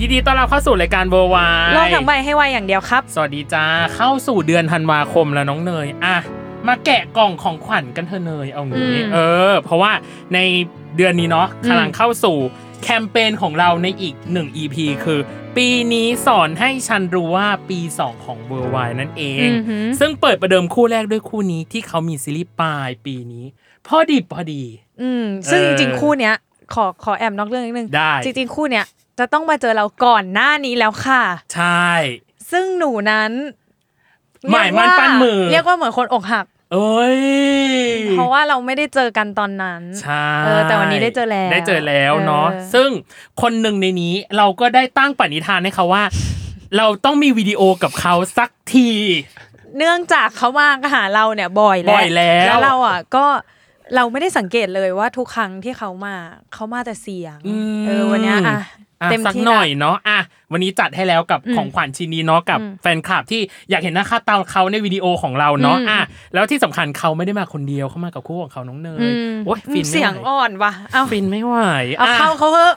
[0.00, 1.36] ยินดีต้อนรับเข้าสู่รายการเวอร์ไว
[1.74, 3.64] โลกทั้งใบให้วายอย่างเดียวครับ สวัสดีจ้า
[3.96, 6.16] เข้าสู่เดือนธันวาคมแล้วน้องเนยอะ
[6.68, 9.18] มาแกะกล่องของขวัญกันเถอะเนยเอางี้อืมเอ
[9.50, 9.92] อ เพราะว่า
[10.34, 10.38] ใน
[10.96, 12.36] เดือนนี้เนาะอืมกำลังเข้าสู่
[12.82, 15.20] แคมเปญของเราในอีกหนึ่ง EP คือ
[15.56, 23.44] ปีนี้สอนให้ฉันรู้ว่าปี 2 ของเวอร์ไวนั่นเองอือหือซึ่งเปิดประเดิมคู่แรกด้วยคู่นี้ที่เขามีซีรีส์ปลายปีนี้
[23.86, 24.62] พอดีพอดี
[25.02, 26.34] อืมซึ่งเอจอริงๆคู่เนี้ย
[26.74, 28.86] ขอขอแอบนอกเรื่องนิดนึงได้จริงๆคู่เนี้ย
[29.18, 31.22] จะต้องมาเจอเราก่อนหน้านี้แล้วค่ะ
[31.54, 31.88] ใช่
[32.50, 33.32] ซึ่งหนูนั้น
[34.50, 37.20] หมายมั่นปั้นมือ เรียกว่าเหมือนคนอกหักเอ้ย
[38.12, 42.88] เพราะว่าเราไม่ได้เจอกันตอนนั้นใช่เออแต่วันนี้ได้เจอแล้วได้เจอแล้วเนาะเออซึ่ง
[43.42, 46.04] คนหนึ่งในนี้เราก็ได้ตั้งปณิธานให้เขาว่า
[46.76, 48.90] เราต้องมีวิดีโอกับเขาสักที
[49.76, 53.26] เนื่องจากเขามาหาเราเนี่ยบ่อยแล้วบ่อยแล้วแล้วเราอะก็
[53.94, 56.14] เราไม่ได้สังเกตเลยว่าทุกครั้งที่เขามา
[56.54, 57.38] เขามาแต่เสียง
[57.74, 58.58] มเออวันเนี้ยอะอะ
[59.10, 60.20] เต็มสักที่หน่อยละเนาะอะ
[60.52, 66.00] วันนี้จัดให้แล้วกับอืมของขวัญชิ้นนี้เนาะกับอืมแฟนคลับที่อยากเห็นหน้าค่าตาเขาในวิดีโอของเราเนาะอืมอะ
[66.34, 71.54] แล้วที่สำคัญเขาไม่ได้มาคนเดียวเขามากับคู่ของเขาน้องเนอืยมโอ้ยฟินไม่เสียงไหวอ่อนว่ะเอาฟินไม่ไหว
[71.96, 72.74] เอาอะเข้าเขาเถอะ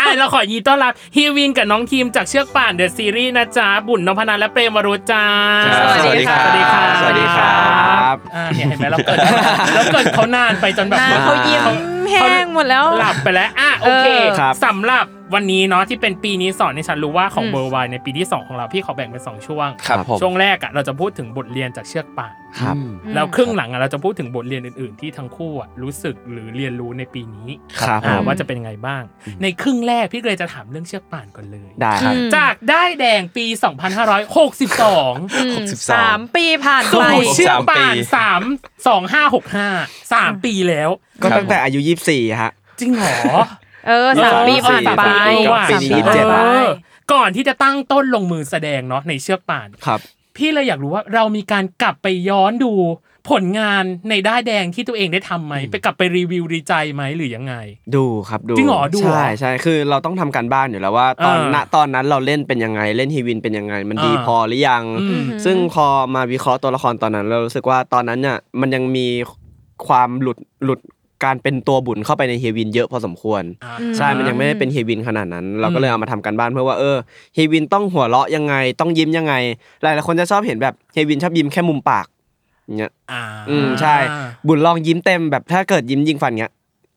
[0.00, 5.24] อะเราขอยินดีต้อนรับฮีวินกับน้องทีมจากเชือกป่านเดอะซีรีส์นะจ๊ะบุญนพนันและเปรมวรุจจ้า
[6.04, 9.18] สวัสดีครับสวัสดีครับสวัสดีครับอ่าเนี่ยเห็นไหมเราเกิด
[9.74, 11.64] เราเกิดเขานานไปจนแบบหน้าเขายิ้ม
[12.10, 22.76] แห้งหมดแล้วหลับไปแล้วอะโอเคเออครับสำหรับ วันนี้เนาะที่เป็นปีนี้สอนให้ฉันรู้ว่าของอืมเบอร์วในปีที่ 2 ของเราพี่ขอแบ่งเป็น 2 ช่วง ครับผมช่วงแรกอะเราจะพูดถึงบทเรียนจากเชือกป่านครับ
[23.14, 27.48] แล้วครึ่งหลังอะเราจะพูดถึงบทเรียนอื่นๆ ที่ทั้งคู่อะรู้สึกหรือเรียนรู้ในปีนี้
[27.82, 29.02] ครับอ่าผมว่าจะเป็นยังไงบ้าง
[29.42, 33.46] ในครึ่งแรกพี่เลยจะถามเรื่องเชือกป่านก่อนเลยได้ครับอืมจากได้ายแดงปี
[34.10, 38.54] 2562อืม62สามปีผ่านไปสู่เชือกป่านสามปี
[38.86, 40.90] 3 2565 3 ปีแล้ว
[41.22, 41.80] ก็ตั้งแต่อายุ
[42.10, 43.16] 24ฮะจริงเหรอ
[43.86, 46.68] เออสามปีผ่านไปเออว่ะปีนี้สามยี่สิบเจ็ดผ่านไปเออ
[47.12, 50.00] ก่อนที่จะตั้งต้นลงมือแสดงเนาะในเชือกป่านครับ
[50.36, 52.72] พี่เลยอยากรู้ว่าเรามีการกลับไปย้อนดู
[53.30, 57.54] ผลงานในด้ายแดงที่ตัวเองได้ทำไหมไปกลับไปรีวิวรีใจไหมหรือยังไง
[57.94, 69.06] ดูครับดูจริงเหรอดูเหรอใช่ใช่คือเราต้องทำการบ้านอยู่แล้วว่า ตอนเออณตอนนั้นเราเล่นเป็นยังไงเล่นฮีวินเป็นยังไง มันดีอ่าพอหรือยังอืมซึ่งพอมาวิเคราะห์ตัวละครตอนนั้น เรารู้สึกว่าตอนนั้นเนี่ยมันยังมี
[69.86, 70.80] ความหลุดหลุด
[71.24, 76.96] การเป็นตัวบุญเข้าไปในเฮวินเยอะพอสมควรอ่าใช่ มันยังไม่ได้เป็นเฮวินขนาดนั้น เราก็เลยเอามาทำการบ้านเพื่อว่าเออ
[77.34, 79.34] เฮวินต้องหัวเราะยังไง ต้องยิ้มยังไง
[79.82, 82.06] หลายๆคนจะชอบเห็นแบบเฮวินชอบยิ้มแค่มุมปาก
[82.66, 83.96] อย่างเงี้ยอ่าอืมใช่
[84.46, 86.52] บุญลองยิ้มเต็มแบบถ้าเกิดยิ้มยิงฟันเงี้ย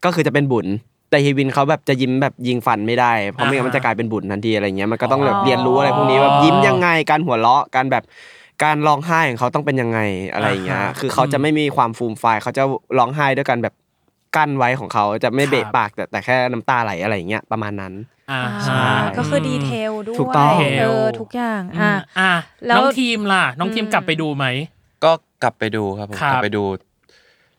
[0.05, 0.67] ก็คือจะเป็นบุญ
[1.09, 8.03] แต่เฮวินเขาแบบจะยิ้มแบบยิงฟันไม่ได้ เพราะไม่งั้นมันจะกลายเป็นบุญทันทีอะไรเงี้ย มันก็ต้องแบบเรียนรู้อะไรพวกนี้แบบยิ้มยังไง การหัวเราะ การแบบ
[8.63, 9.99] การร้องไห้ของเขาต้องเป็นยังไง
[10.33, 12.63] อะไรอย่างเงี้ย คือเขาจะไม่มีความฟูมฟายเขาจะ
[12.97, 13.73] ร้องไห้ด้วยกันแบบ
[14.35, 17.93] กั้นไว้ของเขาจะไม่เบะปากแต่แต่แค่น้ำตาไหลอะไรอย่างเงี้ยประมาณนั้น
[18.31, 22.31] อ่าอ่าก็คือ detail ด้วยถูกต้องเออทุกอย่างอ่าอะอ่า
[22.67, 24.45] แล้วน้องทีมล่ะ น้องทีมอืมกลับไปดูไหม
[25.03, 25.11] ก็
[25.43, 26.63] กลับไปดูครับผมครับกลับไปดู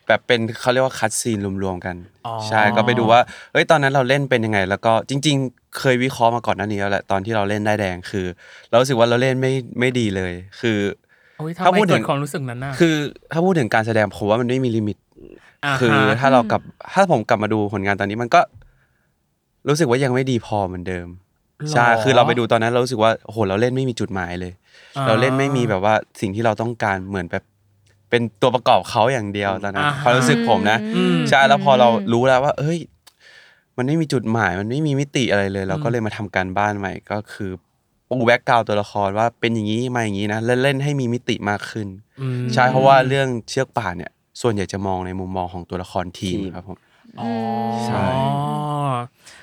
[0.09, 3.21] แบบเป็นเขาเรียกว่าคัดซีนรวมๆกันอ๋อใช่ก็ไปดูว่า
[3.53, 8.27] เอ้ยตอนนั้นเราเล่นเป็นยังไง แล้วก็จริง ๆ เคยวิเคราะห์มาก่อนหน้านี้แล้วแหละตอนที่เราเล่นด้ายแดงคือ
[8.69, 10.79] เรารู้สึกว่าเราเล่นไม่ไม่ดีเลย คือ
[11.39, 12.95] โอ้ยถ้าทำไมพูดถึเกิงดความรู้สึกนั้นน่ะคือ
[13.33, 15.01] ถ้าพูดถึงการแสดงผมว่ามันไม่มีลิมิตา
[15.81, 16.61] คือฮะถ้าเรากลับ
[16.95, 18.41] ถ้าผมกลับมาดูผลงานตอนนี้มันก็
[19.69, 21.09] รู้สึกว่ายังไม่ดีพอเหมือนเดิม
[21.73, 24.53] ใช่คือเราไปดูตอนนั้นเรารู้สึกว่าโอ้โหเราเล่นไม่มีจุดหมายเลย
[24.97, 27.45] อ่าเราเล่นไม่มีแบบว่าสิ่งที่เราต้องการเหมือนแบบ
[28.11, 32.79] เป็นตัวประกอบเขาอย่างเดียวตอนนั้นอ่าฮะความรู้สึกผมนะอืมใช่แล้วพอเรารู้แล้วว่า เอ้ย
[33.77, 37.51] มันไม่มีจุดหมาย มันไม่มีมิติอะไรเลย เราก็เลยมาทำการบ้านใหม่ก็คือ
[38.09, 41.89] ปู background ตัวละครว่าเป็นอย่างนี้มาอย่างนี้นะเล่นเล่นให้มีมิติมากขึ้น
[42.21, 46.77] อืมใช่เพราะว่าเรื่องเชือกป่านเนี่ย ส่วนใหญ่จะมองในมุมมองของตัวละครทีมทีมครับผม
[47.21, 47.31] อ๋อ
[47.87, 48.07] ใช่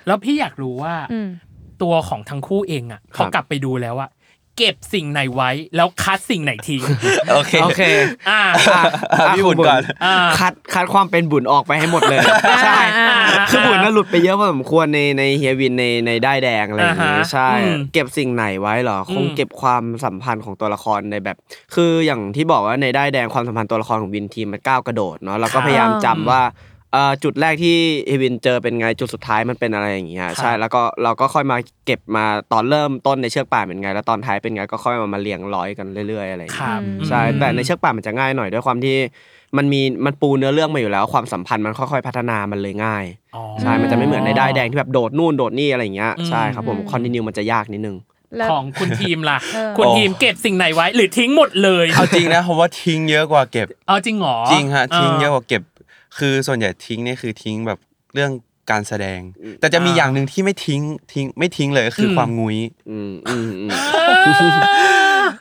[0.08, 1.30] แล้วพี่อยากรู้ว่าอืม
[1.84, 4.08] ตัวของทั้งคู่เองอะเขากลับไปดูแล้วว่า
[4.58, 6.82] เก็บสิ่งไหนไว้ แล้วคัดสิ่งไหนทิ้ง
[7.34, 7.82] โอเคโอเค
[8.30, 8.42] อ่า
[9.20, 12.20] อะพี่บุญก่อนอ่าคัดคัดความเป็นบุญออกไปให้หมดเลย
[12.64, 13.18] ใช่อ่า
[13.50, 21.38] คือบุญน่ะหลุดไปเยอะพอสมควรในในเฮียวินในในได้ายแดงอะไรอย่างอ่างี้ฮะใช่อืมเก็บสิ่งไหนไว้เหรอคงอืมเก็บความสัมพันธ์ของตัวละครในแบบ
[21.76, 26.71] คืออย่างที่บอกว่าในได้ายแดงความสัมพันธ์ตัวละครของวินทีมมันก้าวกระโดดเนาะเราก็พยายามจำว่าเอ่อ
[27.24, 27.76] จุดแรกที่
[28.08, 38.98] เฮวินเจอเป็นไงจุดสุดท้ายมันเป็นอะไรอย่างเงี้ยใช่แล้วก็เราก็ค่อยมาเก็บมาตอนเริ่มต้นในเชือกป่านเป็นไง แล้วตอนท้ายเป็นไงก็ค่อยมามาเรียงร้อยกันเรื่อยๆอะไรอย่างคเงี้ยรับใช่แต่ในเชือกป่านมันจะง่ายหน่อยด้วยความที่
[39.58, 43.06] มันมีมันปูเนื้อเรื่องมาอยู่แล้วความสัมพันธ์มันค่อยๆพัฒนามันเลยง่าย
[43.36, 47.98] อ๋อใช่มันจะไม่เหมือนในด้ายแดงที่แบบโดดนู่นโดดนี่อะไรอย่างเงี้ยอืมใช่ครับผม conti เนี่ยมันจะยากนิดนึง
[48.38, 55.62] แล้วของคุณทีมล่ะเออคุณทีมเก็บสิ่งไหนไว้ หรือทิ้งหมดเลย เอาจริงนะผมว่าทิ้งเยอะกว่าเก็บ เอาจริงเหรอจริงฮะทิ้งเยอะกว่าเก็บ
[56.18, 57.80] คือส่วนใหญ่ทิ้งเนี่ยคือทิ้งแบบ
[58.14, 58.32] เรื่อง
[58.72, 59.20] การแสดง
[59.60, 60.82] แต่จะมีอย่างหนึ่งที่ไม่ทิ้ง
[61.14, 62.58] ทิ้งไม่ทิ้งเลยก็คืออมความงุ้ย
[62.90, 63.70] อืมอืมอืม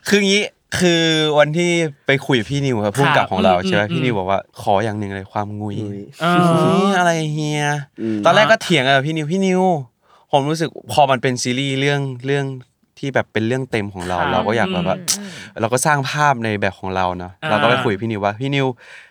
[0.08, 0.42] คืองี้
[0.78, 1.02] คือ
[1.38, 1.70] วันที่
[2.06, 6.38] ไปคุยกับพี่นิวครับผู้กำกับของเราอืมใช่ไหมอืมพี่นิวบอกว่าขออย่างหนึ่งเลยความงุ้ยงุ้ยเออ
[6.74, 7.64] นี่อะไรเฮีย
[8.00, 9.62] อืมตอนแรกก็เถียงกับพี่นิวพี่นิว
[10.32, 12.44] ผมรู้สึกพอมันเป็นซีรีส์เรื่องเรื่อง
[12.98, 14.96] ที่แบบเป็นเรื่องเต็มของเราครับเราก็อยากแบบว่า
[15.60, 18.66] เราก็สร้างภาพในแบบของเราเนาะอ่าเราก็ไปคุยกับพี่นิวว่าพี่นิว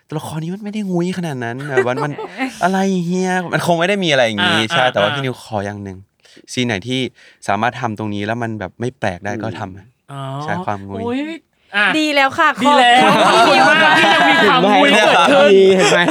[0.10, 2.12] ตัวละครนี้มันไม่ได้งุ้ยขนาดนั้นแบบมันมัน
[2.64, 5.98] อะไรเฮียมันคงไม่ได้มีอะไรอย่างงี้ใช่แต่ว่าพี่นิวขออย่างหนึ่ง
[6.54, 7.00] ซีนไหนที่
[7.48, 11.16] สามารถทำตรงนี้แล้วมันแบบไม่แปลกได้ก็ทำอ๋อใช้ความงุ้ยโอ้
[11.76, 16.02] อะดีแล้วค่ะดีแล้วขอบคุณพี่นิวมากที่ยังมีความงุ้ยเห็นเกิดไหมขึ้นเห็นไหม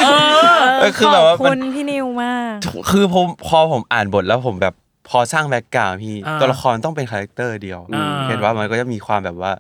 [0.81, 2.55] เออคือแบบว่าขอบมัคุนณพี่นิวมาก
[2.91, 4.75] คือผมพอผมอ่านบทแล้วผมแบบ
[5.09, 9.53] พอสร้าง background พี่อ่าตัวละครต้องเป็น character เดียวอ่าเห็นว่ามันก็จะมีความแบบว่า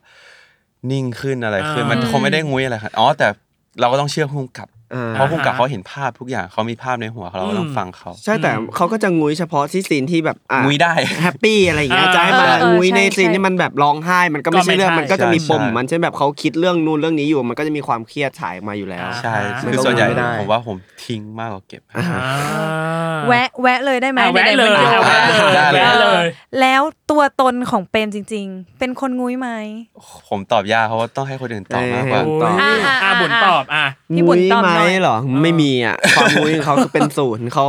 [0.90, 3.28] นิ่งขึ้นอะไรขึ้นอ่ามัมันคงไม่ได้งุ้ยอะไรครับอ๋อแต่
[3.80, 10.92] เราก็ต้องเชื่อพุ่มกับ อ่า เพราะพุ่มกับเขาเห็นภาพทุกอย่างเขามีภาพในหัวเราก็ต้องฟังเขาใช่แต่เขาก็จะงุ้ยเฉพาะที่ซีนที่แบบอะงุ้ยได้
[11.22, 19.34] happy อะไรอย่างเงี้ยอ่าจะให้มาเออเอองุ้ยในใช่ซีนใช่ ที่มันแบบร้องไห้ มันก็ไม่ก็ไม่ใช่เรื่องใช่ มันก็จะมีปมใช่มันเช่นแบบเขาคิดเรื่องนู่นเรื่องนี้อยู่มันก็จะมีความเครียดฉายออกมาอยู่แล้ว ใช่
[19.64, 22.04] มันคือก็ส่วนใหญ่ไม่ได้ ผมว่าผมทิ้งมากกว่าเก็บอ่า
[23.28, 26.24] แวะแวะเลยได้ไหมอะแวะไหนๆเลยมันอยู่อะแวะเลยได้เลย แวะเลย
[26.60, 29.48] แล้ว ตัวตนของเปรมจริง ๆ เป็นคนงุ้ยไหม
[30.28, 37.66] ผมตอบยากเพราะว่าต้องให้คนอื่นตอบมากกว่าโอ้ตอบยอะอะ อะบุญตอบอะ พี่บุญตอบงุ้ยหน่อยไหมเหรอไม่มีอะความงุ้ยของเขาคือเป็นศูนย์เขา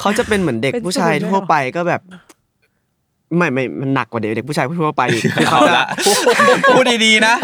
[0.00, 2.00] เขาจะเป็นเหมือนเด็กเป็นผู้ชายศูนย์เลยเหรอ ทั่วไปก็แบบ
[3.36, 5.86] ไม่ไม่มันหนักกว่าเด็กเด็กผู้ชายทั่วไปอีกคือเขาเอาจะละ
[6.74, 7.34] พูดดีๆนะ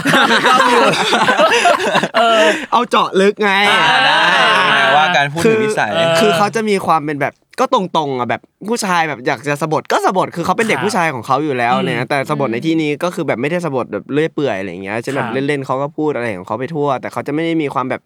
[2.73, 18.00] เอาเจาะลึกไงอ่าได้ว่าการพูดถึงนิสัยคือคือเขาจะมีความเป็นแบบก็ตรงๆอะแบบผู้ชายแบบอยากจะสะบดก็สะบดคือเขาเป็นเด็กครับผู้ชายของเขาอยู่แล้วเนี่อืยมแต่สะบดในที่นี้ก็คือแบบไม่ได้สะบดแบบเลื่อยเปื่อยอะไรอย่างเงี้ยเช่นแบครับบเล่นๆเขาก็พูดอะไรของเขาไปทั่ว แต่เขาจะไม่ได้มีความแบบ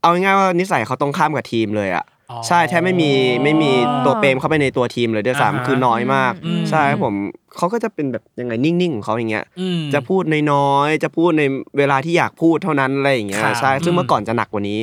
[0.00, 3.10] เอาง่ายๆว่านิสัยเขาตรงข้ามกับทีมเลยอะอ๋อ ใช่แทบไม่มี
[3.44, 3.72] ไม่มี
[4.04, 7.14] ตัวเปรมเข้าไปในตัวทีมเลยด้วยอ่าฮะซ้ำคือน้อยมากอืมใช่ครับผม
[7.56, 10.22] เขาก็จะเป็นแบบยังไงนิ่งๆของเขาอย่างเงี้ยอืมจะพูด
[10.52, 11.42] น้อยๆจะพูดใน
[11.78, 14.80] เวลาที่อยากพูดเท่านั้นอะไรอย่างเงี้ยครับใช่ซึ่งอืมเมื่อก่อนจะหนักกว่านี้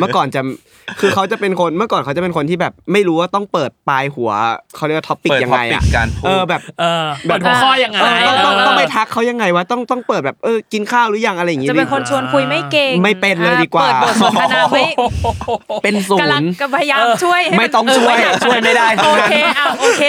[0.00, 0.40] เมื่อก่อนจะ
[1.00, 4.30] คือเขาจะเป็นคนเมื่อก่อนเขาจะเป็นคนที่แบบไม่รู้ว่าต้องเปิดปลายหัว
[4.76, 14.84] เขาเรียกว่าท็อปิกเปิดยังไง topic อะการพูดเออแบบเออเปิดหัวข้อยังไงเออต้องต้องเต้องไปทักเขายังไงวะต้องต้องเปิดแบบเออกินข้าวหรือยังอะไรอย่างงี้จะเป็นดิคนชวนคุยไม่เก่งไม่เป็นเลยดีกว่าเปิดบทสนทนาไม่
[15.84, 20.02] เป็นศูกำลังนย์ก็พยายามช่วยให้นไม่ต้องช่วยเออช่วยไม่ได้ทั้โองนั้นเคอะโอเค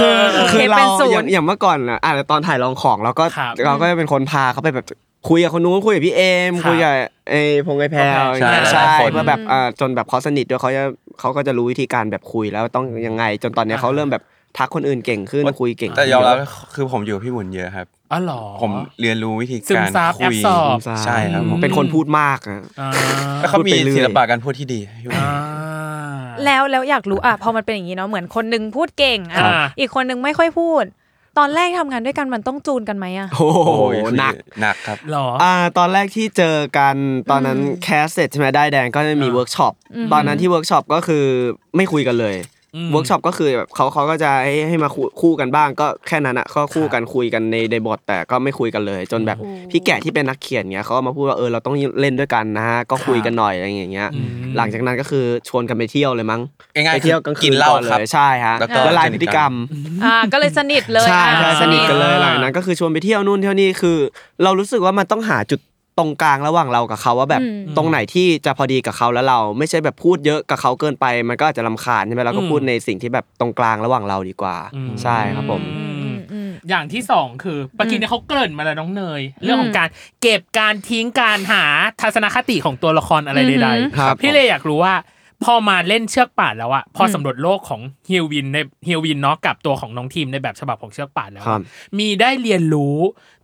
[0.00, 4.86] คือโอคือเราเป็นศูอนย่างย์อย่างเมื่อก่อนอะอะตอนถ่ายลองของเราก็ครับเราก็จะเป็นคนพาเขาไปแบบ
[5.28, 6.92] คุยกับคนนู้นคุยกับพี่เอมครับคุยกับ
[7.30, 10.82] ไอ้พงไอแพรวใช่อย่างเงี้ยใช่ใช่คนเพื่อแบบอ่าจนแบบเขาสนิทด้วยเขาจะ
[11.20, 14.22] เขาก็จะรู้วิธีการแบบคุยแล้วต้องยังไง จนตอนเนี้ยเขาเริ่มแบบ
[14.58, 16.36] ทักคนอื่นเก่งขึ้นคุยเก่งแต่ยอมรับ
[16.74, 18.70] คือผมอยู่กับพี่บุญเยอะครับอ๋อเหรอผม
[19.00, 22.90] เรียนรู้วิธีการซึมซับคุยแอบสอบใช่ครับผมเป็นคนพูดมากอะอ่า
[23.40, 25.32] แล้วเขามีพูดไปเรื่อยศิลปะการพูดที่ดีพี่บุญอ่า
[26.44, 30.84] แล้วแล้วอยากรู้อะพอมันเป็นอย่างนี้เนาะเหมือนคนหนึงพูดเก่งอะครับอีกคนหนึงไม่ค่อยพูด
[31.38, 36.96] ตอนแรกทำงานด้วยกันมันต้องจูนกันไหมอะโอ้โหโอ้ยหนักหนักครับหรออ่าตอนแรกที่เจอกัน
[37.30, 41.24] ตอนนั้น cast เสร็จใช่ไหมด้ายแดงก็จะมีอ่าเวิร์กช็อปอืมตอนนั้นที่เวิร์กช็อปก็คือ
[41.76, 42.53] ไม่คุยกันเลยอืม
[42.90, 49.38] เวิร์กช็อปก็คือแบบเขาเขาก็จะให้ให้มาคู่คู่กันบ้าง ก็แค่นั้นอะก็คู่กันคุยกันในในบทแต่ก็ไม่คุยกันเลย จนแบบ
[49.70, 56.40] พี่แก่ที่เป็นนักเขียนเงี้ยเขาก็มาพูดว่าเออเราต้องเล่นด้วยกันนะก็คุยกันหน่อยอะไรอย่างเงี้ยอืมหลังจากนั้นก็คือชวนกันไปเที่ยวเลยมั้ง
[56.74, 59.52] ง่ายๆไปเที่ยวกลางคืกินนเหล้าก่อนครับเลยใช่ฮะแล้วก็ละลายพฤติกรรม
[60.04, 63.98] อ่าก็เลยสนิทเลยใช่ใช่อ่าสนิทกันเลยหลังจากนั้นก็คือชวนไปเที่ยวนู่นเที่ยวนี่คือ
[64.42, 65.60] เรารู้สึกว่ามันต้องหาจุด
[65.98, 79.88] ตรงกลางระหว่างเรากับเขาว่าแบบอืมตรงไหนที่จะพอดีกับเขาแล้วเรา ไม่ใช่แบบพูดเยอะกับเขาเกินไป มันก็อาจจะลำคาญใช่ไหมเราก็อืมพูดในสิ่งที่แบบตรงกลางระหว่างเราดีกว่าอืมใช่ครับผมอืมอืมอย่างที่สองคือเมื่อกี้เนี่ยเขาเกริ่นมาแล้วน้องเนย เรื่องของการ
[80.22, 81.64] เก็บการทิ้งการหา
[82.00, 84.94] ทัศนคติของตัวละครอะไรใดครับๆพี่เลยอยากรู้ว่า
[85.44, 91.62] พอมาเล่นเชือกป่านแล้วอะพอสำรวจโลกของเฮียวินในเฮียวินเนาะกับตัวของน้องทีมในแบบฉบับของเชือกป่านแล้วอะครับ
[91.98, 92.96] มีได้เรียนรู้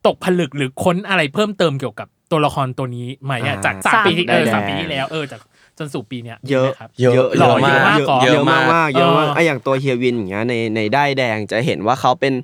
[0.07, 5.40] ตกผลึกหรือค้นอะไรเพิ่มเติมเกี่ยวกับ ตัวละครตัวนี้ไหมอะอ่าจากสามปีที่เออได้สามปีที่แล้วเออจาก
[5.78, 12.34] จนสู่ปีเนี้ยเยอะมีไหมครับเยอะหรอเยอะมากเยอะก่อนเยอะมากมากๆเยอะมากเออไออย่างตัวเฮียวินอย่างเงี้ยในในได้ายแดงจะเห็นว่าเขาเป็น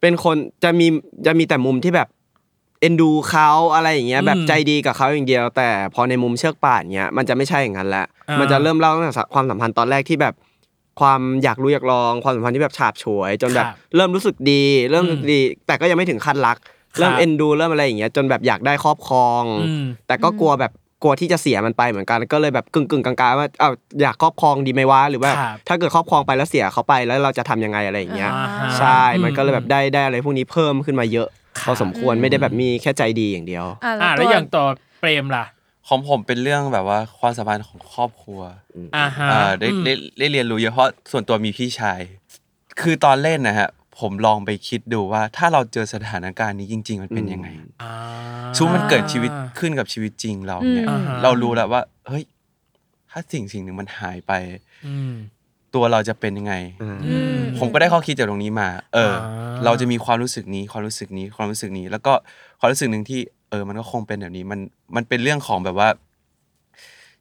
[0.00, 0.86] เป็นคนจะมี
[1.26, 2.08] จะมีแต่มุมที่แบบ
[2.80, 10.34] เอ็นดูเขาอะไรอย่างเงี้ยอืมแบบใจดีกับเขาอย่างเดียว แต่พอในมุมเชือกป่านเงี้ยมันจะไม่ใช่อย่างนั้นละอ่ามัมันจะเริ่มเล่าตั้งแต่ความสัมพันธ์ตอนแรกที่แบบ
[11.00, 16.56] ความอยากรู้อยากลองความสัมพันธ์ที่แบบฉาบฉวย จนแบบครับเริ่มรู้สึกดี เริ่มอืมรู้สึกดี แต่ก็ยังไม่ถึงขั้นรัก
[16.98, 20.72] เริ่มครับเอ็นดูเริ่มอะไรอย่างเงี้ยจนแบบอยากได้ครอบครองอืมแต่ก็กลัวแบบ
[21.02, 23.70] กลัวที่จะเสียมันไปเหมือนกันก็เลยแบบกึ่งกึ่งๆกลางๆว่าเอา
[24.02, 31.28] อยากครอบครองดีไหมวะหรือว่าครับถ้าเกิดครอบครองไปแล้วเสียเขาไปแล้วเราจะทำยังไงอะไรอย่างเงี้ยอ่าฮะใช่มันก็เลยแบบอืมได้ได้อะไรพวกนี้เพิ่มขึ้นมาเยอะ
[31.60, 34.66] ครับพอสมควรไม่ได้แบบมีแค่ใจดีอย่างเดียวอ่าอ่าแล้แล้ววตัวอย่างตัว
[35.00, 35.44] เปรมล่ะ
[35.88, 38.40] ของผมเป็นเรื่องแบบว่าความสัมพันธ์ของครอบครัว
[38.96, 42.00] อ่าฮะอ่าได้อืมได้ได้เรียนรู้เยอะเพราะส่วนตัวมีพี่ชาย
[42.80, 43.68] คือตอนเล่นนะฮะ
[44.00, 47.48] ผมลองไปคิดดูว่า ถ้าเราเจอสถานการณ์นี้จริง ๆ มันเป็นยังไง
[47.82, 47.92] อ่า
[48.56, 52.24] ชูมันเกิดชีวิตขึ้นกับชีวิตจริงเราเนี่ยอืมอ่าฮะเรารู้แล้วว่า เฮ้ย
[53.10, 54.32] ถ้าสิ่งสิ่งหนึ่งมันหายไป
[54.86, 55.12] อืม
[55.74, 56.98] ตัวเราจะเป็นยังไงอืม
[57.58, 62.12] ผมก็ได้ข้อคิดจากตรงนี้มา เอออ่าเราจะมีความรู้สึกนี้ ความรู้สึกนี้ ความรู้สึกนี้ แล้วก็
[62.60, 63.20] ความรู้สึกหนึ่งที่
[63.50, 64.60] เออ มันก็คงเป็นแบบนี้ มัน
[64.96, 65.88] มันเป็นเรื่องของแบบว่า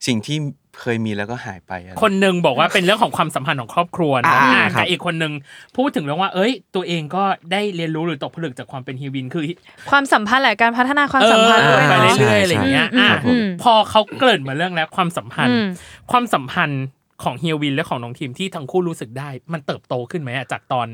[0.06, 0.38] สิ่งที่
[0.82, 5.34] เคยมีแล้วก็หายไปอะคนหนึ่งบอกว่าเป็นเรื่องของความสัมพันธ์ของครอบครัวนะอ่าอ่าครับกับอีกคนหนึ่ง
[5.78, 9.44] พูดถึงเรื่องว่า เอ้ย ตัวเองก็ได้เรียนรู้หรือตกผลึกจากความเป็นฮีวินคือ
[9.90, 15.68] ความสัมพันธ์แหละการพัฒนาความสัมพันธ์เอด้วอยไปเนาะเรื่อยๆอะไรอย่างเงี้ยอืมอะครับผมพอเขาเกริ่นมาเรื่องแล้วความสัมพันธ์อืม
[16.12, 16.84] ความสัมพันธ์
[17.24, 20.88] ของเฮียวินและของน้องทีมที่ทั้งคู่รู้สึกได้ มันเติบโตขึ้นไหมอะจากตอน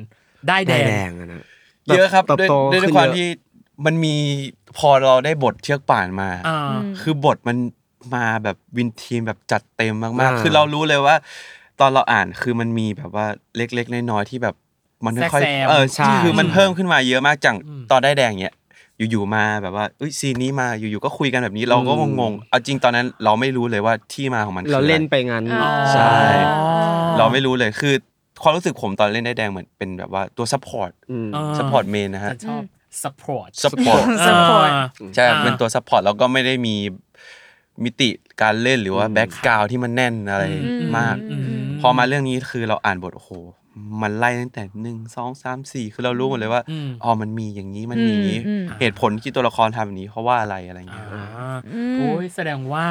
[0.48, 1.44] ได้แดได้งแดงอะนะ
[1.96, 3.28] เยอะครับเติบด้วยโตด้วยขึ้นความเยอะที่
[3.86, 4.16] มันมี
[4.78, 7.58] พอเราได้บทเชือกป่านมาอ่าคือบทมัน
[8.16, 11.16] มาแบบวินทีมแบบจัดเต็มมากอ่าๆคือเรารู้เลยว่า
[11.80, 13.26] ตอนเราอ่านคือมันมีแบบว่า
[13.58, 14.56] เล็กๆน้อยๆที่แบบ
[15.06, 18.56] มันค่อยแทรกแซมๆเออใช่คือมันเพิ่มขึ้นมาเยอะมากจังอืมตอนด้ายแดงเนี้ย
[19.12, 26.16] อยู่ๆมาแบบว่าเอ้ยซีนนี้มาอยู่ๆก็คุยกันแบบนี้เราก็อืมงงๆเอาจริงตอนนั้นเราไม่รู้เลยว่าที่มาของมันคือเราอะไรเล่นไปงั้นอ๋อใช่
[27.18, 27.94] เราไม่รู้เลยคือ
[28.42, 32.64] ความรู้สึกผมตอนเล่นด้ายแดงเหมือนเป็นแบบว่าตัว support อืมอ่า support main นะฮะฉันชอบ
[33.04, 34.70] support support support
[35.16, 36.76] ใช่อ่าเป็นตัว support แล้วก็ไม่ได้มี
[37.84, 38.10] มิติ
[38.42, 41.44] การเล่นหรือว่าแบ็กกราวที่มันแน่นอะไรอืมมากอืม
[41.82, 43.32] พอมาเรื่องนี้คือเราอ่านบทโอ้โห
[44.02, 51.58] มันไล่ตั้งแต่หนึ่งสองสามสี่คือเรารู้หมดเลยว่าอืมอ๋อมันมีอย่างนี้มันมีอย่างนี้อืมเหตุผลที่ตัวละครทำแบบนี้เพราะว่าอะไรอะไรอย่างเงี้ยอ่า
[51.96, 52.88] โอ้ยแสดงว่า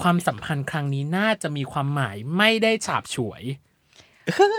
[0.00, 3.42] ความสัมพันธ์ครั้งนี้น่าจะมีความหมายไม่ได้ฉาบฉวย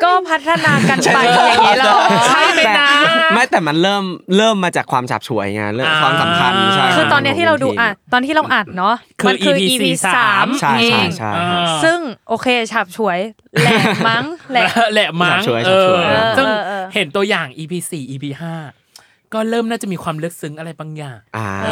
[0.03, 1.95] ก็พัฒนากันไปอย่างนี้เหรอ
[2.27, 2.89] ใช่ไหมนะ
[3.33, 4.03] ไม่แต่มันเริ่ม
[4.37, 13.19] เริ่มมาจากความฉับฉวยไงเรื่องอ่าความสัมพันธ์ใช่คือตอนเนี้ยที่เราดูอะตอนที่เราอัดเนาะคือมัน EP คือ EP สาสามมใช่เอใช่งใช่อ่าซึ่งโอเคฉับฉวย
[13.61, 16.03] แหลกมั้งแหลกแหละมั้งฉาบฉวยเอฉาบฉอวย
[16.37, 21.67] ซึ่งเออเออเห็นตัวอย่าง EP 4 EP 5ก็เริ่มน่าจะมีความลึกซึ้งอะไรบางอย่างอ่าอ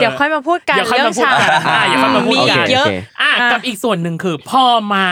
[0.00, 5.06] เดี๋ยวค่อยมาพูดกันเดี๋ยวค่อยเรื่อมางพูดฉากกันอ่าเดี๋ยวค่อยมาพูดมีกัอีนกเยอะโอเคอะอะกับอีกส่วนหนึ่งคือพอมา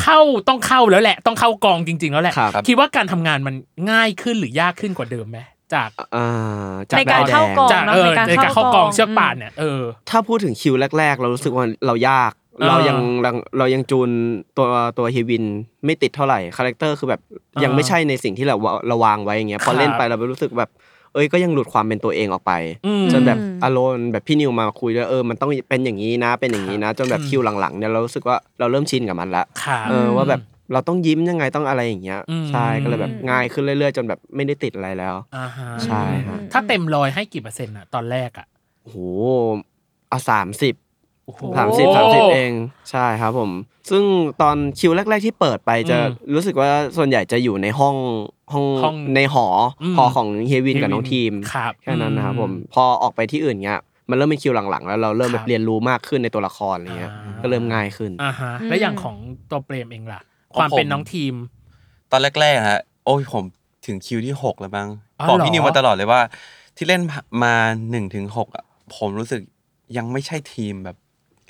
[0.00, 3.54] เข้าต้องเข้าแล้วแหละ ต้องเข้ากองจริง ๆ แล้วแหละ ครับ คิดว่าการทำงานมัน
[3.90, 5.38] ง่ายขึ้นหรือยากขึ้นกว่าเดิมไหม
[5.74, 14.10] จากอ่าในการเข้ากอง จากเนาะเออในการในการเข้ากองเชือกป่านเนี่ยเออ ถ้าพูดถึงคิวแรก ๆ เรารู้สึกว่าเรายาก เออเรายังเราเรายังจูน
[14.56, 14.66] ตัว
[14.98, 15.44] ตัวเฮียวิน
[15.84, 17.20] ไม่ติดเท่าไหร่ character คือแบบ
[17.64, 18.56] ยังไม่ใช่ในสิ่งที่เรา
[18.88, 22.52] เราวางไว้อย่างเงี้ยพอเล่นไปเราไปรู้สึกแบบเอ้ยก็ยังหลุดความเป็นตัวเองออกไป
[22.86, 30.40] อืมจนแบบอารมณ์แบบพี่นิวมาคุยด้วยเออมันต้องเป็นอย่างนี้นะ เป็นอย่างนี้นะ จนแบบคิวหลังๆเนี่ยเรารู้สึกว่าเราเริ่มชินกับมันละค่ะเออว่าแบบ
[30.72, 38.46] เราต้องยิ้มยังไงต้องอะไรอย่างเงี้ยอืมใช่ก็เลยแบบง่ายขึ้นเรื่อยๆ จนแบบไม่ได้ติดอะไรแล้วอ่าฮะใช่ฮะถ้าเต็มร้อยให้กี่เปอร์เซ็นต์อะตอนแรกอะ
[38.82, 38.98] โอ้โห
[40.08, 40.87] เอาสามสิบโอ้โห
[41.56, 42.52] สามสิบสามสิบเอง
[42.90, 43.50] ใช่ครับผม
[43.90, 44.04] ซึ่ง
[44.42, 47.96] ตอนคิวแรก ๆที่เปิดไปจะอืมรู้สึกว่าส่วนใหญ่จะอยู่ในห้อง
[48.52, 49.46] ห้องห้องในหอ
[49.82, 53.80] อมหอของเฮวินกับน้องทีมครับแค่นั้นนะครับผมอืพอออกไปที่อื่นเงี้ย
[54.10, 59.16] มันเริ่มเป็นคิวหลังๆ แล้วเราเริ่มคแบรับบเรียนรู้มากขึ้นในตัวละครอะไรเงี้ยอ่าก็เริ่มง่ายขึ้นอ่าฮะแล้วอย่างของ
[59.50, 60.20] ตัวเปรมเองล่ะ
[60.54, 61.34] คความผมเป็นน้องทีม
[62.10, 63.44] ตอนแรกๆฮะโอ้ยผม
[63.86, 64.88] ถึงคิวที่หกแล้วบ้าง
[65.20, 66.20] อ๋อบอกเหรอพี่นิวมาตลอดเลยว่า
[66.76, 67.02] ที่เล่น
[67.44, 67.54] มา
[67.90, 68.64] หนึ่งถึงหกอะ
[68.96, 69.42] ผมรู้สึก
[69.96, 70.96] ยังไม่ใช่ทีมแบบ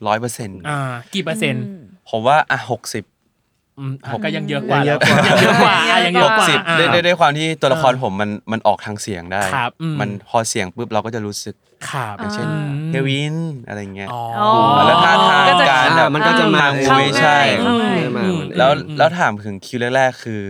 [0.07, 0.79] ร้อยเปอร์เซ็นต์อ่า
[1.15, 1.65] กี่เปอร์เซ็นต์
[2.11, 3.05] ผมว่าอะหกสิบ
[3.79, 11.55] อืมอะก็ยังเยอะกว่ายังเยอะกว่ายังเยอะกว่าอะยังเยหอะกกว่าสิบอะด้วยด้วยด้วยความที่ตัวละครผมมันมันออกทางเสียงได้ครับอืมมันพอเสียงปุ๊บเราก็จะรู้สึก
[11.91, 13.37] ครับอย่างเช่นอืมเฮวิน
[13.69, 14.23] อะไรเงี้ยอ๋อ
[14.87, 20.43] แล้วท่าทางก็จะการแบบมันก็จะมาทางเข้าไม่ใช่เข้าง่ายเออมาอืมแล้วอืมแล้วถามถึงคิวแรกๆคือ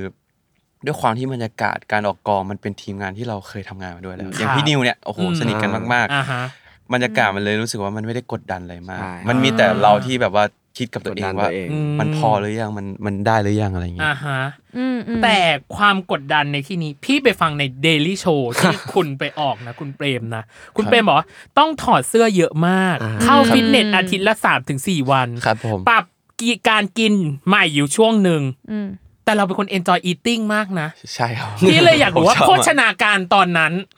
[0.84, 10.44] ด้วยความที่บรรยากาศการออกกองมันเป็นทีมงานที่เราเคยทำงานมาด้วยแล้วอย่างพี่นิวเนี่ยโอ้โหอืมสนิทกันมากอ่าฮะๆ บรรยากาศมันเลยรู้สึกว่ามันไม่ได้กดดันอะไรมาก ใช่ มันมีแต่เราที่แบบว่า
[10.78, 14.42] คิดกับตัวเองกดดันว่าตัวเองอืม มันพอหรือยังมันมันได้หรือยังอะไรอย่างเงี้อ่าย ฮะ
[14.76, 15.38] อืมอืมแต่
[15.76, 20.42] ความกดดันในที่นี้ พี่ไปฟังใน Daily Show ที่คุณไปออกนะ คุณเปรมนะ
[20.76, 21.26] คุณเปรมบอกว่า
[21.58, 26.04] ต้องถอดเสื้อเยอะมาก อ่า เข้าฟิตเนสอาทิตย์ละสามถึงสี่วัน ครับผม ปรับ
[26.40, 27.14] กีการกิน
[27.48, 28.42] ใหม่อยู่ช่วงหนึ่ง
[28.72, 28.88] อืม
[29.24, 33.97] แต่เราเป็นคน enjoy eating มากนะ ใช่ครับ พี่เลยอยากรู้ว่าผมชบโภชนาการตอนนั้นอื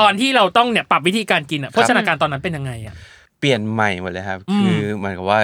[0.00, 2.94] ตอนที่เราต้องเนี่ยปรับวิธีการกินอะโภชนาการตอนนั้นเป็นยังไงอะ
[3.40, 5.40] เปลี่ยนใหม่หมดเลยครับอืมคือเหมือนกับว่า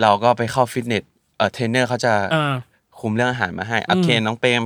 [0.00, 1.04] เราก็ไปเข้าฟิตเนส
[1.36, 2.52] เออเทรนเนอร์เขาจะเออ
[3.00, 4.62] คุมเรื่องอาหารมาให้อืมโอเคน้องเปรม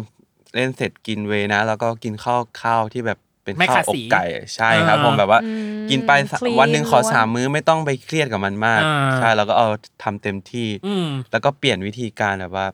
[0.55, 5.51] เล่นเสร็จกินเวย์นะ แล้วก็กินข้าวข้าวที่แบบเป็นข้าวไม่ขัดสีอกไก่ใช่ครับอ่าผมแบบว่าอื
[5.85, 9.69] มกินไปสะ clean วันหนึ่งขอล้วนสามมื้อไม่ต้องไปเครียดกับมันมากอ่าใช่แล้วก็เอา
[10.03, 12.67] ทำเต็มที่อืมแล้วก็เปลี่ยนวิธีการแบบว่า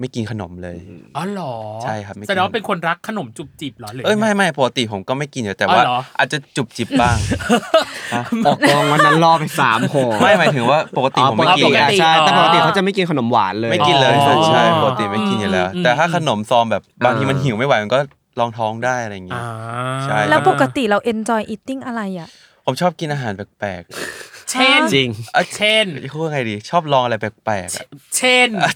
[0.00, 0.76] ไม่กินขนมเลย
[1.16, 7.16] อ๋อเหรอใช่ครับไม่กินแสดงว่าเป็นคนรักขนมจุบจิบเหรอหรือเอ้ยงไม่ไม่ปกติผมก็ไม่กินอยู่แต่อ๋อว่าเหรออาจจะจุบจิบบ้าง
[8.46, 17.98] ออกกองวันนั้นรอไปสามห่อไม่หมายถึงว่าปกติอ๋อผมปไม่กกินติปกอะติใช่แต่อ๋อปกติเขาจะไม่กินขนมหวานเลยไม่กินเลยอ๋อใช่ปกติไม่กินอยู่แล้วอืมแต่ถ้าขนมซองแบบบางทีมันหิวไม่ไหวมันก็
[18.40, 19.46] ลองท้องได้อะไรอย่างเงี้อ่า
[20.00, 22.28] ยใช่แล้วปกติเรา enjoy eating อะไรอะ
[22.66, 23.82] ผมชอบกินอาหารแปลก
[24.50, 27.84] เช่นจริงๆอะเช่นพูดว่าไงดี ชอบลองอะไรแปลกๆอะ
[28.16, 28.72] เช่นอะ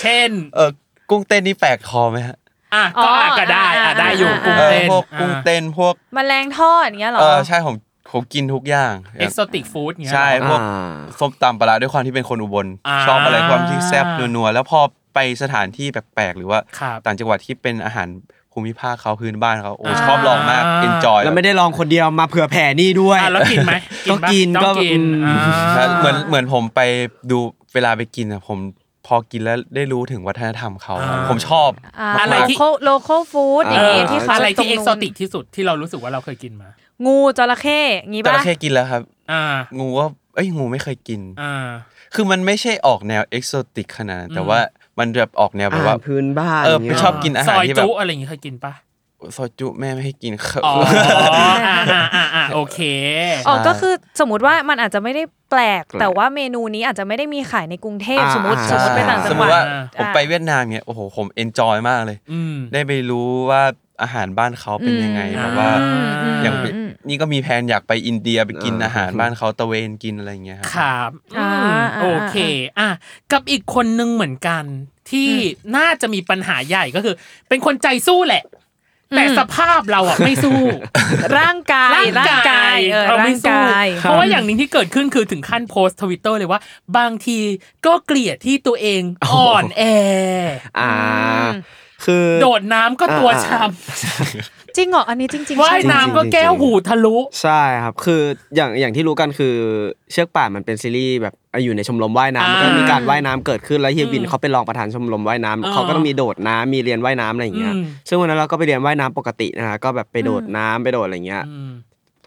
[0.00, 0.70] เช่น เออ
[1.10, 2.36] กุ้งเต้นนี่แปลกคอไหมฮะ
[2.74, 7.76] อะก็อะก็ได้อะได้อยู่อ่ากุ้งเออเต้นพวกกุ้งเต้นพวกแมลงทอดอย่างเงี้ยเหรอเออใช่ผม
[8.12, 14.80] ผมกินทุกอย่าง exo tic food เงี้ยใช่เหรอพวกอ่าส้มตำปลาร้าด้วยความที่เป็นคนอุบลอ่าชอบอะไรความที่แซ่บนัวๆแล้วพอ
[15.14, 18.08] ไปสถานที่แปลกๆ หรือว่าครับต่างจังหวัดที่เป็นอาหาร
[18.52, 23.72] ภูมิภาคเขาพื้นบ้านเขาโอ้อ่าชอบลองมาก enjoy แล้วไม่ได้ลองคนเดียวมาเผื่อแผ่นี่ด้วยอะแล้วกินไหม
[24.10, 26.80] ก็ปะกินต้องก็กินอืมอ่าใช่เหมือนเหมือนผมไป
[27.30, 27.38] ดู
[27.74, 28.58] เวลาไปกินอะผม
[29.06, 36.68] พอกินแล้วได้รู้ถึงวัฒนธรรมเขาอ่า ผมชอบอ่าอะไรที่ local local food อย่างงี้ที่เขาอะไรที่ตเอ็กนู้นโซติกที่สุดที่เรารู้สึกว่าเราเคยกินมา
[37.06, 39.42] งูจระเข้งี้จป่ะ ระเข้กินแล้วครับ อ่า
[39.78, 41.68] งูว่าเอ้ยงูไม่เคยกิน อ่า
[42.14, 44.60] คือมันไม่ใช่ออกแนวเอกโซติกขนาดนั้นแต่ว่า
[44.98, 48.72] มันแบบออกแนวแบบอาว่าหารพื้นบ้านเอออย่างเงี้ยชอบกินอาหารซอยที่แบบ จุอะไรอย่างงี้เคยกินปะ
[49.36, 50.74] ซอยจุแม่ไม่ให้กินครับอ๋อ
[51.36, 51.54] อ่า
[51.92, 52.78] อ่าอ่าอ่าโอเค
[53.46, 63.62] อ๋อก็คือสมมติว่ามันอาจจะไม่ได้แปลก แต่ว่าเมนูนี้อาจจะไม่ได้มีขายในกรุงเทพอ่าสมมติอ่าสมมติไปต่างสจัมงมหวัดติว่าอ่าผมไปเวียดนามเนี่ยโอ้โหผมเอนจอยมากเลยอืมได้ไปรู้ว่า
[64.02, 72.36] อาหารบ้านเขาเป็นยังไงอืมแบบว่าอืมอืมอย่างอืมนี่ก็มีแผนอยากไปอินเดียไปกินอ่าอาหารบ้านเขาตะเวนกินอะไรอย่างเงี้ยครับครับอ่าอืมอ่าโอเค
[72.78, 72.88] อะ
[73.32, 74.64] กับอีกคนนึงเหมือนกัน
[75.10, 75.30] ที่
[75.76, 77.14] น่าจะมีปัญหาใหญ่ก็คือ
[77.48, 78.44] เป็นคนใจสู้แหละ
[79.16, 80.60] แต่สภาพเราอะไม่สู้
[81.38, 86.60] ร่างกายร่างกายเออเราไม่ร่างสู้กายเพราะว่าอย่างหนี้ที่เกิดขึ้นคือถึงขั้นโพสทวิตเตอร์เลยว่า
[86.98, 87.38] บางที
[87.86, 89.02] ก็เกลียดที่ตัวเอง
[89.34, 89.82] อ่อนแอ
[90.78, 90.92] อ่า
[92.04, 93.60] คือโดดน้ำก็ตัวอ่าช้
[94.76, 98.22] จริงเหรออันนี้จริงำๆว่ายใช่ไหมน้ำก็แก้วหูทะลุ ใช่ครับ คือ
[98.56, 99.54] อย่างอย่างที่รู้กันคือ
[100.12, 101.34] เชือกป่านมันเป็นซีรีส์แบบ
[101.64, 111.72] อยู่ในชมรมว่ายน้ำอ่ามัมันก็มีการว่ายน้ำเกิดขึ้นแล้วเฮียวินอืมเขาเป็นรองประธานชมรมว่ายน้ำอ่าเขาก็ต้องมีโดดน้ำมีเรียนว่ายน้ำอะไรอย่างเงี้ยอืมซึ่งวันนั้นเราก็ไปเรียนว่ายน้ำปกตินะฮะก็แบบไปโดดน้ำไปโดดอะไรเงี้ยอืม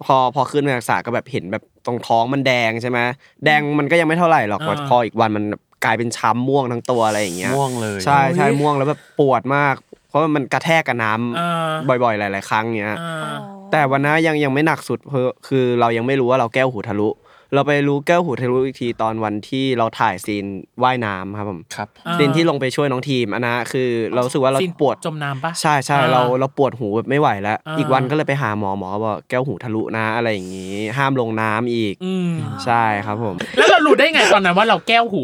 [0.06, 3.00] พอพอขึ้นมาศึกษาก็แบบเห็นแบบตรงท้องมันแดงใช่ไหม
[3.46, 5.44] แดงมันก็ยังไม่เท่าไหร่หรอกอ่าพออีกวันมัน
[5.86, 9.76] กลายเป็นช้ำม่วงทั้งตัวอะไรอย่างเงี้ยม่วงเลยใช่ใช่โอ้ยม่วงแล้วแบบปวดมาก
[10.08, 13.36] เพราะว่ามันกระแทกกับน้ำอ่าบ่อยๆ หลาย ๆ ครั้งเนี้ยอ่า
[13.72, 17.10] แต่วันนั้นยังยังไม่หนักสุดเพราะคือเรายังไม่รู้ว่าเราแก้วหูทะลุ
[17.54, 20.46] เราไปรู้แก้วหูทะลุอีกทีตอนวันที่เราถ่ายซีน
[20.84, 32.32] ว่ายน้ำครับผมครับอ่าซีนที่ลงไปช่วยน้องทีมอันนะคือเรารู้สึกว่าเราซีนปวดจมน้ำปะใช่ใช่อ่าเราเราปวดหูแบบไม่ไหวแล้วอ่าอีกวันก็เลยไปหาหมอหมอบอกแก้วหูทะลุนะอะไรอย่างงี้ ห้ามลงน้ำอีกอืม
[32.66, 35.24] ใช่ครับผม แล้วเรารู้ได้ไงตอนนั้นว่าเราแก้วหู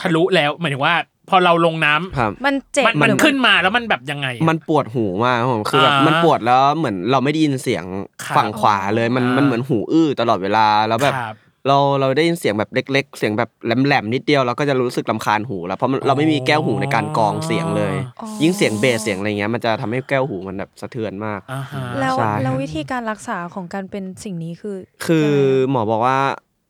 [0.00, 0.94] ทะลุแล้วหมายถึงว่า
[1.30, 7.84] พอเราลงน้ำครับ มันเจ็บมันมันหรือขึ้นมาแล้วมันแบบยังไงอะมันปวดหูมากครับผมคือแบบอ่ามัมันปวดแล้วเหมือนเราไม่ได้ยินเสียง
[8.24, 11.36] ครับฝั่งขวาเลยมันอ่ามัมันเหมือนหูอื้อตลอดเวลาแล้วแบบครับ
[11.68, 25.28] เราเราได้ยินเสียงแบบเล็ก ๆ เสียงแบบแหลมๆนิดเดียวเราก็จะรู้สึกลำคาญหูแล้วเพราะมันเราไม่มีแก้วหูในการกรองเสียงเลยอ๋อยิ่งเสียงเบสเสียงอะไรเงี้ยมันจะทำให้แก้วหูมันแบบสะเทือนมากอ่าฮะแล้วใช่แล้ววิธีการรักษาของการเป็นสิ่งนี้คือ คือ
[25.70, 26.18] หมอบอกว่า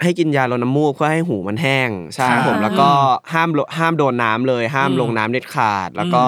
[0.02, 2.88] ให้กินยาลดน้ำมูกเพื่อให้หูมันแห้งใช่ครับผมค่ะแล้วก็
[3.32, 6.22] ห้ามลห้ามโดนน้ำเลย ห้ามลงน้ำเด็ดขาด แล้วก็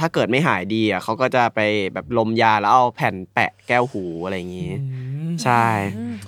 [0.00, 1.60] ถ้าเกิดไม่หายดีอะเขาก็จะไป
[1.92, 4.72] แบบลมยาแล้วเอาแผ่นแปะแก้วหูอะไรอย่างงี้
[5.42, 5.64] ใช่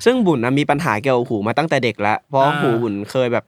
[0.04, 3.44] ซึ่งบุญนะมีปัญหาเกี่ยวกับหูมาตั้งแต่เด็กแล้วเพราะอ่าหูบุญเคยแบบ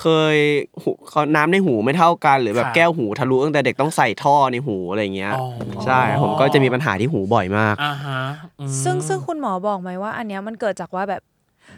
[0.00, 0.36] เคย
[0.82, 5.46] หูเขาน้ำในหูไม่เท่ากัน หรือแบบค่ะแก้วหูทะลุตั้งแต่เด็กต้องใส่ท่อในหูอะไรอย่างเงี้ยอ๋อ
[5.84, 8.20] ใช่ผมก็จะมีปัญหาที่หูบ่อยมากอ่าฮะ
[8.60, 11.22] อืมซึ่งซึ่งคุณหมอบอกไหมว่า อันเนี้ยมันเกิดจากว่าแบบ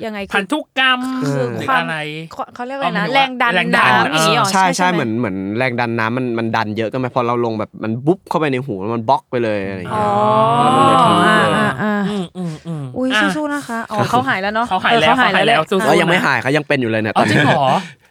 [0.06, 1.98] ยังไงคืพันธุกรรมคือหรือความอะไร
[2.54, 10.08] เขาเรียกอะไรเอาหมานะยถึงว่าแรงดันแรงดันน้ำอย่างนี้หรอใช่ใช่ไหเหมือนเหมือนแรงดันน้ำมันมันดันเยอะก็ไหมพอเราลงแบบมันบุ๊บเข้าไปในหูแล้วมันบล็อกไปเลยอะไรอย่างอ๋เงี้อย
[10.62, 17.66] แล้วมันเลยทะลุอ่าเลยอ่าอ่าอืมอืมอืมอุ้ยะสู้ๆนะคะอ๋อเขาหายแล้วเนาะเขาหายออแล้วเขาหายแล้วหสู้แล้วยังไม่หายเขายังเป็นอยู่เลยเนี่ยตอ๋ออนจรินี้งเหรอ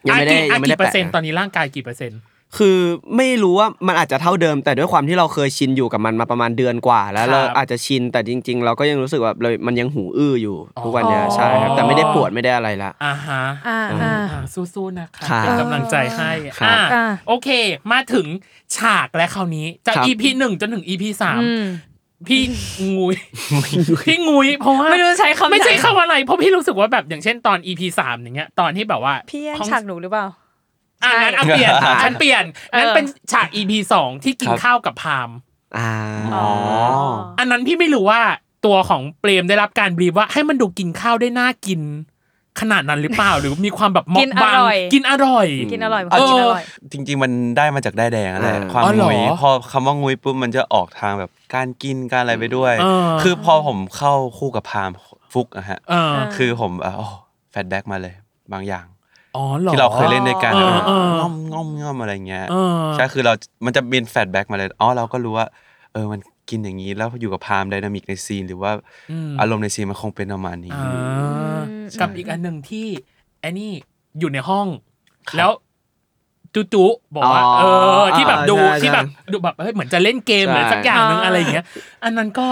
[0.08, 2.20] ยังไม่ได้อะกี่ยังไม่ได้อะกี่เปอร์เซ็นต์แปะตอนนี้ร่างกายกี่เปอร์เซ็นต์
[2.58, 2.78] คือ
[3.18, 17.50] ไม่รู้ว่ามันอาจจะเท่าเดิม แต่ด้วยความที่เราเคยชินอยู่กับมันมาประมาณเดือนกว่า แล้วครับเราอาจจะชินแต่จริง ๆ เราก็ยังรู้สึกว่าเรามันยังหูอื้ออยู่อ๋อทุกวันเนี้ยใช่ครับ แต่ไม่ได้ปวดไม่ได้อะไรละอ่าฮะอ่าอ่าอ่าสู้ๆนะคะครับเป็นกำลังใจให้ครับอ่าอ่าโอเค
[17.92, 18.28] มาถึง
[18.78, 21.66] ฉากและคราวนี้จากครับ EP หนึ่งจนถึง EP สามอืม
[22.28, 22.42] พี่
[22.98, 23.16] งุย
[24.08, 30.26] พี่งุยเพราะว่าไม่รู้จะใช้คำไหนไม่ใช่คำอะไรเพราะพี่รู้สึกว่าแบบอย่างเช่นตอน EP สามอย่างเงี้ยตอนที่แบบว่าพี่แย่งห้องฉากหนูหรือเปล่า
[31.04, 31.72] อะงั้นเอาเปลี่ยน
[32.04, 32.44] ฉันเปลี่ยน
[32.78, 35.30] งั้นเออเป็นฉาก EP สองที่กินครับข้าวกับพาม
[35.78, 35.92] อ่า
[36.36, 36.48] อ๋อ
[37.40, 38.22] อันนั้นพี่ไม่รู้ว่า
[38.66, 41.82] ตัวของเปรมได้รับการบรีฟว่าให้มันดูกินข้าวได้น่ากิน
[42.60, 54.92] ขนาดนั้นหรือเปล่าหรือมีความแบบมกิกนอบังร่อยกินอร่อย กินอร่อยมันเออกินอร่อยจริง ๆ มันได้มาจากได้ายแดงนั่นแหละอ่าความอ๋อเหรองุยพอคำว่างุยปุ๊บมันจะออกทางแบบการกินการอะไรไปด้วยเออคือพอผมเข้าคู่กับพาม
[55.34, 57.08] ฟุกอะฮะเออคือผมอะโอ้
[57.52, 58.14] แฟดแบ็กมาเลย
[58.54, 58.91] บางอย่างอ๋อเหรอ
[59.74, 63.34] ที่เราเคยเล่นด้วยกันเออเออง่อมง่อมง่อมอะไรเงี้ยเออใช่คือเรา
[63.66, 65.48] มันจะเป็นแฟดแบ็กมาเลยอ๋อเราก็รู้ว่า
[65.94, 68.72] เออมันกินอย่างนี้แล้วอยู่กับพามไดนามิกในซีน หรือว่า
[69.12, 71.62] อืมอารมณ์ในซีนมันคงเป็นประมาณนี้อ่า
[72.02, 72.88] กับอีกอันหนึ่งที่
[73.42, 73.72] ไอ้นี่
[74.20, 74.68] อยู่ในห้อง
[75.38, 75.52] แล้ว
[76.56, 76.86] จุจุ
[77.16, 81.66] บอกว่าอ๋อเออที่แบบดูใช่ใช่ที่แบบดูแบบเฮ้ยเหมือนจะเล่นเกมหรือใช่สักอย่างหนึ่งอ่าอะไรอย่างเงี้ย
[82.04, 82.48] อันนั้นก็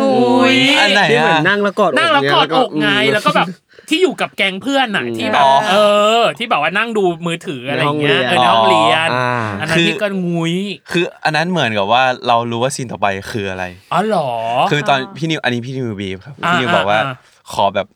[0.00, 3.46] งุงุยยอันไหนที่เหมือนอะนั่งแล้วกอดนั่งแล้วกอดอกไงอืมแล้วก็แบบ
[3.88, 5.76] ที่อยู่กับแก๊งเพื่อนน่ะอืมที่แบบอ๋อเอ
[6.20, 9.28] อ ที่แบบว่านั่งดูมือถืออะไรอย่างเงี้ยในเออในห้ห้อองงเรีเรียยนนอ่า
[9.60, 10.54] อันนั้นคือนี่ก็งุย
[10.90, 14.28] คืออันนั้นเหมือนกับว่าเรารู้ว่าซีนต่อไปคืออะไรอ๋อเหรอ
[14.70, 17.14] คือตอนพี่นิวอันนี้พี่นิวบีฟครับอ่าพี่นิวบอกว่าอ่า
[17.52, 17.86] ขอแบบ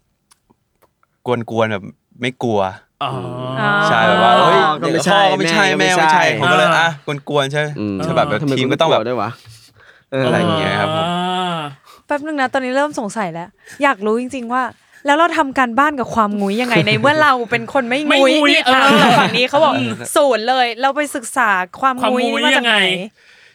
[1.26, 1.84] กวนๆแบบ
[2.20, 2.60] ไม่กลัว
[3.02, 3.10] อ๋อ
[3.88, 6.88] ใช่แบบว่าเฮ้ยก็ไม่ใช่พ่อก็ไม่ใช่แม่แม่ก็ไม่ไม่ใช่ใช่ผมก็เลยอ่าอะ
[7.28, 9.30] กวนๆใช่อืมใช่แบบแบบทำไทีมก็ต้องแบบได้วยวะ
[10.10, 11.06] เอออะไรอย่างเงี้ยครับผม
[12.06, 13.48] แป๊บนึงนะ ตอนนี้เริ่มสงสัยแล้ว
[13.82, 14.62] อยากรู้จริง ๆ ว่า
[15.06, 19.74] แล้วเราทำการบ้านกับความงุ้ยยังไงในเมื่อเราเป็นคนไม่ไม่งุ้ยงุ้ยนี่เออทางแต่ฝั่งนี้เขาบอก
[20.16, 22.76] ศูนย์เลย เราไปศึกษาความความงุ้ยงุ้ยนี่มาจากยังไงไหน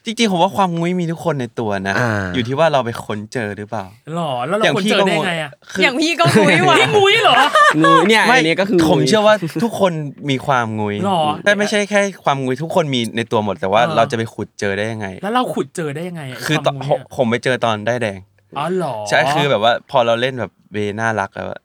[0.06, 3.86] จริงๆผมว่าความงุ้ยมีทุกคนในตัวนะอ่า อยู่ที่ว่าเราไปค้นเจอหรือเปล่า
[4.16, 7.36] หรอแล้วเราควรเจอได้ไงอะคืออย่างพี่ก็งุ้ยว่ะพี่งุ้ยเหรอ
[7.82, 9.94] งูเนี่ยไม่อันนี้ก็คือผมเชื่อว่าทุกคน
[10.30, 18.20] มีความงุยหรอแต่ไม่ใช่แค่ความงุยทุกคนมีในตัวหมดแต่ว่าเออเราจะไปขุดเจอได้ยังไง แล้วเราขุดเจอได้ยังไงะคือตอนวามงุ้ยะผมไปเจอตอนได้แดง
[18.58, 21.62] อ๋อเหรอใช่คือแบบว่าพอเราเล่นแบบเวน่ารักแล้วอะ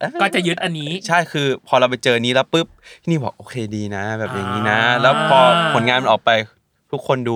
[0.00, 2.66] เอ๊ะก็จะยึดอันนี้ ใช่คือพอเราไปเจอนี้แล้วปุ๊บ
[3.02, 5.38] ที่นี่บอกโอเคดีนะ แบบอย่างนี้นะอ่าแล้วพอ
[5.74, 6.30] ผลงานมันออกไป
[6.92, 7.34] ทุกคนดู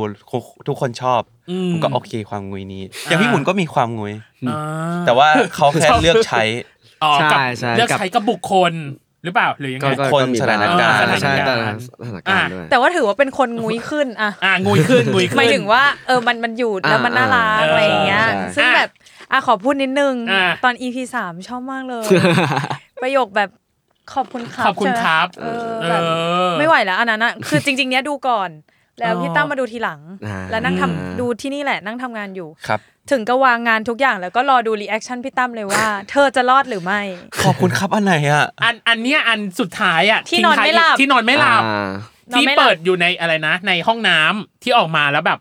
[0.69, 4.13] ทุกคนชอบอืผมก็โอเคความงุยนี้ อย่างพี่หมุนก็มีความงุย
[4.49, 4.59] อ่า
[5.07, 6.43] แต่ว่าเขาแค่เลือกใช้
[7.03, 8.73] อ๋อกับใช่ใช่เลือกกับใช้กับบุคคล
[9.25, 18.89] หรือเปล่าหรือยังไงก็ก็คนก็มีสถานการณ์บ้งใช่สถานแต่การณ์สถานการณ์ด้วยแต่ว่าถือว่าเป็นคนงุ้ยขึ้นอะอ่างุยขึ้นงุยขึ้นหมายถึงว่าเออมันมันอยู่แล้วมันน่ารักอ่าอะไรอย่างเงี้ยใช่ซึ่งแบบ
[19.31, 22.05] อะขอพูดนิดนึงอ่าตอน EP สามชอบมากเลย
[23.03, 23.51] ประโยคแบบ
[24.15, 26.03] ขอบคุณครับขอบคุณใช่ไหมครับเออเอแบบ
[26.49, 28.51] อไม่ไหวแล้วอันนั้นอะคือจริง ๆ เนี้ยดูก่อน
[29.01, 37.01] แล้วอ๋อพี่ตั้มมาดูทีหลังอ่าแล้วนั่งทำอืมดูที่นี่แหละ นั่งทำงานอยู่ครับ ถึงก็วางงานทุกอย่างแล้วก็รอดู reaction พี่ตั้มเลยว่า เธอจะรอดหรือไม่
[37.43, 41.91] ขอบคุณครับอันไหนอะอันอันเนี้ยอันสุดท้ายอะที่นอนไม่หลับที่นอนไม่หลับอ่า
[42.33, 45.39] นอนที่ไม่หลับเปิดอยู่ในอะไรนะ ในห้องน้ำที่ออกมาแล้วแบบ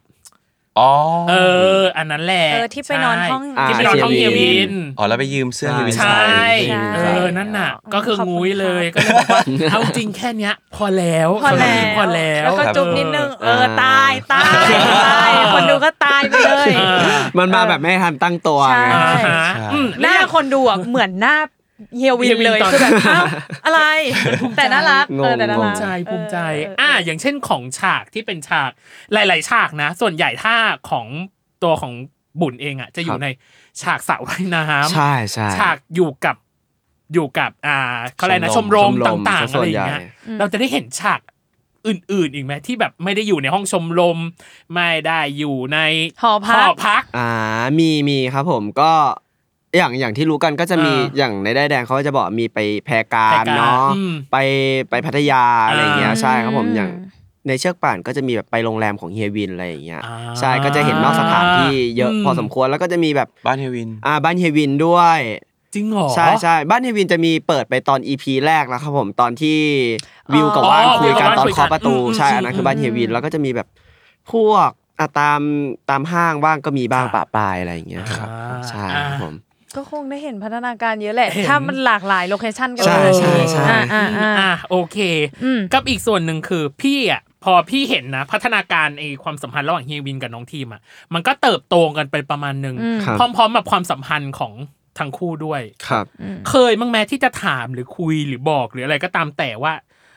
[0.79, 0.91] อ๋อ
[1.29, 1.33] เอ
[1.79, 6.21] อ อันนั้นแหละเออที่ไปนอนห้องใช่ที่ไปนอนห้องเฮียวิน อ๋อแล้วไปยืมเสื้อเฮวินใช่
[6.69, 14.69] ใช่ เออ นั่นน่ะ ก็คือขอบคุณงุ้ยเลยครับก็เลยบอกว่าเอาจริงแค่เนี้ย พอแล้วพอแล้วพอแล้ว แล้วก็จุ๊บนิดนึงเอออ่าตายตาย
[15.07, 16.99] ตายคนดูก็ตายไปเลยเออ
[17.37, 21.35] มันมาแบบไม่ทันตั้งตัวใช่ ไง อ่าฮะใช่ อืมหน้าคนดูอะเหมือนหน้า
[21.97, 23.25] เฮียวินเลยเฮียวินตอนคือแบบอ้าว
[23.65, 23.81] อะไร
[24.57, 28.71] แต่น่ารักงงเออแต่น่าภูรัมิกใจภูมิใจเออเอออ่า อย่างเช่นของฉากที่เป็นฉาก
[29.13, 30.55] หลาย ๆ ฉากนะ ส่วนใหญ่ถ้า
[30.89, 31.07] ของ
[31.63, 31.93] ตัวของ
[32.41, 33.27] บุญเองอะ จะอยู่ใน
[33.81, 36.35] ฉากสระว่ายน้ำใช่ใช่ฉากอยู่กับ
[37.13, 37.77] อยู่กับอ่า
[38.15, 41.19] เขาอะไรนะชชมมรรมมต่างชมรมๆอะไรอย่างเงี้ยส่วนใหญ่เราจะได้เห็นฉาก
[41.87, 44.17] อื่นๆอีกไหมที่แบบไม่ได้อยู่ในห้องชมรม
[44.73, 45.79] ไม่ได้อยู่ใน
[46.21, 47.29] หอพักพักอ่า
[47.79, 48.91] มีมีครับผมก็
[49.77, 54.37] อย่างอย่างที่รู้กันก็จะมีอ่าอย่างในได้ายแดงเขาก็จะบอกมีไปแพรกาแพรรการเนาะอืมไป
[54.89, 56.89] ไปพัทยาอะไรอย่างเงี้ยอ่าใช่ครับผมอืมอย่าง
[57.47, 65.19] ในเชือกป่านก็จะมีแบบไปโรงแรมของเฮียวินอะไรอย่างเงี้ยอ่าใช่ก็จะเห็นนอกสถานที่เยอะอืมพอสมควรแล้วก็จะมีแบบบ้านเฮวินอ่าบ้านเฮียวินด้วย
[65.73, 69.57] จริงเหรอใช่ใช่บ้านเฮยวินจะมีเปิดไปตอน EP แรกแล้วครับผมตอนที่
[70.33, 73.67] วิวกับอ๋อว่านคุยกันวิวกับว่านตอนคุยกันเคาะประตูอืมใช่อืมอันนั้นคือบ้านอืมเฮยวินแล้วก็จะมีแบบ
[74.31, 75.41] พวกอะตาม
[75.89, 79.33] ตามห้างบ้างก็มีบ้างครับปะปลายอะไรอย่างเงี้ยครับอ่าใช่ครับผม
[79.77, 84.97] ก็คงได้เห็นพัฒนาการเยอะแหละเห็นถ้ามันหลากหลาย location กันใช่ใช่ใช่อ่าอ่าอ่าอะโอเค
[85.43, 90.81] อืมกับอีกส่วนหนึ่งคือพี่อะพอพี่เห็นนะพัฒนาการไอความสัมพันธ์ระหว่างเฮียวินกับน้องทีมอะ
[91.13, 94.53] มันก็เติบโตกันไปประมาณหนึ่งอืมครับพร้อมๆกับความสัมพันธ์ของ
[94.99, 96.05] ทั้งคู่ด้วยครับ
[96.49, 99.73] เคยมั้งแม้ที่จะถามหรือคุยหรือบอกหรืออะไรก็ตามแต่ว่า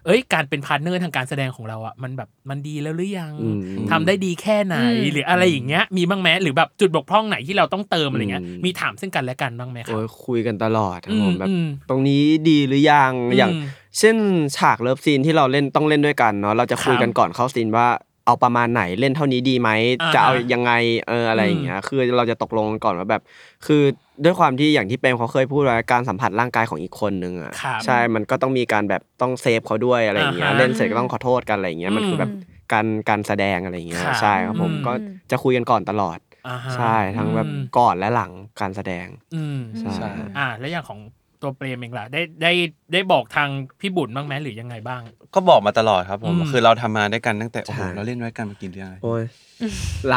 [0.07, 3.59] เอ้ยการเป็น partner ทางการแสดงของเราอะมันแบบมันดีแล้วหรือยังอืม
[3.91, 13.65] ทำได้ดีแค่ไหนอืมหรืออะไรอย่างเงี้ยมีบ้างไหมหรือแบบจุดบกพร่องไหนที่เราต้องเติมอะไรเงี้ยอืมมีถามซึ่งกันและกันบ้างไหมครัโอ้บยคุยกันตลอดครับผมอืมแบบอืมตรงนี้ดีหรือยังอย่างอืม
[13.99, 14.17] เช่น
[14.57, 17.89] ฉากเลิฟซีนที่เราเล่นต้องเล่นด้วยกันเนาะเราจะคุยกันก่อนเข้าซีนว่า
[18.27, 19.71] เอาประมาณไหนเล่นเท่านี้ดีไหม
[20.03, 20.73] อ่าจะเอาฮะยังไง
[21.09, 23.23] เอออะไรอย่างเงี้ยคือเราจะตกลงกันก่อนว่าแบบ
[23.67, 23.83] คือ
[24.25, 32.33] ด้วยความที่อย่างที่เปรมเขาเคยพูดไว้การสัมผัสร่างกายของอีกคนนึงอะครับใช่มันก็ต้องมีการแบบต้อง save เขาด้วยอะไรอย่างเงี้ยอ่าฮะเล่นเสร็จก็ต้องขอโทษกันอะไรอย่างเงี้ยมันคือแบบ
[32.73, 34.93] การการแสดงอะไรอย่างเงี้ยครับใช่ครับผมอืมก็
[35.31, 41.01] จะคุยกันก่อนตลอดอ่าฮะใช่ทั้งแบบอืมก่อนและหลังการแสดงอืมใช่ใช่อ่าแล้วอย่างของ
[41.45, 42.53] ตัวเปรมเองล่ะได้ได้
[42.93, 43.49] ได้บอกทาง
[43.81, 45.01] พี่บุญบ้างไหมหรือยังไงบ้าง
[45.35, 49.23] ก็บอกมาตลอดครับผมอืมคือเราทำมาด้วยกันตั้งแต่โอ้โหใช่เราเล่นด้วยกันมากี่เรื่องเลยโอ้ย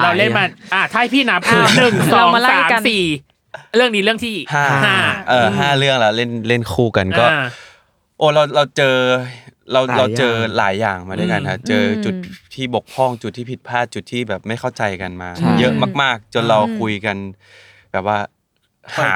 [0.04, 3.04] เราเล่นมาอ่าถ้าให้พี่นับคือหนึ่งสเราองมาไล่สามกันสี่
[3.76, 4.98] เรื่องนี้เรื่องที่ห้าห้า
[5.30, 7.46] เออห้าเรื่องแล้วเล่นเล่นคู่กันก็อ่า
[8.18, 8.96] โอ้เราเราเจอ
[9.74, 12.16] เราหลายเราเจออย่างหลายอย่างมาด้วยกันฮะเจออมจุด
[12.54, 17.18] ที่บกพร่องจุดที่ผิดพลาดจุดที่แบบไม่เข้าใจกันมาใช่เยอะมาก ๆ จนเราคุยกัน
[17.92, 18.18] แบบว่า
[18.98, 19.12] หา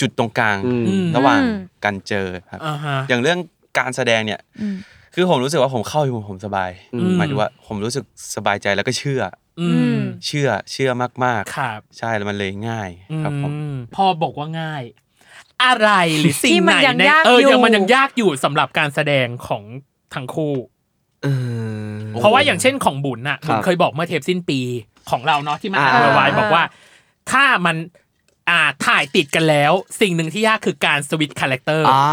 [0.00, 3.38] จุดตรงกลางอืมระหว่างอืมกันเจอครับอ่าฮะอย่างเรื่อง
[3.78, 4.76] การแสดงเนี่ยอืม
[5.14, 8.04] คือผมรู้สึกว่าผมเข้าอยู่ผมสบายอืมหมายถึงว่าผมรู้สึก
[8.36, 9.22] สบายใจแล้วก็เชื่อ
[9.60, 10.90] อืมเชื่อเชื่อ
[11.24, 12.90] มากครับๆใช่แล้วมันเลยง่าย
[13.22, 14.82] ครับผมอืมพอบอกว่าง่าย
[15.64, 19.62] อะไรหรือสิ่งที่ไหมันนยังในยากเอออยู่ยังมันยังยากอยู่สำหรับการแสดงของ
[20.14, 20.54] ทั้งคู่
[21.22, 21.28] เอ
[21.88, 24.60] อเพราะว่าอย่างเช่นของบุญน่ะครับบุญเคยบอกเมื่อเทปสิ้นปี
[25.10, 26.62] ของเราเนาะที่มาอ่าอ่านไว้บอกว่า
[27.30, 27.76] ถ้ามัน
[28.50, 32.04] อ่าถ่ายติดกันแล้ว สิ่งหนึ่งที่ยากคือการ switch character อ่า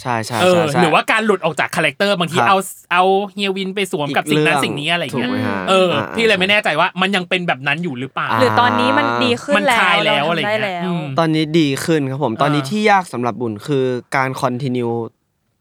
[0.00, 2.58] ใช่ใช่เออใช่ใช่หรือว่าการหลุดออกจาก character บางทีครับเอา
[2.92, 13.84] เอาเฮียวินไปสวมกับอีกสิ่งนั้นเรื่องสิ่งนี้อะไรอย่างเงี้ยถูกไหมฮะเอออ่าพี่เลยไม่แน่ใจว่ามันยังเป็นแบบนั้นอยู่หรือเปล่าอ่าหรือตอนนี้มันดีขึ้นมันแล้วคลายแล้วเาอะไรทำได้เงี้ยแล้วอืมตอนนี้ดีขึ้นครับผมตอนนี้อ่าที่ยากสำหรับบุญคือ
[14.16, 14.88] การคอนติเนีย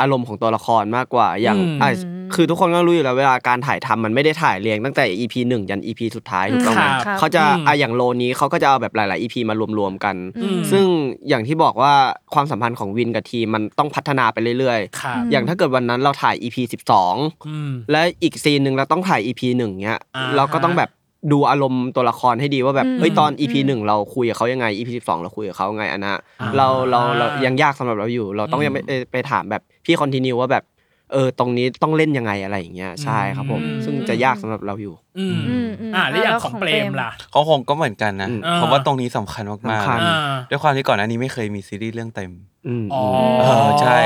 [0.01, 1.89] อารมณ์ของตัวละครมากกว่าอย่างอืมอะ
[2.35, 10.85] คือทุกคนก็รู้อยู่แล้วเวลาการถ่ายทำมันไม่ได้ถ่ายเรียงตั้งแต่ EP หนึ่งยัน EP สุดท้ายถูกต้องไหมครับเขาจะอืมอะอย่างโลนี้เขาก็จะเอาแบบหลาย ๆ EP มารวม ๆ กันอืมซึ่ง
[11.29, 11.93] อย่างที่บอกว่า
[12.33, 16.57] ความสัมพันธ์ของวินกับทีมมันต้องพัฒนาไปเรื่อยครับๆอย่างถ้าเกิดวันนั้นเราถ่าย EP
[17.03, 20.89] 12อืมและอีกซีนหนึ่งเราต้องถ่าย EP หนึ่งเนี้ยอ่าฮะเราก็ต้องแบบ
[21.31, 28.79] ดูอารมณ์ตัวละครให้ดีว่าแบบอืมเอ้ยตอน EP อืมหนึ่งเราคุยกับเขายังไง EP สิบสองเราคุยกับเขายังไงอันนะอ่าเราเราเรายังยากสำหรับเราอยู่ เราต้องอืมยังไป
[29.11, 30.63] ไปถามแบบพี่คอนติเนียว่าแบบ
[31.11, 40.15] เออตรงนี้ต้องเล่นยังไงอะไรอย่างเงี้ยใช่ครับผมอืมซึ่งจะยากสำหรับเราอยู่ อืมอืมอืมอ่าแล้วอย่างแล้วของของเปรเปรมมล่ะเขาคงก็เหมือนกันนะอืมผมว่าตรงนี้สำคัญมากสำคัญๆอ่า
[40.49, 42.31] ด้วยความที่ก่อนหน้านี้ไม่เคยมีซีรีส์เรื่องเต็ม
[42.67, 43.03] อืมอ๋อ
[43.39, 43.97] เออใช่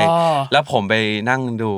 [0.52, 0.94] แล้วผมไป
[1.30, 1.72] นั่งดู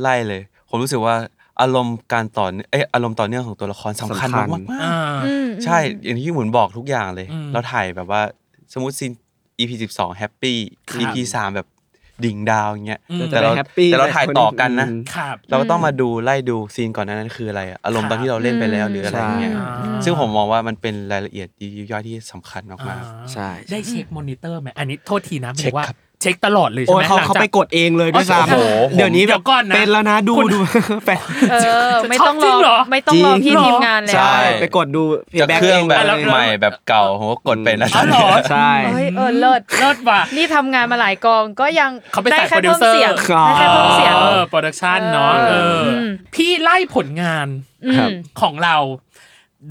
[0.00, 1.14] ไล่เลย ผมรู้สึกว่า
[1.60, 4.94] อารมณ์การต่อเนื่องเอยอารมณ์ต่อเนื่องของตัวละครสำคัญสำคัญมากๆอ่า
[5.26, 8.20] อืมใช่อย่างที่พี่หมุนบอกทุกอย่างเลยอืมเราถ่ายแบบว่า
[8.72, 9.12] สมมติซีน
[9.58, 10.58] EP 12 happy
[10.90, 11.66] ครับ EP 3แบบ
[12.24, 19.68] ดิ่ง down อย่างเงี้ยอืมแต่เราจะไป happy แต่เราถ่ายต่อกันนะอืมครับเราก็ต้องมาดูไล่ดูซีนก่อนหน้านั้นคืออะไรอะอารมณ์ตอนที่เราเล่นไปแล้วหรืออะไรอย่างเงี้ยใช่
[20.04, 22.98] ซึ่งผมมองว่ามันเป็นรายละเอียดยิบย่อยที่สำคัญมากอ่า
[23.32, 30.58] ใช่ได้เช็คมอนิเตอร์ไหมอันนี้โทษทีนะหมายเช็ถึคงว่าเช็คครับเช็คตลอดเลยใช่โอ้ไหมยเขาหลังเขาจากไปกดเองเลยด้วยอ๋อซ้โอ้โหำเดี๋ยวนี้เดี๋แบยบวก่อนนะเป็นแล้วนะดูคุณ ดู
[31.04, 31.56] แฟนเอ
[31.92, 47.46] อไม่ต้องจริรงเหรออไม่ต้องรอจริงพี่ทีมงานแล้ว ใช่ไปกดดูๆจาก feedback เครื่องแบบลยใหม่แบบเก่าผมก็กดเป็นนะอ๋อเหรอ ใช่ เฮ้ยเออเลิศเลิศว่ะนี่ทำงานมาหลายกองก็ยังเขาไปได้ใส่แค่โปรดิวเพิ่มเซอร์ เสียงครับได้แค่เพิ่มเสียง เออโปรดักชันเนาะเอออม พี่ไล่ผลงาน
[47.84, 48.10] อืม ครับ
[48.40, 48.76] ของเรา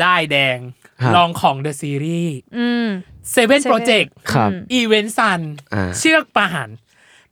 [0.01, 0.84] ได้แดงครับ
[1.15, 2.87] ลองของ The Series อืม
[3.35, 5.41] Seven Seven Project ครับ Event Sun
[5.73, 6.69] อ่าเชือกป่าน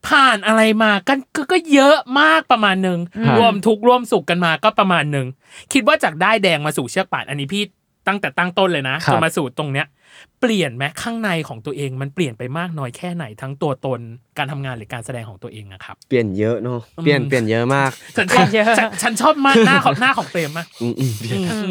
[0.08, 5.28] ผ่านอะไรมากันก็ก็เยอะมากประมาณหนึ่งครับรวมทุกข์ร่วมสุขกันมาก็ประมาณหนึ่ง
[5.73, 7.63] คิดว่าจากได้แดงมาสู่เชือกป่านอันนี้พี่
[8.08, 9.88] ตั้งแต่ตั้งต้นเลยนะครับจนมาสู่ตรงเนี้ย
[10.42, 14.00] เปลี่ยนไหมข้างในของตัวเองมันเปลี่ยนไปมากน้อยแค่ไหนทั้งตัวตน
[14.38, 18.48] การทำงานหรือการแสดงของตัวเองอะครับ เปลี่ยนเยอะเนาะเปลี่ยนอืมเปลี่ยนเยอะมากฉันชอบ
[18.80, 21.12] ฉันฉันชอบมากหน้าของหน้าของเปรมมากอืมอืม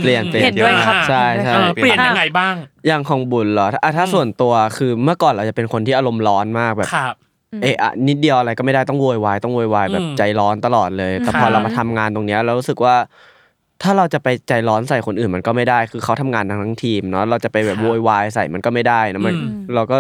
[0.03, 2.55] เปลี่ยนเปลี่ยนเห็นด้วยครับใช่ใช่เออเปลี่ยนยังไงบ้าง
[2.87, 7.15] อย่างของบุญเหรอถ้าถ้าส่วนตัวคือเมื่อก่อนเราจะเป็นคนที่อารมณ์ร้อนมากแบบครับ
[7.63, 12.95] เอะอะนิดเดียวอะไรก็ไม่ได้ต้องโวยวายต้องโวยวายแบบอืมใจร้อนตลอดเลย แต่ครับพอเรามาทำงานตรงเนี้ยเรารู้สึกว่า
[13.83, 19.97] ถ้าเราจะไปใจร้อนใส่คนอื่นมันก็ไม่ได้ คือเขาทำงานทั้งทั้งทีมเนาะเราจะไปแบบโวยวายใส่มันก็ไม่ได้นะมันอืมเราก็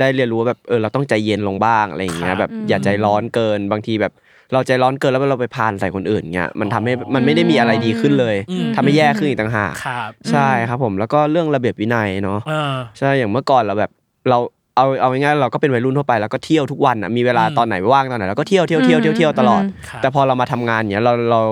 [0.00, 4.12] ได้เรียนรู้ว่าแบบเออเราต้องใจเย็นลงบ้างอะไรอย่างเงี้ครัยบแบบอย่าใจร้อนเกินบางทีแบบ
[4.52, 13.90] เราใจร้อนเกินแล้วเราไปพานใส่คนอื่นเงี้ยมันทำให้มันไม่ได้มีอะไรดีขึ้นเลยอืมทำให้แย่ขึ้นอีกต่างหากครับใช่ครับผมแล้วก็เรื่องระเบียบวินัยเนาะเออใช่อย่างเมื่อก่อนเราแบบ
[14.30, 14.38] เรา
[14.76, 21.42] เอาเอาง่ายๆเราก็เป็นวัยรุ่นทั่วไปแล้วก็เที่ยวทุกวันอะมีเวลาอืมตอนไหนว่างตอนไหนเราก็เที่ยวเที่ยวเที่ยวเที่ยวเที่ยวตลอดครับแต่พอเรามาทำงานเนี้ยเราเรา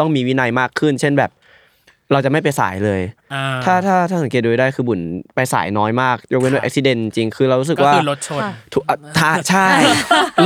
[0.00, 1.32] ต้องมีวินัยมากขึ้น เช่นแบบ
[2.12, 3.00] เราจะไม่ไปสายเลย
[3.34, 5.00] อ่ถ้าถ้าถ้าสังเกตดูได้คือบุญ
[5.34, 8.42] ไปสายน้อยมาก ยกเว้นว่าอุบิเหตุจริงๆคือเรารู้สึกก็ว่าคือรถชน
[8.74, 9.68] ทุกอะท่าใช่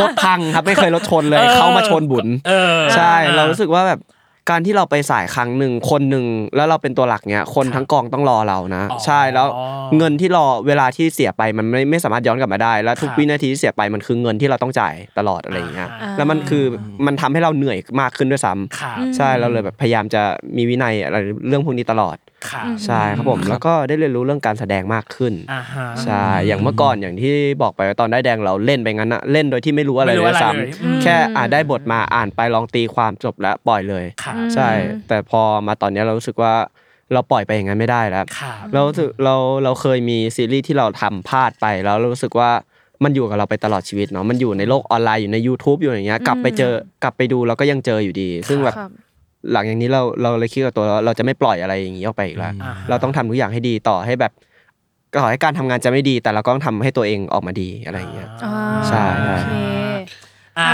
[0.00, 4.00] รถพังครับไม่เคยรถชนเลยเออเขามาชนบุญเออใช่อ่เรารู้สึกว่าแบบ
[4.50, 6.26] การที่เราไปสายครั้งหนึ่งคนหนึ่ง
[6.57, 9.46] แล้วเราเป็นตัวหลักเนี้ยคนทั้งกองต้องรอเรานะอ๋อใช่แล้ว
[9.98, 16.64] เงินที่รอเวลาที่เสียไปมันไม่ไม่สามารถย้อนกลับมาได้ แล้วทุกครับวินาทีที่เสียไปมันคือเงินที่เราต้องจ่ายตลอดอะไรอย่างเงี้ยอ่าแล้วมันคือ
[17.07, 20.22] มันทำให้เราเหนื่อยมากขึ้นด้วยซ้ำครับใช่เราเลยแบบพยายามจะ
[20.57, 21.16] มีวินัยอะไร
[21.48, 22.33] เรื่องพวกนี้ตลอดครับ
[22.87, 34.68] ใช่ครับผมแล้วก็ได้เรียนรู้เรื่องการแสดงมากขึ้นอ่าฮะใช่อย่างเมื่อก่อนอย่างที่บอกไปว่าตอนได้แดงเราเล่นไปงั้นอะเล่นโดยที่ไม่รู้อะไรไม่รู้เลยอะไรซ้เลยอืมำแค่อ่านได้บทมาอ่านไปลองตีความจบแล้วปล่อยเลยครับใช่
[35.09, 36.54] แต่พอมาตอนเนี้ยเรารู้สึกว่า
[37.12, 42.50] เราปล่อยไปอย่างนั้นไม่ได้แล้วครับเรารู้สึกเราเราเคยมีซีรีส์ที่เราทำพลาดไปแล้วเรารู้สึกว่า
[43.04, 48.90] มันอยู่กับเราไปตลอดชีวิตเนาะมันอยู่ในโลกออนไลน์อยู่ใน YouTube อยู่อย่างเงี้ยกลับไปเจอกลับไปดูเราก็ยังเจออยู่ดี ซึ่งแบบครับ
[49.52, 54.33] หลังอย่างนี้เราเราเลยคิดกับตัวเราเราจะไม่ปล่อยอะไรอย่างนี้ออกไปอีกแล้วอ่าเราต้องทำทุกอย่างให้ดีต่อให้แบบ
[55.20, 58.54] ต่อให้การทำงานจะไม่ดี แต่เราก็ต้องทำให้ตัวเองออกมาดีอะไรอย่างเงี้ยอ่า
[58.88, 59.54] ใช่ใช่โอเค
[60.59, 60.72] อะ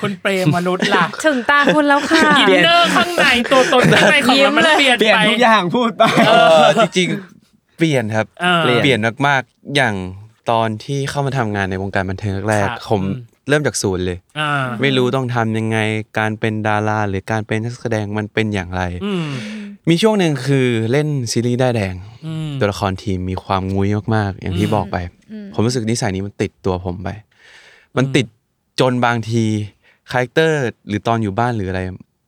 [0.00, 9.94] คุณเปรมมนุษย์ล่ะถึงตาคุณแล้วค่ะอินเนอร์ข้างในตัวตนข้างในของเรามันเปลี่ยนเปลี่ยนไปทุกอย่างพูดไปเออจริงๆเปลี่ยนครับเออเปลี่ยนเปลี่ยนมากๆอย่าง
[10.50, 15.78] ตอนที่เข้ามาทำงานในวงการบันเทิงแรกครับๆผมอืม เริ่มจากศูนย์เลย อ่าไม่รู้ต้องทำยังไง
[16.18, 19.28] การเป็นดาราหรือการเป็นนักแสดงมันเป็นอย่างไร อืม
[19.88, 21.94] มีช่วงหนึ่งคือเล่นซีรีส์ด้ายแดง
[22.26, 24.96] อืมตัวละครทีมมีความงุ้ยมากๆ อย่างที่อืมบอกไป
[25.54, 27.08] ผมรู้สึกนิสัยนี้มันติดตัวผมไป
[27.96, 28.26] มันติด
[28.80, 29.44] จนบางที
[30.10, 31.80] character หรือตอนอยู่บ้านหรืออะไร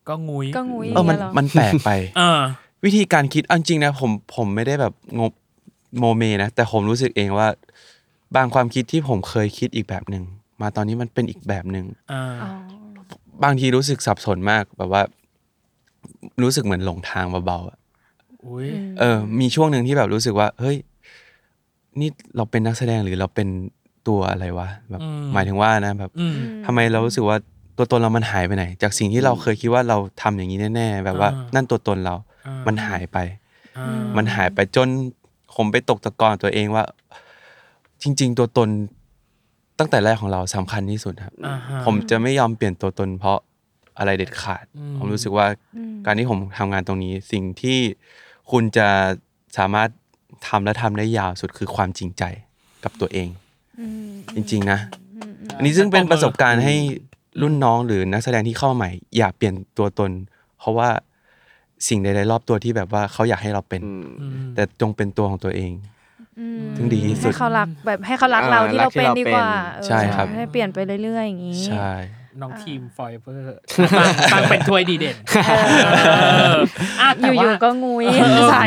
[0.09, 2.41] ก็งุยก็งุ้ยเออมันย่างงี้ยหรมันแปลกไป เออ
[2.85, 5.33] วิธีการคิดเอาจริงนะผมผมไม่ได้แบบงบ
[5.99, 7.49] โมเมนะ แต่ผมรู้สึกเองว่า
[8.37, 10.25] บางความคิดที่ผมเคยคิดอีกแบบหนึ่ง
[10.61, 12.51] มาตอนนี้มันเป็นอีกแบบหนึ่งอ่าอ๋อ
[13.45, 15.03] บางทีรู้สึกสับสนมากแบบว่า
[16.43, 17.79] รู้สึกเหมือนหลงทางเบาๆอะ
[18.47, 20.77] อุ้ยเออ มีช่วงหนึ่งที่แบบรู้สึกว่า เฮ้ย
[22.01, 23.49] นี่เราเป็นนักแสดงหรือเราเป็น
[24.09, 25.01] ตัวอะไรวะแบบ
[25.35, 27.37] หมายถึงว่านะแบบอืมทำไมเรารู้สึกว่า
[27.77, 32.15] ตัวตนเรามันหายไปไหน จากสิ่งที่เราเคยคิดว่าเราทำอย่างนี้แน่ ๆ แบบว่าอ่านั่นั่นตัวตนเรา
[32.47, 33.19] อ่ามัมันหายไป
[33.79, 34.89] อ่ามันหายไปจน
[35.57, 36.85] ผมไปตกตะกอนตัวเองว่า
[38.03, 38.69] จริง ๆ ตัวตน
[39.79, 43.39] ตั้งแต่แรกของเราสำคัญที่สุดครับ อ่าฮะ ผมจะไม่ยอมเปลี่ยนตัวตนเพราะ
[43.99, 45.47] อะไรเด็ดขาด อืม ผมรู้สึกว่า
[46.07, 47.79] การที่ผมทำงานตรงนี้ สิ่งที่
[48.51, 48.89] คุณจะ
[49.59, 49.89] สามารถ
[50.49, 52.23] ทำและทำได้ยาวสุดคือความจริงใจ
[52.85, 53.29] กับตัวเอง
[54.35, 54.79] จริงๆนะ
[55.57, 56.75] อันนี้ซึ่งเป็นประสบการณ์ให้
[57.43, 60.11] รุ่นน้องหรือนักแสดงที่เข้ามาใหม่ อย่าเปลี่ยนตัวตน
[60.59, 60.89] เพราะว่า
[61.89, 63.83] สิ่งใดๆรอบตัวที่แบบว่าเขาอยากให้เราเป็น
[64.21, 65.96] อืม แต่จงเป็นตัวของตัวเองอืม
[66.77, 71.93] ถึงดีที่สุดให้เขารักแบบให้เขารักเราอ่าที่เราเป็นรักที่ดีเรากว่าเป็นเออใช่ครับให้เปลี่ยนไปเรื่อยๆอย่างนี้ใช่
[72.41, 73.59] น้องทีมฟอยเวอร์
[74.33, 75.17] ตั้งเป็นถ้วยดีเด่น
[77.01, 78.65] อะอแต่ว่ายู่ๆก็งุ้ยเออใส่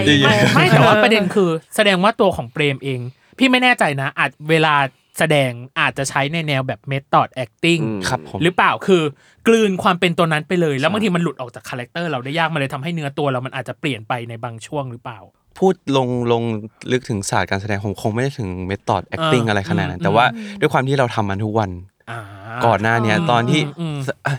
[0.55, 2.99] ไม่แต่ว่าประเด็นคือ แสดงว่าตัวของเปรมเอง
[3.38, 4.75] พี่ไม่แน่ใจนะอาจเวลา
[5.19, 9.03] แสดงอาจจะใช้ในแนวแบบ method acting อืมครับผมหรือเปล่าคือ
[9.47, 15.19] กลืนความเป็นตัวนั้นไปเลย แล้วบางทีมันหลุดออกจากคาแรคเตอร์เราได้ยากมันเลยทำให้เนื้อตัวเรามันอาจจะเปลี่ยนไปในบางช่วงหรือเปล่า
[15.59, 16.43] พูดลงลง
[16.91, 20.25] ลึกถึงศาสตร์การแสดงผมคงไม่ได้ถึงเมธอด acting อ่าอะไรขนาดนั้อืนมแต่ว่า
[20.59, 21.71] ด้วยความที่เราทำมันทุกวัน
[22.11, 22.19] อ่า
[22.65, 24.35] ก่อนหน้าเนี้ยตอนที่อืมอะ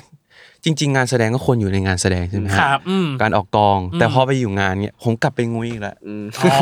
[0.65, 6.57] จริง ๆ งานแสดงก็ควรอยู่ในงานแสดงใช่ไหมฮะครับอืมการออกกองอืมแต่พอไปอยู่งานเนี้ยผมกลับไปงุ้ยอีกแล้วอืมอ๋อ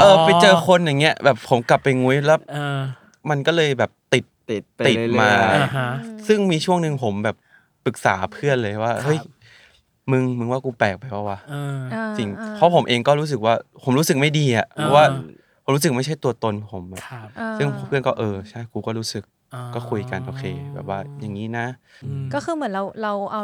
[0.00, 2.78] เออไปเจอคนอย่างเงี้ยแบบผมกลับไปงุ้ยแล้วเออ
[3.30, 5.88] มันก็เลยแบบติดติดไปติดเรื่อยๆมาอ่าฮะ
[6.26, 7.36] ซึ่งมีช่วงหนึ่งผมแบบ
[7.84, 9.18] ปรึกษาเพื่อนเลยว่าครับเฮ้ย
[10.10, 15.20] มึงมึงว่ากูแปลกไปปะวะเอออ่าจริงอ่าเพราะผมเองก็รู้สึกว่าผมรู้สึกไม่ดีอะเพราะว่าอ่า
[15.64, 19.22] ผมรู้สึกไม่ใช่ตัวตนผมอะครับอ่าซึ่งเพื่อนก็เออใช่กูก็รู้สึก
[19.54, 21.66] อ่าก็คุยกันโอเค แบบว่าอย่างนี้นะ
[22.04, 23.42] อืมก็คือเหมือนเราเราเอา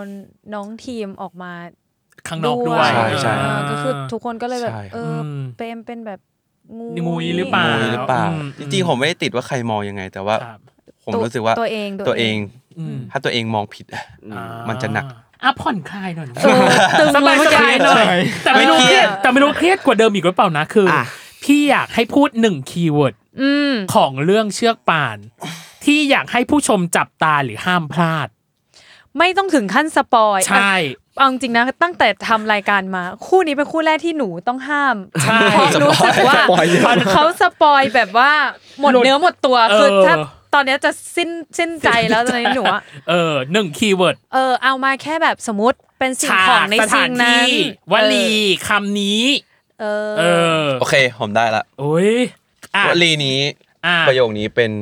[0.55, 1.53] น้องทีมออกมา
[2.29, 6.21] ข้างนอกด้วยใช่ใช่เออก็คือทุกคนก็เลยแบบใช่ครับเอออมเปรมเป็นแบบ
[6.79, 10.61] งุ้ยงุ้ยหรือเปล่าหรือเปล่าอืมจริงๆผมไม่ได้ติดว่าใครมองยังไง แต่ว่าครับ
[11.05, 12.37] ผมตัวรู้สึกว่าตัวเองตัวเอง
[12.79, 15.07] อืมถ้าตัวเองมองผิดอะอ่ามันจะหนัก
[15.45, 16.65] อะผ่อนคลายหน่อยเออ
[16.99, 21.05] ตึงสบายเลสบายเมื่อกี้หน่อยแต่ไม่รู้ไม่เคเครีรียยดดแต่ไม่รู้เครียดกว่าเดิมอีกหรือเปล่านะคือออะ
[21.45, 25.19] พี่อยากให้พูดหนึ่ง keyword อืมของเรื่องเชือกป่าน
[25.85, 28.29] ที่อยากให้ผู้ชมจับตาหรือห้ามพลาด
[29.19, 30.75] ไม่ต้องถึงขั้นสปอยใช่
[31.19, 38.33] เอาจริงๆนะตั้งแต่ทำรายการมา คู่นี้เป็นคู่แรกที่หนูต้องห้ามใช่เพราะรู้สึกว่าสปอยเยอะเขาสปอยแบบว่า
[38.81, 40.15] หมดหลุดเนื้อหมดตัวเออคือถ้า
[40.55, 47.57] ตอนเนี้ยจะสิ้นสิ้นใจแล้วตอนนี้หนูอะเออหนึ่งคีย์เวิร์ดเออเอามาแค่แบบสมมติเป็นสิ่งฉาของกในสสิ่ถางนนั้นที่
[47.93, 48.29] วลี
[48.69, 49.23] คำนี้
[49.81, 50.23] เออเอ
[50.63, 52.11] อโอเคผมได้ละโอ้ย
[52.77, 53.41] อะวลีนี้
[53.87, 54.73] อะประโยคนี้เป็น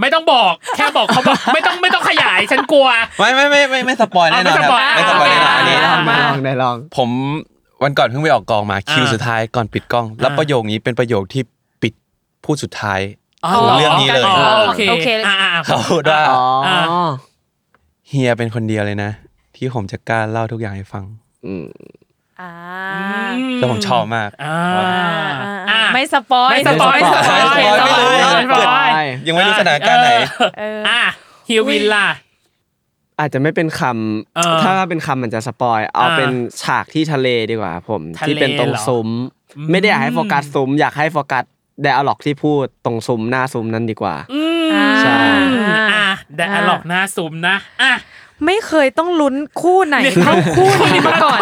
[0.00, 2.88] ไม่ต้องบอกแค่บอกเขาบอกไม่ต้องไม่ต้องขยายฉันกลัว
[3.18, 7.08] ไม่ไม่ไม่ไม่ไม่ spoil แน่นอนไม่สปอยไม่ spoil แน่นอนอันนี้อะได้ลองได้ลอง ผม
[7.82, 11.42] วันก่อนเพิ่งไปออกกองมาคิวอ่าสุดท้ายก่อนปิดกล้อง แล้วอ่าประโยคนี้เป็นประโยคที่
[11.82, 11.92] ปิด
[12.44, 13.25] พูดสุดท้ายอ๋อของ
[13.78, 14.36] เรื่องนี้เลยอ๋อ
[14.66, 16.42] โอเคโอเคอะอะอะเขาพูดว่าอ๋อ
[18.08, 19.10] เฮียเป็นคนเดียวเลยนะ
[19.56, 21.04] ที่ผมจะกล้าเล่าทุกอย่างให้ฟัง
[21.46, 21.66] อืม
[22.40, 22.52] อ่า
[23.56, 30.10] แล้วผมชอบมากอ่าอ่าอะอ่าไม่ spoil ไม่ spoil ไม่ spoilไม่ spoil ไม่รู้ไม่ spoil ยังไม่รู้สถานการณ์ไหน
[30.58, 31.02] เอออะ
[31.48, 32.08] เฮียวินล่ะ
[33.20, 33.82] อาจจะไม่เป็นคำ
[34.36, 36.32] เออถ้าเป็นคำมันจะ spoil เอาอ่าเป็น
[36.62, 39.08] ฉากที่ทะเลดีกว่า ผมทะเลที่เป็นตรงเหรอซุ้ม
[39.56, 41.44] อืมไม่ได้อยากให้โฟกัสซุ้มอยากให้โฟกัส
[41.82, 45.18] dialogue ที่พูดตรงซุ้มหน้าซุ้มนั้นดีกว่า อืมอ่าใช่
[45.92, 47.92] อะแต่อะ dialogue หน้าซุ้มนะอะ
[48.44, 51.40] ไม่เคยต้องลุ้นคู่ไหนเท่าคู่นี้มาก่อน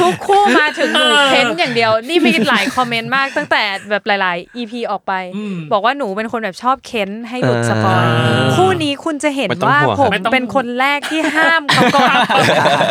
[0.00, 12.14] ทุกคู่มาถึงหนูเออเค้นอย่างเดียว นี่มีหลายคอมเมนต์มากตั้งแต่แบบหลาย ๆ EP ออกไปอืมบอกว่าหนูเป็นคนแบบชอบเค้นให้หลุดสปอยอ่าคู่นี้คุณจะเห็นไม่ต้องว่าห่วงผมไม่ต้องเป็นคนแรกที่ห้ามเขาก่อน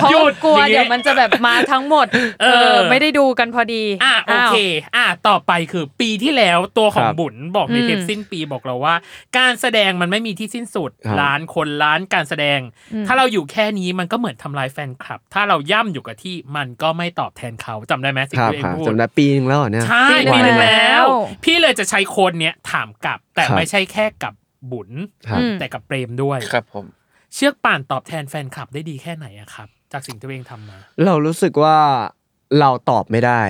[0.01, 2.07] เพราะหยุดกลัวอย่างงี้เดี๋ยวมันจะแบบมาทั้งหมด
[2.41, 4.55] เอเอออไม่ได้ดูกันพอดีอะโอาวเค
[4.95, 8.95] อะต่อไปคือปีที่แล้วตัวของครับบุญบอกในอืมเทปสิ้นปีบอกเราว่า
[9.37, 12.59] การแสดงมันไม่มีที่สิ้นสุดครับล้านคนล้านการแสดง
[13.07, 21.07] ถ้าเราอยู่แค่นี้มันก็เหมือนทำลายแฟนคลับ ถ้าเราย่ำอยู่กับที่มันก็ไม่ตอบแทนเขาจำได้ไหมสิ่งครับที่ตัวเองครับพูดจำได้ปีนึงแล้วเหรอเนี่ยใช่ปีปีหหนึ่นึ่งงแล้แล้วว
[21.43, 24.33] พี่เลยจะใช้โค้ดเนี้ยถามกลับ แต่ครับไม่ใช่แค่กับ
[24.71, 24.89] บุญ
[25.29, 26.85] ครับอืมแต่กับเปรมด้วยครับผม
[27.33, 31.77] เชือกป่านตอบแทนแฟนคลับได้ดีแค่ไหนอะครับ จากสิ่งที่ตัวเองทำมา เรารู้สึกว่า
[32.59, 33.41] เราตอบไม่ได้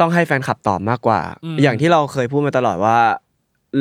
[0.00, 2.98] ต้องให้แฟนคลับตอบมากกว่าอืมอย่างที่เราเคยพูดมาตลอดว่า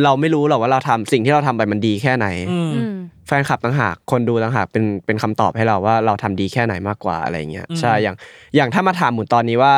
[0.04, 2.94] เราไม่รู้หรอกว่าเราทำสิ่งที่เราทำไปมันดีแค่ไหนอืมอืม
[3.28, 8.16] แฟนคลับต่างหากคนดูต่างหากเป็นเป็นคำตอบให้เราว่าเราทำดีแค่ไหนมากกว่าอะไรเงี้ยอืมใช่อย่าง
[8.56, 9.74] อย่างถ้ามาถามหมุนตอนนี้ว่า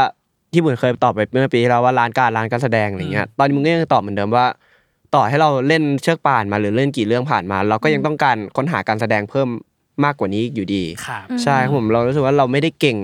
[0.53, 4.47] ที่หมุนเคยตอบไปเมื่อปีที่แล้วว่าร้านการร้านการแสดงอะไรเงี้ยตอนนี้มึงก็ยังตอบเหมือนเดิมว่า
[5.15, 9.47] ต่อให้เราเล่นเชือกป่านมาหรือเล่นกี่เรื่องผ่านมา เราก็ยังต้องการค้นหาการแสดงเพิ่ม
[10.05, 12.97] มากกว่านี้อยู่ดีครับใช่ครับผมเรารู้สึกว่าเราไม่ได้เก่ง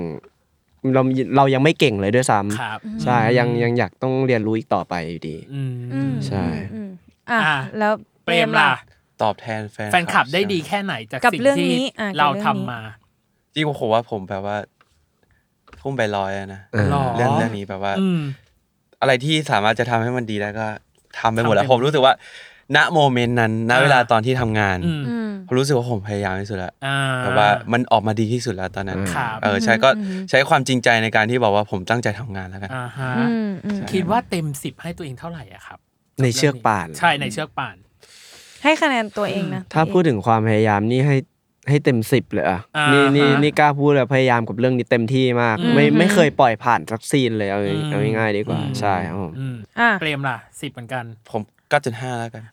[0.94, 1.02] เรา
[1.38, 6.90] เรายังไม่เก่งเลยด้วยซ้ำครับใช่ยังยังอยากต้องเรียนรู้อีกต่อไปอยู่ดี อืม อืมใช่ อืม
[7.30, 8.72] อะอะ แล้วเปรมล่ะ
[9.24, 12.82] ตอบแทนแฟนแฟนคลับได้ดีใช่แค่ไหนจากกับสิ่งเรื่องที่นี้อะกับเราเรื่องทำนี้มา
[13.54, 14.58] จริงๆผมว่าผมแบบว่า
[15.80, 18.22] พุ่มไปลอยอะนะเออหรอเรื่องเรื่องนี้แบบว่า อืม
[19.02, 20.68] อะไรที่สามารถจะทำให้มันดีได้ก็
[21.20, 22.14] ทำไปหมดทำไปแล้วหมด ผมรู้สึกว่า
[22.76, 29.90] ณโมเมนต์นั้นณอ่าเวลาตอนที่ทำงานอืม อืม ผมรู้สึกว่าผมพยายามที่สุดแล้วอ่า แบบว่ามันออกมาดีที่สุดแล้วตอนนั้นครับ เออใช่ก็
[30.30, 35.80] ใช้ความจริงใจในการที่บอกว่าผมตั้งใจทำงานแล้วกัน อ่าฮะอืมอืมคิดว่าเต็มสิบให้ตัวเองเท่าไหร่อะครับ
[36.22, 37.76] ในเชือกป่าน ใช่ในเชือกป่าน
[38.64, 41.16] ให้คะแนนตัวเองนะถ้าพูดถึงความพยายามนี่ให้
[41.70, 51.42] ให้เต็มสิบเลยอะอ่านี่นี่ฮะนี่กล้าพูดเลยพยายามกับเรื่องนี้เต็มที่มาก อืมไม่ไม่เคยปล่อยผ่านสักซีนเลยเอาอืม เอาง่ายๆดีกว่าอืมใช่ครับผม อืมอะเปรมล่ะสิบเหมือนกัน ผม
[51.72, 52.44] ก็จุดห้าแล้วกัน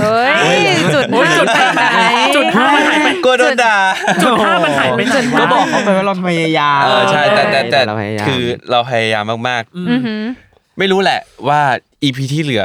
[0.00, 0.58] เฮ้ย
[0.94, 2.02] จุดโอ้ยห้าจุดไปห้าไหน
[2.36, 3.76] จุดห้ามันหายไปกลัวโดนด่า
[4.22, 11.60] จุดห้ามันหายไปไหนวะก็บอกเขาไปว่าเราพยายามเออใช่แต่แต่แต่เราพยายามคือเราพยายามมากอืมอือหือๆไม่รู้แหละว่า
[12.02, 12.64] อีพีที่เหลือ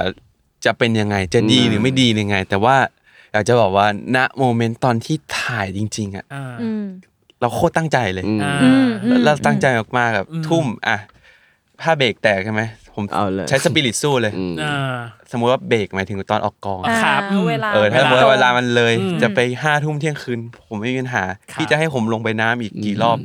[0.66, 2.76] จะเป็นยังไงจะดีหรือไม่ดียังไง แต่ว่า
[3.32, 6.86] อยากจะบอกว่าณโมเมนต์ตอนที่ถ่ายจริง ๆอะอ่าอืม
[7.42, 9.66] เราโคตรตั้งใจเลยอืมอ่าอืมอืมเราตั้งใจ
[9.98, 10.98] มากๆแบบอืมทุ่มอะ
[11.82, 12.62] ผ้าเบรกแตกใช่ไหม
[13.00, 14.98] ผมเอาเลย ใช้สปิริตสู้เลยอืมอ่า
[15.32, 21.24] สมมุติว่าเบรกหมายถึงตอนออกกอง อ่าครับเวลา เออถ้าสมมติว่าเวลามันเลยอืมจะไปห้าทุ่มเที่ยงคืน ผมไม่มีปัญหา
[21.54, 23.18] ครับพี่จะให้ผมลงไปน้ำอีกกี่รอบ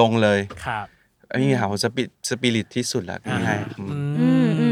[0.00, 0.86] ลงเลยครับ
[1.28, 3.90] ไม่มีปัญหาผมสปิสปิริตที่สุดแล้วง่ายๆอืม
[4.20, 4.68] อืมอื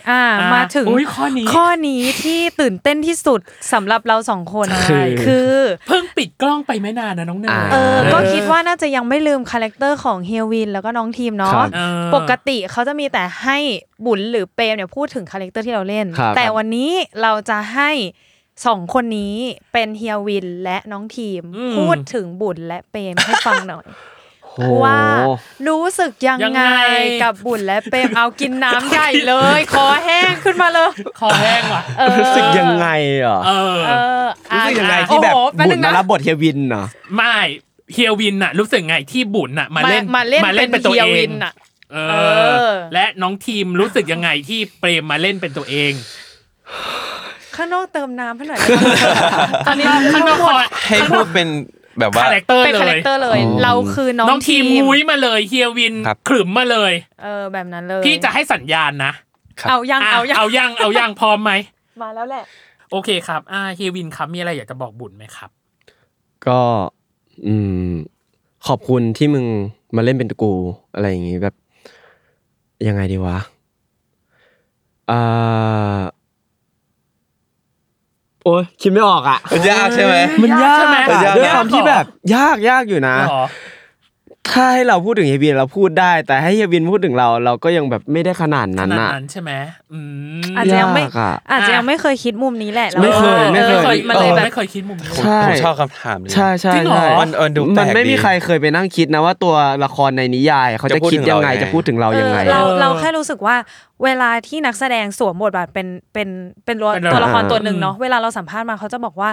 [0.00, 3.40] ืมอ่าอะมาถึงอุ๊ยข้อนี้ข้อนี้ที่ตื่นเต้นที่สุด
[3.72, 5.52] สำหรับเราสองคนใช่คือ
[5.88, 13.58] เพิ่งปิดกล้องไปไม่นานนะน้องเนยอ่าเออก็คิดว่าน่าจะยังไม่ลืม character ของเฮียวินแล้วก็น้องทีมเนาะครับเออปกติเขาจะมีแต่ให้
[14.06, 16.90] บุญหรือเปรมเนี่ยพูดถึง character ที่เราเล่นครับแต่วันนี้
[17.22, 17.90] เราจะให้
[18.66, 19.36] สองคนนี้
[19.72, 23.84] เป็นเฮียวินและน้องทีมอืมพูดถึงบุญและเปรมให้ฟังหน่อย
[24.84, 24.98] ว่า
[25.68, 26.82] รู้สึกยังยังไงไง
[27.22, 30.90] กับบุญและเปรมเอากินน้ำใหญ่เลย คอแห้งขึ้นมาเลย
[31.20, 32.88] คอแห้งว่ะเออรู้สึกยังไง
[33.24, 33.92] อะเออเอ
[34.24, 36.86] อรู้สึกยังไงอะที่แบบโอ้โหป๊บุญงมานะรับบทเฮียวินเนาะ
[37.16, 37.36] ไม่
[37.92, 41.52] เฮียวินน่ะ รู้สึกไงที่บุญน่ะมาเล่นมาเล่นมาเล่นเป็นตัวฮีเอยวิงนอะ
[41.92, 42.14] เอเอ
[42.58, 45.92] ออ และน้องทีมรู้สึกยังไงที่เปรมมาเล่นเป็นตัวเอง
[47.56, 48.90] ข้างนอกเติมน้ำให้หน่อยได้ไหม
[49.66, 51.48] ตอนนี้ข้างนอกคอยให้พูดเป็น
[52.00, 56.92] แบบว่า character เป็น character เลย เราคือน้องน้องทีมมุ้ยมาเลยเฮียวินครับ ขรึมมาเลย
[57.22, 59.12] เออแบบนั้นเลยพี่จะให้สัญญาณนะ
[59.68, 61.52] เอายังะเอายังเอายังเอายังพร้อมไหม
[62.02, 62.44] มาแล้วแหละ
[62.92, 65.50] โอเคครับอ่าเฮียวินครับมีอะไรอยากจะบอกบุญไหมครับ
[66.46, 66.60] ก็
[67.46, 67.54] อื
[67.88, 67.92] ม
[68.66, 69.44] ขอบคุณที่มึง
[69.96, 70.52] มาเล่นเป็นกู
[70.94, 71.54] อะไรอย่างงี้แบบ
[72.86, 73.38] ยังไงดีวะ
[75.10, 83.44] อ่าโอ้ยคิดไม่ออกอะ มันยากใช่ไหมมันยากใช่ไหมอะยาก ด้วยความที่แบบยากยากอยู่นะ หรอ
[84.52, 89.50] ถ้าให้เราพูดถึงเฮียวินเราพูดได้ แต่ให้เฮียวินพูดถึงเราเราก็ยังแบบไม่ได้ขนาดขนั้นนาดอะ นั้นใช่ไหม
[89.92, 89.98] อื
[90.38, 103.56] มอาจจะยังไม่ยากอะอาจจะยังไม่เคยคิดมุมนี้แหละแล้วไม่เคยไม่เคย ออมันเลยออแบบ ไม่เคยคิดมุมนี้ ผมใช่ ผมชอบคำถามนี้ใช่ใช่จริงเหรอ ใช่มันเออดูแปลกมันไม่มีดีใครเคยไปนั่งคิดนะว่าตัวละครในนิยาย เขาจะจะพูดคิดถึงยังไงเรายังไง จะพูดถึงเรายังไง เออเราเออเราแค่รู้สึกว่า
[104.04, 106.28] เวลาที่นักแสดงสวมบทบาทเป็นเป็น
[106.64, 109.30] เป็นตัวเป็นตัวละครอ่าตัวหนึ่งเนาะเวลาเราสัมภาษณ์มาเขาจะบอกว่า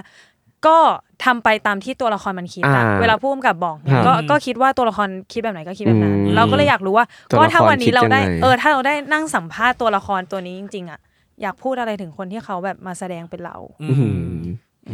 [0.68, 0.78] ก็
[1.26, 11.00] ทำไปตามที่ตัวละครมันคิดอะอ่าเวลาผู้กำกับบอกเนี่ยครับก็ก็คิดว่าตัวละครคิดแบบไหนก็คิดแบบนั้นอืมเราก็เลยอยากรู้ว่าตัวก็ละครถ้าวันนี้เราได้คิดยังไงเออถ้าเราได้นั่งสัมภาษณ์ตัวละครตัวนี้จริง ๆอะ
[11.42, 14.44] อยากพูดอะไรถึงคนที่เขาแบบมาแสดงเป็นเราอือื้อหืม
[14.88, 14.90] อ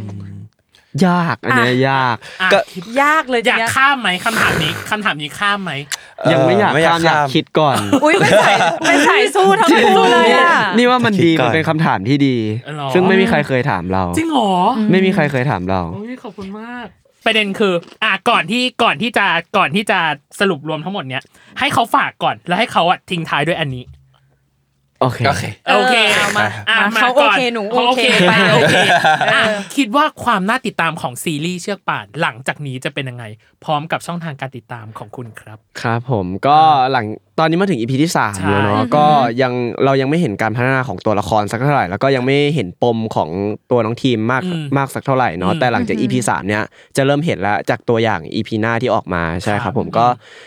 [1.06, 2.58] ยากอันเนี้ยยากอะก็
[3.00, 5.72] ยากเลยอยากทีเนี้ข้ามไหมคำถามนี้คำถามนี้ข้ามไหม
[6.32, 8.52] ยังไม่อยากไม่อยากข้ามอยากข้าม คิดก่อน อุ้ยไม่ใส่
[8.86, 12.36] ไม่ใส่สู้ทั้งคู่เลยอะนี่ว่ามันดีคิดก่มัอน นเป็นคำถามที่ดี
[12.76, 14.52] หรอ ซึ่งไม่มีใครเคยถามเรา จริงเหรอ
[14.90, 16.86] ไม่มีใครเคยถามเรา โอ้ยขอบคุณมาก
[17.26, 17.74] ประเด็นคือ
[18.04, 19.26] อะก่อนที่ก่อนที่จะ
[19.56, 19.98] ก่อนที่จะ
[20.40, 21.22] สรุปรวมทั้งหมดเนี้ย
[21.58, 23.84] ให้เขาฝากก่อนแล้วให้เขาอะทิ้งท้ายด้วยอันนี้
[25.02, 25.44] โอเค โอเค
[25.74, 28.76] โอเคเอามาอะมามาเขาก่อนโอเคหนูโอโอเคเคไปไปโอเค
[29.30, 29.42] เอออ่อะ
[29.76, 33.24] คิดว่าความน่าติดตามของซีรีส์เชือกป่านหลังจากนี้จะเป็นยังไง
[33.64, 36.58] พร้อมกับช่องทางการติดตามของคุณครับ ครับผมก็
[36.92, 39.06] หลังต อนนี้มาถึงอีพีที่สามใช่แล้วเนาะก็
[39.42, 39.52] ยัง
[39.84, 43.28] เรายังไม่เห็นการพัฒนาของตัวละครสักเท่าไหร่แล้วก็ยังไม่เห็นปมของ
[43.70, 46.62] ตัวน้องทีมมากอืมมากสักเท่าไหร่เนาะอืมแต่หลังจากอีพีสามเนี่ย
[46.96, 50.06] จะเริ่มเห็นแล้วจากตัวอย่าง EP หน้าที่ออกมาใช่คครัรับบผมก็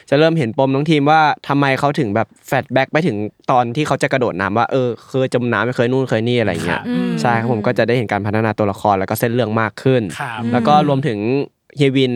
[0.10, 3.18] จะเริ่มเห็นปมน้องทีมว่าทำไมเขาถึงแบบ flashback ไปถึง
[3.52, 11.18] ตอนที่เขาจะกระโดดน้ำว่าเออเคยจมน้ำไม่เคยนู่นเคยนี่อะไรเงี้ยอืมใช่ครับผมก็จะได้เห็นการพัฒนาตัวละครแล้วก็เส้นเรื่องมากขึ้นครับแล้วก็รวมถึง
[11.78, 12.14] เฮียวิน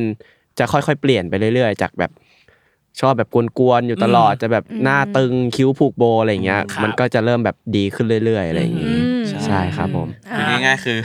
[0.60, 2.12] จะค่อยๆ เปลี่ยนไปเรื่อย ๆ จากแบบ
[3.02, 3.30] ชอบแบบ
[3.60, 9.04] กวนๆอยู่ตลอดอืมจะแบบหน้าตึงคิ้วผูกโบอะไรเงี้ยครับมันก็จะเริ่มแบบดีขึ้นเรื่อยๆอะไรอย่างงี้อืม
[9.46, 10.98] ใช่ครับผมคือง่ายๆคือ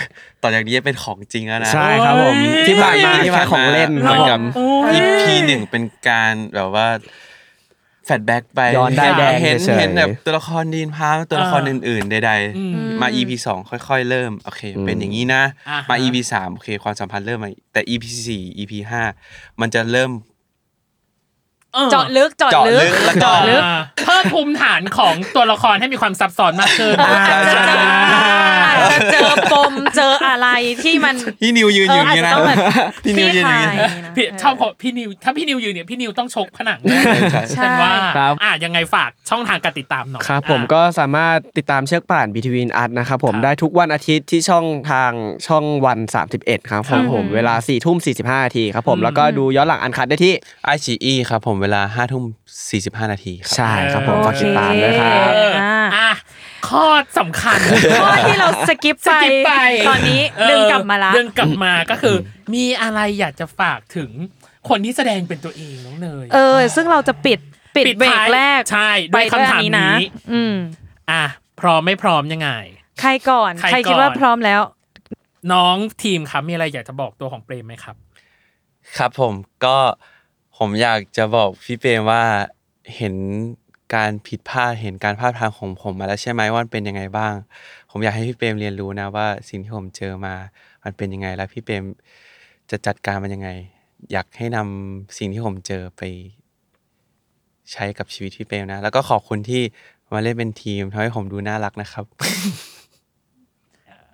[0.43, 6.89] ต่อจากนี้เป็นของจริงแล้วนะใช่ครับผมโอ้ยที่ผ่านมาที่ผ่านของเล่นเหมือนกับโอ้ย EP หนึ่งเป็นการแบบว่า
[8.07, 13.59] แฟลชแบ็กไปย้อนได้แดงเห็นเฉยๆเห็นแบบตัวละครดีนพาตัวละครอื่นๆใดอืมๆมา EP สอง
[13.89, 19.03] ค่อย ๆ เริ่มโอเค เป็นอย่างนี้นะอ่าฮะมา EP สามโอเคความสัมพันธ์เริ่มมาแต่ EP สี่ EP ห้า
[19.61, 20.11] มันจะเริ่ม
[21.91, 26.97] เจาะลึกเจาะเจาะลึลึกกแล้วก็เจาะลึกอ่าเพิ่มภูมิฐานของตัวละครให้มีความซับซ้อนมากขึ้น
[27.27, 27.75] ใช่ใช่
[28.13, 30.49] อา จจะเจอปมเจออะไร
[30.83, 32.59] ที่มันพี่นิวยืนอยู่อย่างนี้นะเอออาจจะต้องแบบ
[33.05, 45.13] พี่นิวยืนอย่างนี้คลายนะพี่ชอบเพราะพี่นิวถ้าพี่นิวยืนเนี่ยพี่นิวต้องชกผนังแน่ใช่ใช่ฉันว่าครับอะยังไงฝากช่องทางการติดตามหน่อยครับ ผมอะก็สามารถติดตามเชือกป่าน BTV อาร์ตนะครับผมครับได้ทุกวันอาทิตย์ที่ช่องทาง
[45.47, 45.99] ช่องวัน
[46.35, 50.33] 31 ครับผมผมเวลา4ทุ่ม45นาทีครับผมแล้วก็ดูย้อนหลัง uncut ได้ที่
[50.65, 52.25] iQIYI ครับผมเวลาห้าทุ่ม
[52.71, 56.11] สี่สิบห้านาทีครับใช่ครับผมโอเคฝากติดตามด้วยครับเอออ่าอะ
[56.69, 56.87] ข้อ
[57.19, 57.59] สำคัญ
[58.01, 59.53] ข้อที่เรา skip ไป skip ไป
[59.89, 62.17] ตอนนี้เออดึงกลับมาละดึงกลับมาก็คือ
[62.55, 64.11] มีอะไรอยากจะฝากถึง
[64.69, 67.39] คนที่แสดงเป็นตัวเองน้องเนยเออ ซึ่งเราจะปิด
[67.77, 70.55] ปิดปิดเบรกท้ายแรกใช่ไปด้วยด้วยคำถามอันนี้นะนี้ อืม
[71.11, 71.25] อะ
[71.61, 72.51] พร้อมไม่พร้อมยังไง
[73.01, 74.61] ใครก่อน ใครใครคิดก่อนว่าพร้อมแล้ว
[75.53, 77.97] น้องทีมครับมีอะไรอยากจะบอกตัวของเปรมไหมครับ
[78.99, 79.35] ครับผม
[79.65, 79.77] ก็
[80.59, 82.23] ผมอยากจะบอกพี่เปรมว่า
[82.97, 83.15] เห็น
[83.95, 87.35] การผิดพลาดเห็นการพลาดพลังของผมมาแล้วใช่ไหมว่ามันเป็นยังไงบ้าง
[87.91, 90.35] ผมอยากให้พี่เปรมเรียนรู้นะว่าสิ่งที่ผมเจอมา
[90.85, 91.85] มันเป็นยังไงแล้วพี่เปรม
[92.71, 93.49] จะจัดการมันยังไง
[94.13, 96.03] อยากให้นำสิ่งที่ผมเจอไป
[97.73, 99.63] ใช้กับชีวิตพี่เปรมนะ แล้วก็ขอบคุณที่
[100.15, 102.05] มาเล่นเป็นทีมทำให้ผมดูน่ารักนะครับ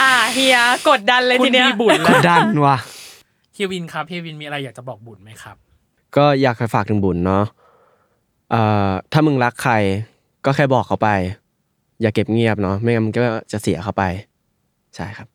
[0.00, 0.58] อ่าเฮีย
[0.88, 5.56] กดดันเลยคุทีณเนี้ยมีบุญกแล้ดวดันว่ะเฮียวินครับเฮียวินมีอะไรอยากจะบอกบุญไหมครับ
[6.16, 7.44] ก็อยากจะฝากถึงบุญเนาะ
[8.50, 9.74] เอ่อถ้ามึงรักใคร
[10.44, 11.08] ก็แค่บอกเขาไป
[12.00, 14.02] อย่าเก็บเงียบเนาะไม่งั้นมึงก็จะเสียเขาไป
[14.96, 15.28] ใช่ครับ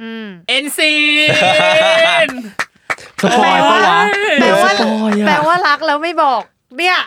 [0.00, 0.92] อืมเอ็นซี
[2.28, 2.30] น
[3.20, 4.00] สปอยปะวะ
[4.40, 6.42] แปลว่าสปอยอะแปลว่ารักแล้วไม่บอก
[6.78, 6.98] เนี่ย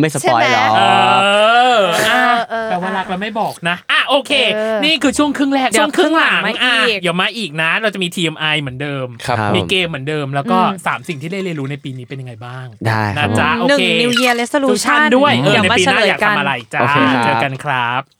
[0.00, 0.92] ไม่สปอยหรอใช่ไหม
[1.22, 1.26] เอ
[1.78, 18.19] ออะเออแปลว่ารักแล้วไม่บอกนะอะโอเคเออนี่คือช่วงครึ่งแรกเดี๋ยวช่วงครึ่งหลังครึ่งหลังมาอะอีกเดี๋ยวมาอีกนะ เราจะมี TMI เหมือนเดิมครับครับมีเกมเหมือนเดิม แล้วก็อืมสามสิ่งที่ได้เรียนรู้ในปีนี้เป็นยังไงบ้างได้ครันะบจ๊ะโอหนึ่งเค New Year Resolution ด้วยเออเดี๋ยวในมาปีเฉหน้าลยอยากกันทำอะไรจ้าโอเคครับเจอกันครับ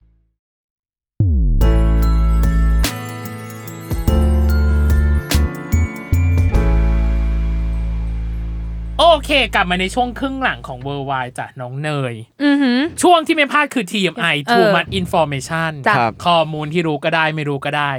[9.01, 17.91] โอเค กลับมาในช่วงครึ่งหลังของ Worldwide จ้ะน้องเนยอือหือ ช่วงที่ไม่พลาดคือ TMI เออ Too Much Information จ้ะ ครับ ข้อมูลที่รู้ก็ได้ไม่รู้ก็ได้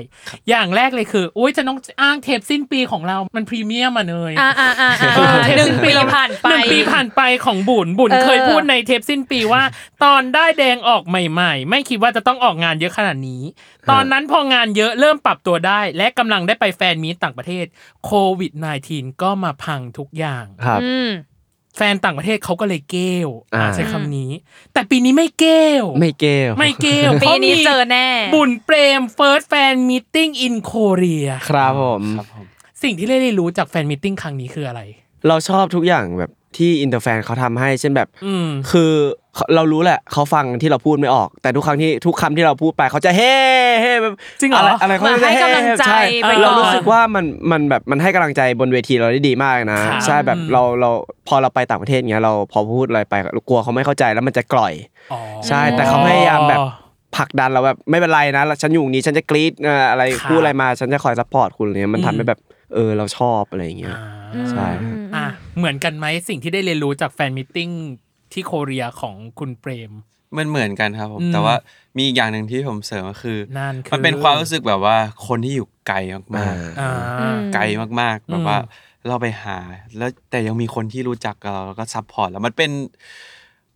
[0.48, 9.62] อย่างแรกเลยคือ อุ้ยจะน้องอ้างเทปสิ้นปีของเรา มันพรีเมียมมาเนยอ่าอ่าอ่าเออหนึ่งปีผ่านไป หนึ่งปีผ่านไปของบุญบุญเออ เคยพูดในเทปสิ้นปีว่า
[10.04, 13.42] ตอนได้แดงออกใหม่ ๆ ไม่คิดว่าจะต้องออกงานเยอะขนาดนี้
[13.90, 17.66] ตอนนั้นพองานเยอะเริ่มปรับตัวได้ และกำลังได้ไปแฟนมีตต่างประเทศ
[18.04, 18.52] โควิด
[18.86, 20.91] -19 ก็มาพังทุกอย่าง ครับ อืม
[21.76, 24.30] แฟนต่างประเทศเขาก็เลยเก้ออ่าอ่าใช้คำนี้
[24.72, 32.46] แต่ปีนี้ไม่เก้อไม่เก้อไม่เก้อปีนี้เจอแน่ บุญเปรม first fan meeting in Korea ครับผมครับผม
[32.82, 34.80] สิ่งที่ได้เรียนรู้จาก fan meeting ครั้งนี้คืออะไร
[35.28, 38.92] เราชอบทุกอย่างแบบที่ inter fan เขาทำให้เช่นแบบอืมคือ
[39.54, 43.34] เรารู้แหละเขาฟังที่เราพูดไม่ออก แต่ทุกครั้งที่ทุกคำที่เราพูดไปเขาจะเฮ
[43.82, 50.90] เฮแบบจริงเหรออะไรอะไรเขาจะมาให้เฮ้กำลังใจช่ไปก่อนเรารู้สึกว่ามันมันแบบมันให้กำลังใจบนเวทีเราได้ดีมากนะครับใช่แบบเราเรา
[51.28, 54.72] พอเราไปต่างประเทศเงี้ยเราพอพูดอะไรไปเรากลัวเขาไม่เข้าใจแล้วมันจะกร่อย
[55.12, 56.60] อ๋อใช่แต่เขาพยายามแบบ
[57.16, 62.40] ผลักดันเราแบบไม่เป็นไรนะฉันอยู่นี้ฉันจะกรี๊ดเอ่ออะไรครับพูดอะไรมาฉันจะคอย support คุณอะไรเงี้ยมันอืมทำให้แบบ
[62.74, 64.66] เออเราชอบอะไรอย่างเงี้ยอ่าใช่
[65.14, 65.26] อะ
[65.58, 67.68] เหมือนกันไหมสิ่งที่ได้เรียนรู้จาก fan meeting
[68.32, 69.92] ที่ Korea ของคุณเปรม
[70.36, 71.54] มันเหมือนกันครับผมอืมแต่ว่า
[71.96, 75.96] มีอีกอย่างหนึ่งที่ผมเสริมก็คือนั่นคือ มันเป็นความรู้สึกแบบว่าคนที่อยู่ไกล
[76.36, 77.62] มากอ่าๆไกล
[78.00, 78.58] มากๆแบบว่า
[79.08, 79.58] เราไปหา
[79.96, 82.70] แล้วแต่ยังมีคนที่รู้จักกับเราแล้วก็ support แล้วมันเป็น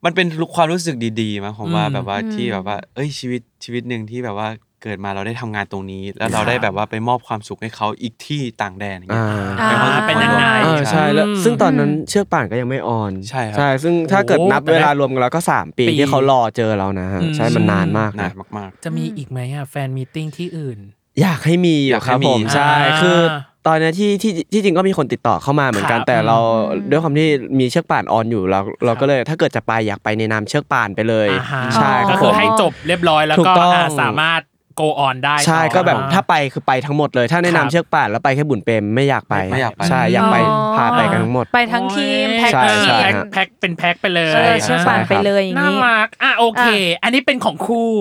[0.04, 4.48] มันเป็นความรู้สึกดีๆมั้งผมว่าอืมแบบว่าที่แบบว่า เอ้ยชีวิตชีวิตหนึ่งที่แบบว่า
[4.82, 9.26] เกิดมาเราได้ทำงานตรงนี้ แล้วเราครับได้แบบว่าไปมอบความสุขให้เขาอีกที่ต่างแดนอย่างเงี้ย
[9.60, 20.78] อ่าเป็นความรู้สึกเป็นยังไงเออใช่แล้วอืมซึ่งตอนนั้นเชือกป่านก็ยังไม่ on ใช่ครับใช่ซึ่งถ้าเกิดโอ้นับแต่เวได้ลารวมกันแล้วก็สามปีปีที่เขารอเจอเรานะฮะอืมใช่มันนานมากนานะนมากจะมีอีกไหมอะ fan meeting ที่อื่น
[21.20, 23.18] อยากให้มีออยายู่กคให้รับมีผมใช่อ่าคือ
[23.66, 26.38] ตอนเนี้ยที่ที่ที่จริงก็มีคนติดต่อเข้ามาเหมือนกันครับแต่เรา
[26.70, 34.40] อืมด้วยความที่มีเชือกป่าน on อยู่เราเราก็เลยถ้าเกิดจะไปอยากไปในนามเชือกป่านไปเลยอ่าฮะใช่คก็รับคืผอมให้จบเรียบร้อยแล้วถูกก็ต้องอ่าสามารถ
[34.80, 46.64] go on ได้ใช่ต่อก็แบบอ่ถ้าไปคือไปทั้งหมดเลย ถ้าในนามครับเชือกป่านแล้วไปแค่บุญเปรมไม่อยากไปไม่อยากไปใช่อยากไปอ๋อพาไปกันทั้งหมด ไปทั้งทีมแพ็คใช่ทีใช่มแพ็คแพ็คเป็นแพ็คไปเลยเออเชือกป่านไปเลยอย่างน่านี้รักอะโอเค
[47.02, 47.92] อันนี้เป็นของคู่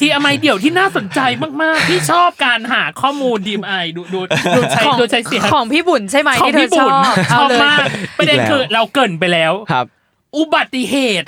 [0.00, 1.20] ที่อไมเดี่ยวที่น่าสนใจ
[1.62, 4.20] มากๆที่ชอบการหาข้อมูลดีมไอดูดู
[4.56, 7.78] ดูใช้ของดูใช้เสียงของพี่บุญใช่ไหมของที่เธอพี่ชบุอญบชอบเเลยมาก
[8.18, 9.86] ประเด็นอีกแล้วคือเราเกรินไปแล้วครับ
[10.36, 11.26] อุบัติเหตุ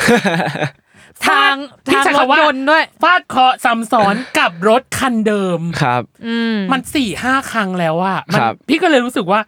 [1.29, 1.55] ทาง
[1.87, 9.41] ที่ทางใช้รถคำว่ายนต์ด้วยฟาดเคราะห์ซ้ำซ้อนกับรถคันเดิมครับอืมมันสี่ห้าครั้งแล้วอะมันครับพี่ก็เลยรู้สึกว่า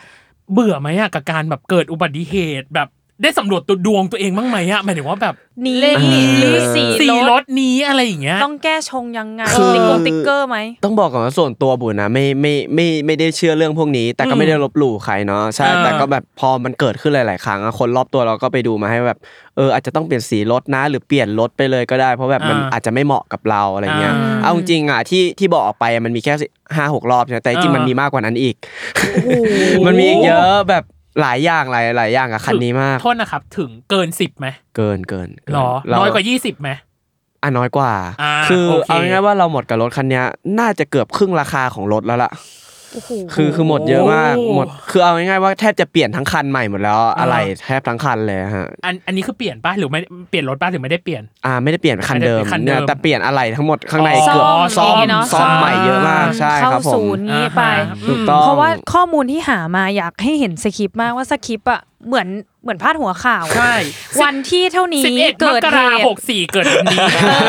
[0.52, 2.88] เบื่อไหมอะกับการแบบเกิดอุบัติเหตุแบบ
[3.22, 19.18] ได้สำรวจตัวดวงตัวเองบ้างไหมอะหมายถึงว่าแบบนี้เลขนี้หรือสีสีรรถถนี้อะไรอย่างเงี้ยต้องแก้ชงยังไงคือติ๊กกงติ๊กเกอร์ไหมต้องบอกก่อนว่าส่วนตัวบุญนะไม่ไม่ไม่ไม่ได้เชื่อเรื่องพวกนี้ แต่ก็ไม่ได้ลบหลู่ใครเนาะใช่เออแต่ก็แบบพอมันเกิดขึ้นหลาย ๆ ครั้งอะคนรอบตัวเราก็ไปดูมาให้แบบ
[19.56, 26.34] เอออาจจะต้องเปลี่ยนสีรถนะ หรือเปลี่ยนรถไปเลยก็ได้ เพราะแบบมันอ่าอาจจะไม่เหมาะกับเราอะไรเงี้ยอ่าเอาจริงๆอะที่ที่บอกออกไปอะมันมีแค่
[26.76, 28.54] ห้าหกรอบใช่ไหมแต่จริงๆอ่ามัมันมีมากกว่านั้นอีก
[29.86, 30.84] มันมีอีกเยอะแบบ
[31.20, 34.46] หลายอย่างหลายหลายอย่างกับคันนี้มาก โทษนะครับ ถึงเกินสิบไหม
[34.76, 36.70] เกินเกินเกิหรอเรน้อยกว่ายี่สิบไหม
[37.42, 37.92] อะน้อยกว่า
[38.22, 40.24] อ่าคือโอเคเอาง่ายๆว่าเราหมดกับรถคันเนี้ย
[40.60, 42.46] น่าจะเกือบครึ่งราคาของรถแล้วล่ะโอ้โห
[43.34, 62.28] คือคือหมดเยอะมากโอ้หมด คือเอาง่ายๆว่าแทบจะเปลี่ยนทั้งคันใหม่หมดแล้วอะไรแทบทั้งคันเลยฮะอันอันนี้คือเปลี่ยนป่ะหรือไม่เปลี่ยนรถป่ะหรือไม่ได้เปลี่ยนอ่าไม่ได้เปลี่ยนคันเดิมไม่ได้คันเดิมเนี่ยแต่เปลี่ยนอะไรทั้งหมดข้างในอ๋อเกือบซ่อมซ่อมเนอะซ่อมใหม่เยอะมากใช่เข้าครับผมศูนย์งี้ไปอ่าฮะถูกต้องเพราะว่าข้อมูลที่หามาอยากให้เห็นสคริปต์มากว่าสคริปต์อะเหมือน
[62.66, 63.74] เหมือนพาดหัวข่าวอะใช่
[64.22, 66.98] วันที่เท่านี้สิบเอ็ดมเกิดกเหราตุหกสี่เกิดแบบนี้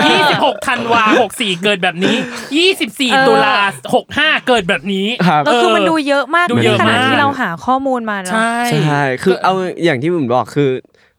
[0.08, 2.16] ยี่สิบหกธันวาหกสี่เกิดแบบนี้
[2.58, 3.56] ยี่สิบสี่เออตุลา
[3.96, 8.54] หกห้าเกิดแบบนี้ ครับแล้วคือมันดูเยอะมากดูเยอะในขณะมาก ที่เราหาข้อมูลมาเนาะใช่
[8.86, 9.54] ใช่ คือเอา
[9.84, 10.70] อย่างที่บุญบอกคือ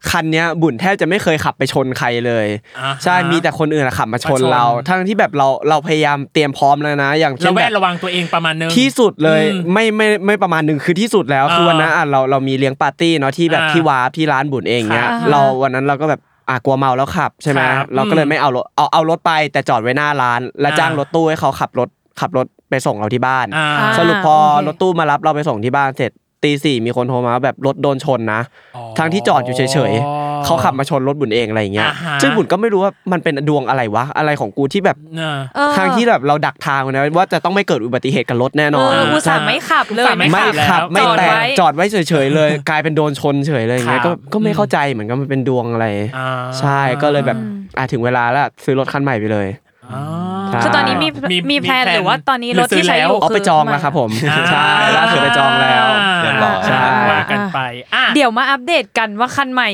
[0.09, 2.47] คันเนี้ยบุญแทบจะไม่เคยขับไปชนใครเลย
[2.79, 21.89] อ่าฮะใช่มีแต่คนอื่นอะขับมาชนมาชนเรา ทั้งที่แบบเราเราพยายามเตรียมพร้อมแล้วนะ อย่างเช่ระนแวแบดบระวังตัวเองประมาณนึงที่สุดเลยอืมไม่ไม่ไม่ประมาณหนึ่งคือที่สุดแล้วคืออ่าวันนั้นอะเราเรามีเลี้ยงปาร์ตี้เนาะที่แบบอ่าที่วาร์ปที่ร้านบุญเองเนี้ยครับเราวันนั้นเราก็แบบอะกลัวเมาแล้วขับใช่ไหมครับเราก็เลยอืมไม่เอารถเอาเอารถไปแต่จอดไว้หน้าร้าน แล้วอ่าจ้างรถตู้ให้เขาขับรถ
[22.19, 26.11] ขับรถไปส่งเราที่บ้านอ่าอ่าสรุปพอโอเครถตู้มารับเราไปส่งที่บ้านเสร็จ
[26.43, 28.41] ตีสี่มีคนโทรมาว่าแบบรถโดนชนนะ
[28.75, 29.61] อ๋อทั้งที่จอดอยู่เฉ
[29.91, 45.87] ยๆเขาขับมาชนรถบุญเองอะไรอย่างเงี้ยอ่าฮะซึ่งบุญก็ไม่รู้ว่ามันเป็นดวงอะไรวะอะไรของกูที่แบบน่ะเออทางที่แบบเราดักทางไว้นะว่าจะต้องไม่เกิดอุบัติเหตุกับรถแน่นอนเอออุตส่าห์ไม่ขับเลยอุตส่าห์ไม่ไม่ขัขับบแล้วไม่แตะจอดไว้จอดไว้เฉยๆเลย กลายเป็นโดนชนเฉยเลยอย่างเงี้ยครัก็บก็ไม่เข้าใจเหมือนกันมันเป็นดวงอะไร
[46.17, 46.29] อ่า
[46.59, 47.37] ใช่ก็เลยแบบ
[47.77, 49.47] อะถึงเวลาแล้วซื้อรถคันใหม่ไปเลย
[49.91, 50.28] อ่าใช่
[50.63, 54.09] คือตอนนี้มีมีมีแพลนมีแพลนหรือว่าตอนนี้รถหรือซื้ที่อใช้อแล้วยู่เอาไปจองแล้วครับผม
[54.51, 55.85] ใช่ล่าสุดไปจองแล้ว
[56.23, 57.59] เรียบร้อยใช่ว่ากันไป
[57.95, 59.69] อะเดี๋ยวมาอัปเดตกันว่าคันใหม่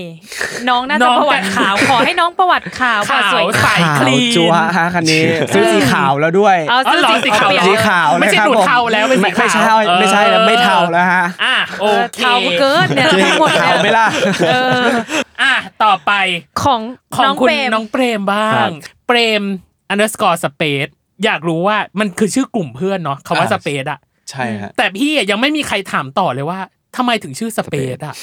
[0.70, 5.22] น้องน่าน้จะองประวัติขาวขอให้น้องประวัติขาวก่อนขาวสวยใสขาวคลีนจัวฮะคันนี้
[5.56, 14.08] ซื้อสีขาวแล้วด้วยเอาอ๋อซื้อเหรอสีสีขาวเปลี่ยนสีขาวไม่ใช่นะครับหนูผมเทาแล้วเป็นสีไม่ไม่ใช่ขาวไม่ใช่แล้วไม่เทาแล้วฮะอะโอเออเคเทาเกินเนี่ยจริงทั้งหมดขาวไหม่เนี่ยล่ะ
[14.50, 14.84] เออ
[15.42, 15.54] อะ
[15.84, 16.12] ต่อไป
[16.64, 16.82] ของ
[17.16, 18.72] ของน้องคุณเปรมน้องเปรมบ้าครังบ
[19.08, 19.44] เปรม
[19.92, 20.92] underscore space
[21.26, 26.60] อยากรู้ว่ามันคือชื่อกลุ่มเพื่อนเนาะคำว่าอ่า space อะใช่ฮะแต่พี่อะยังไม่มีใครถามต่อเลยว่า
[26.96, 28.16] ทำไมถึงชื่อ space อะ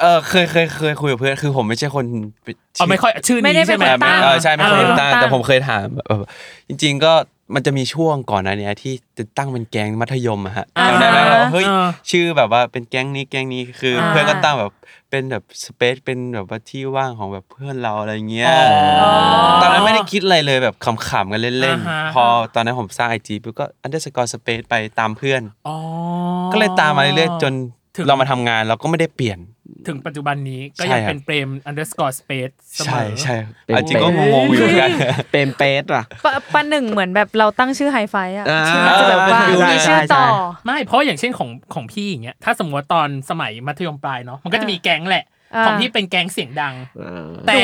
[0.00, 2.04] เออเคยเคยเคยคุยกับเพื่อนคือผมไม่ใช่คน
[2.42, 6.22] ไปเอาไม่ค่อยชื่อไม่ได้นี้เป็นใช่ไหมคนตั้งเออใช่ไม่เคยเออตั้งตั้งแต่ผมเคยถามเออ
[6.68, 7.12] จริง ๆ ก็
[7.54, 14.72] มันจะมีช่วงก่อนหน้านี้ที่จะตั้งเป็นแก๊งมัธยมอะฮะอ่าจำได้ไหมว่าเฮ้ยอ่าชื่อแบบว่าเป็นแก๊งนี้แก๊งนี้คืออา เพื่อนก็ตั้งแบบ
[15.10, 18.48] เป็นแบบ space เป็นแบบว่าที่ว่างของแบบเพื่อนเราอะไรเงี้ย
[19.02, 19.12] อ๋อ
[19.62, 22.24] ตอนนั้นไม่ได้คิดอะไรเลยแบบขำๆกันเล่นอ่าฮะ ๆ พอ
[22.54, 25.76] ตอนนั้นผมสร้าง IG ปุ๊บก็ underscore space ไปตามเพื่อน อ๋อ
[26.52, 27.52] ก็เลยตามมาเรื่อยๆจน
[27.96, 29.38] ถึง เรามาทำงานเราก็ไม่ได้เปลี่ยน
[29.86, 34.90] ถึงปัจจุบันนี้ก็ใช่ยังครับเป็นเปรม underscore space เสมใช่อใช่เป็นเอาจริงก็งงๆอยู่เหมือนกัน
[35.32, 40.24] เป็นเปสอะปะปะหนึ่งเหมือนแบบเราตั้งชื่อไฮไฟอะอ่าชื่อมันจะแบบว่าใช่มีชื่อต่อใช่
[40.64, 46.74] ไม่เพราะอย่างเช่นของของพี่อย่างเงี้ยถ้าสมมติว่าตอนสมัยมัธยมปลายเนาะมันก็จะมีแก๊งแหละอ่าของพี่เป็นแก๊งเสียงดัง
[47.48, 47.62] แต่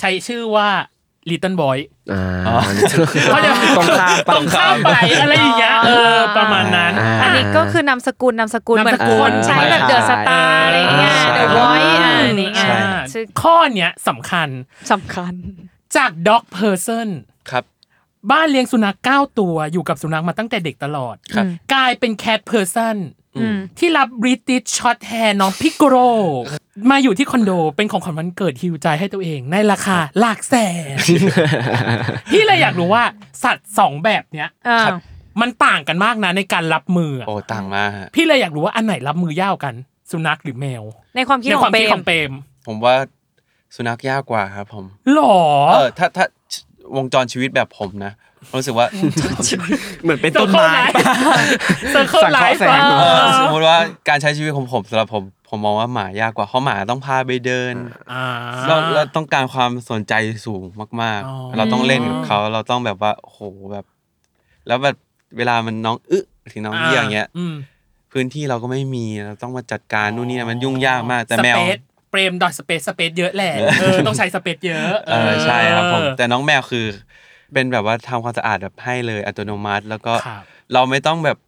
[0.00, 0.68] ใช้ชื่อว่า
[1.30, 1.78] Little Boy
[2.12, 2.60] อ่า
[3.30, 4.90] เขาจะตรงข้ามตรงข้ามไป
[5.22, 12.78] อะไรอย่างเงี้ยเออประมาณนั้นอ่าอันนี้ก็คือนามสกุลนามสกุลนามเหมือสนกุลคนใช้แบบใช่ The Starตาร์อะไรเงี้ยใช่เดอะวอยอะนี่ไงใช่
[13.12, 14.48] ชื่อข้อเนี้ยสำคัญ
[14.92, 15.34] สำคัญ
[15.96, 17.08] จาก Dog Person
[17.50, 17.64] ครับ
[18.30, 23.23] บ้านเลี้ยงสุนัข9ตัวอยู่กับสุนัขมาตั้งแต่เด็กตลอดครับกลายเป็น Cat Person อืม
[23.78, 25.96] ที่รับ British Shorthair น้องพิกโกโร
[26.90, 30.54] มาอยู่ที่คอนโดเป็นของขวัญวันเกิดฮิวใจให้ตัวเองในราคาหลักแส
[30.94, 30.96] น
[32.32, 33.04] พี่เลยอยากรู้ว่า
[33.44, 35.00] สัตว์สองแบบเนี้ยอ่าครับ
[35.40, 39.74] มันต่างกันมากนะในการรับมืออะโอ้ต่างมากฮะพี่เลยอยากรู้ว่าอันไหนรับมือยากกัน
[40.10, 40.82] สุนัขหรือแมว
[41.16, 42.32] ในความคิดในขอความงเปรคิดมของเปรม
[42.66, 42.94] ผมว่า
[43.74, 45.38] สุนัขยากกว่าครับผมหรอ
[45.74, 46.26] เออถ้าถ้า
[46.96, 48.12] วงจรชีวิตแบบผมนะ
[48.58, 48.86] รู้สึกว่า
[50.02, 50.70] เหมือนเป็นต้นไม้
[51.90, 53.78] เซอร์เคิลสังไลเคราะห์ฟ์แสงเออสมมติว่า
[54.08, 57.74] การใช้ชีวิตของผมสำหรับผม ผมมองว่าหมายากกว่าเพราะหมาต้องพาไปเดิน
[58.12, 58.24] อ่า
[58.68, 60.14] เราเราต้องการความสนใจ
[60.46, 60.62] สูง
[61.02, 63.40] มากอ๋อๆเราต้องเล่นกับเขาเราต้องแบบว่าโอ้โห
[63.72, 63.84] แบบ
[64.66, 64.96] แล้วแบบ
[65.36, 66.18] เวลามันน้องอึ
[66.52, 67.54] ถึงน้องเยี่ยอย่างเงี้ยอืม
[68.12, 71.78] พื้นที่เราก็ไม่มีเราต้องมาจัดการนู่นนี่นะมันยุ่งยากมาก แต่แมวส
[72.14, 76.86] เปซเปรมดอทสเปซสเปซเยอะแหละเออต้องใช้สเปซเยอะเออใช่ครับผมเออแต่น้องแมวคือ
[77.52, 80.42] เป็นแบบว่าทำความสะอาดแบบให้เลยอัตโนมัติ แล้วก็ครับ
[80.72, 81.38] เราไม่ต้องแบบ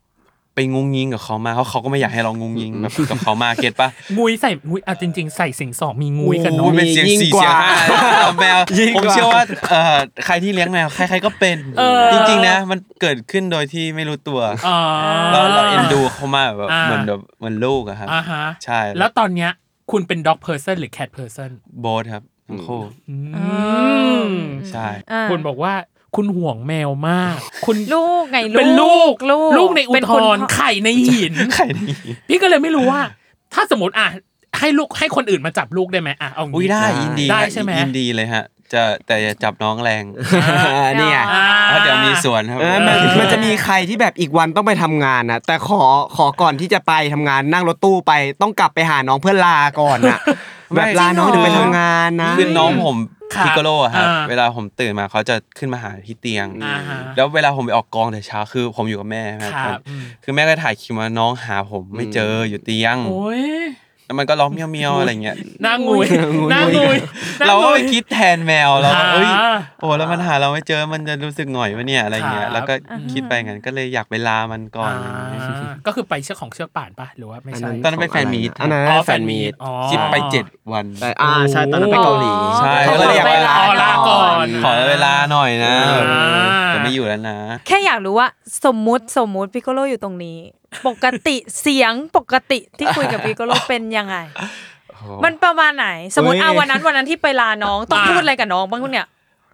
[0.55, 3.89] ไปงุงยิงกับเขามาเพราะเขาก็ไม่อยากให้เรางุงยิงแบบกับเขามาเก็ตปะ
[4.19, 7.73] งุยใส่งุยอะจริง ๆ ใส่สิ่งสองมีงุยกันโอ้เนาะยเป็นเสียงยิ่งสี่กว่าเสียงห้า
[8.23, 9.97] เอาแมวยิ่งผมกว่าเชื่อว่าเอ่อ
[10.27, 14.79] ใครที่เลี้ยงแมวใครๆก็เป็นเออจริงๆนะมันเกิดขึ้นโดยที่ไม่รู้ตัวอ๋อ
[15.33, 19.51] เราเราเอ็นดูเขามากแบบอ่าเหมือนแบบเหมือนลูกอะครับอ่าฮะใช่แล้วตอนเนี้ย
[19.91, 23.16] คุณเป็น dog person หรือ cat person โบ๊ทครับทั้งคู่อื
[24.28, 24.30] ม
[24.70, 25.74] ใช่อ่าคุณบอกว่า
[26.16, 31.97] คุณห่วงแมวมาก คุณลูกไงลูกเป็นลูกลูกลูกในอุเป็ทคนธรณ์ไข่ในหินใครนี่
[32.28, 33.01] พี่ก็เลยไม่รู้ว่า
[33.55, 34.09] ถ้าสมมติอะ
[34.59, 40.05] ให้ลูกให้คนอื่นมาจับลูกได้ไหมอะเอางี้อุ้ยได้ยินดีได้ฮะใช่ไหมยินดีเลยฮะ จะแต่อย่าจับน้องแรง
[40.99, 45.83] นี่ไงอ่าเพราะเดี๋ยวมีสวนครับเออมันมันจะมีใครที่แบบอีกวันต้องไปทำงานนะแต่ขอ
[46.17, 48.12] ขอก่อนที่จะไปทำงานนั่งรถตู้ไป
[48.43, 50.19] ต้องกลับไปหาน้องเพื่อลาก่อนนะ
[50.77, 52.97] แบบลาน้องถึงไปทำงานนะคือน้องผม
[53.35, 63.45] ครับพิกโกโลอะครับอ่าเวลาผมตื่นมาเขาจะขึ้นมาหาที่เตียงอ่าฮะแล้วเวลาผมไปออกกองแต่เช้าคือผมอยู่กับแม่ครับครับอืมคือแม่ก็ถ่ายคลิปมาน้องหาผมไม่เจออยู่เตียงโอ้ย
[64.07, 66.07] แล้วมันก็ร้องเมียวเมียวๆอะไรเงี้ยหน้างุย
[66.51, 66.97] หน้างุย
[67.39, 72.75] หน้เราก็งุไปยคิดแทนแมวเราก็เอ้ยอ่าโอ้แล้วมันหาเราไม่เจอมันจะรู้สึกหน่อยวะเนี่ยอะไรเงี้ยครับแล้วก็
[73.13, 85.75] คิดไปงั้นก็เลยอยากไปลามันก่อนอ่าก็คือไปเชือกของเชือกป่านปะหรือว่าไม่ใช่ตอนนั้นเป็นแฟนมีตอันนั้นอ๋อแฟนมีตอ๋อคิดไปเจ็ดวันแต่อ่าใช่ตอนนั้นไปเกาหลีใช่เขาก็เลยอยากไปลาอ๋อลาก่อนขอเวลาหน่อยนะ
[86.11, 88.28] อ่าจะไม่อยู่แล้วนะ แค่อยากรู้ว่า
[88.64, 90.39] สมมุติสมมุติพิโกโลอยู่ตรงนี้
[90.89, 94.16] ปกติเสียงปกติที่คุยกับพิโกโลเป็นยังไง
[95.24, 99.09] มันประมาณไหน สมมติเฮ้ยเอาวันนั้นวันนั้นที่ไปลาน้องต้องอ่าพูดอะไรกับน้องบ้างเนี่ย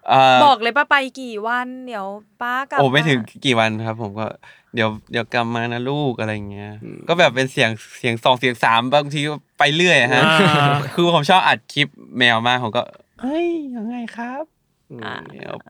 [0.08, 2.06] เอ่อบอกเลยป้าไปกี่วันเดี๋ยว
[2.42, 4.26] ป้ากลับโอ้ไม่าถึงกี่วันครับ ผมก็
[4.74, 6.72] เดี๋ยวเดี๋ยวกลับมานะลูกอะไรเงี้ย
[7.08, 12.82] ก็แบบเป็นเสียงเสียงสองเสียงสามบางทีก็ไปเรื่อยอะฮะอ่าคือผมชอบอัดคลิปแมวมากผมก็
[13.20, 14.61] เฮ้ยยังไงครับอ่าเดี๋ยว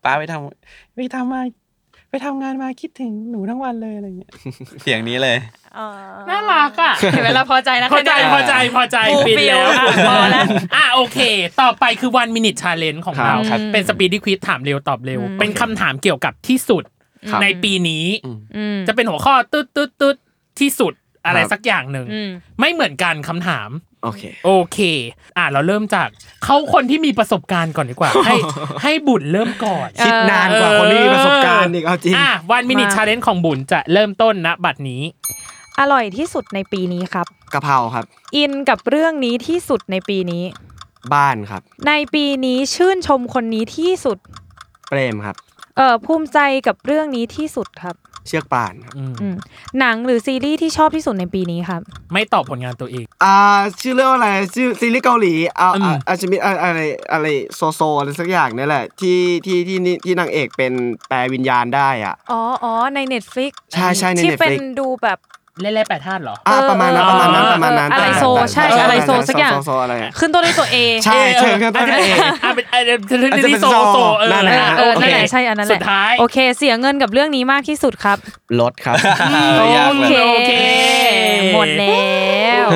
[0.05, 1.43] ป้าไปทำไปทำมา
[2.11, 4.31] ไปทำงานมาคิดถึงหนูทั้งวันเลยอะไรเงี้ย
[4.83, 5.37] เสียงนี้เลย
[5.79, 5.87] อ๋อ
[6.31, 10.45] น่ารักอะเห็นไหมเราพอใจนะพอใจแค่นี้พอใจพอใจ fulfill แล้วอะพอแล้ว
[10.75, 11.19] อะโอเค
[11.61, 16.85] ต่อไปคือ one minute challenge ของเราครับเป็นสปีดดี้ควิ z ถามเร็วตอบเร็ว เป็นคำถามเกี่ยวกับที่สุด
[17.31, 18.05] ครับในปีนี้
[18.57, 20.17] อืมจะเป็นหัวข้อตึ๊ดตึ๊ดตึ๊ด
[20.61, 20.93] ที่สุด
[21.25, 23.69] อะไรครับสักอย่างหนึ่งอืมไม่เหมือนกันคำถาม
[24.03, 24.79] โอเค โอเค
[25.37, 26.09] อะเราเริ่มจาก
[26.45, 28.37] เขาคนที่มีประสบการณ์ก่อนดีกว่า ให้
[28.83, 35.03] ให้บุญเริ่มก่อนคิดนานกว่าคนที่มีประสบการณ์อีกเอาจริงอะ one minute challenge ของบุญจะเริ่มต้นณบัดนี้
[35.81, 38.05] อร่อยที่สุดในปีนี้ครับกะเพราครับ
[38.37, 40.45] อินกับเรื่องนี้ที่สุดในปีนี้
[41.15, 44.19] บ้านครับ ในปีนี้ชื่นชมคนนี้ที่สุด
[44.89, 45.37] เปรมครับ
[45.77, 47.97] เออภูมิใจกับเรื่องนี้ที่สุดครับ
[48.27, 49.35] เชือกป่านครับอืมอืม
[49.79, 51.81] หนังหรือซีรีส์ที่ชอบที่สุดในปีนี้ครับ
[52.13, 53.37] ไม่ตอบผลงานตัวเอง อ่า
[53.81, 56.81] ชื่อเรื่องอะไรชื่อซีรีส์เกาหลีอ่าอืมอ่าอาจจะมีอะอะไร
[57.13, 65.19] อะไรโซโซอะไรสักอย่างนี่แหละที่ที่ที่นี่ที่นางเอกเปลี่ยนวิญญาณได้อะ อ๋ออ๋อใน Netflix ใช่ใช่ในที่เป็น Netflix ดูแบบ
[65.63, 72.09] เล่นแร่แปรธาตุเหรออ่าประมาณนั้นเออประมาณนั้นเออประมาณนั้นอะไรโซใช่อะไรโซสักอย่างโซโซอะไรอะขึ้นต้นด้วยตัว A ใช่ใช่ครับอาจจะเป็น
[72.45, 78.19] อะเป็นอาจจะเป็นอาจจะเป็นโซโซเออนั่นแหละเออโอนั่เคนแหละใช่อันนั้นแหละสุดท้ายโอเค เสียเงินกับเรื่องนี้มากที่สุดครับ
[78.61, 78.97] รถครับ
[79.77, 80.53] ยากเลยโอโอเคเค
[81.55, 82.67] หมดแล้ว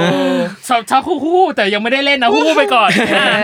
[0.68, 2.90] ชอบชอบขู่ขู่แต่ยังไม่ได้เล่นนะขู่ไปก่อน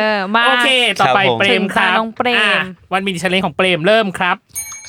[0.01, 0.69] เออมาโอเค
[1.01, 4.37] ต่อไปครับผมเปรมครับถึงตาน้องเปรมอะวันมินิชาเลนจ์ของเปรมเริ่มครับ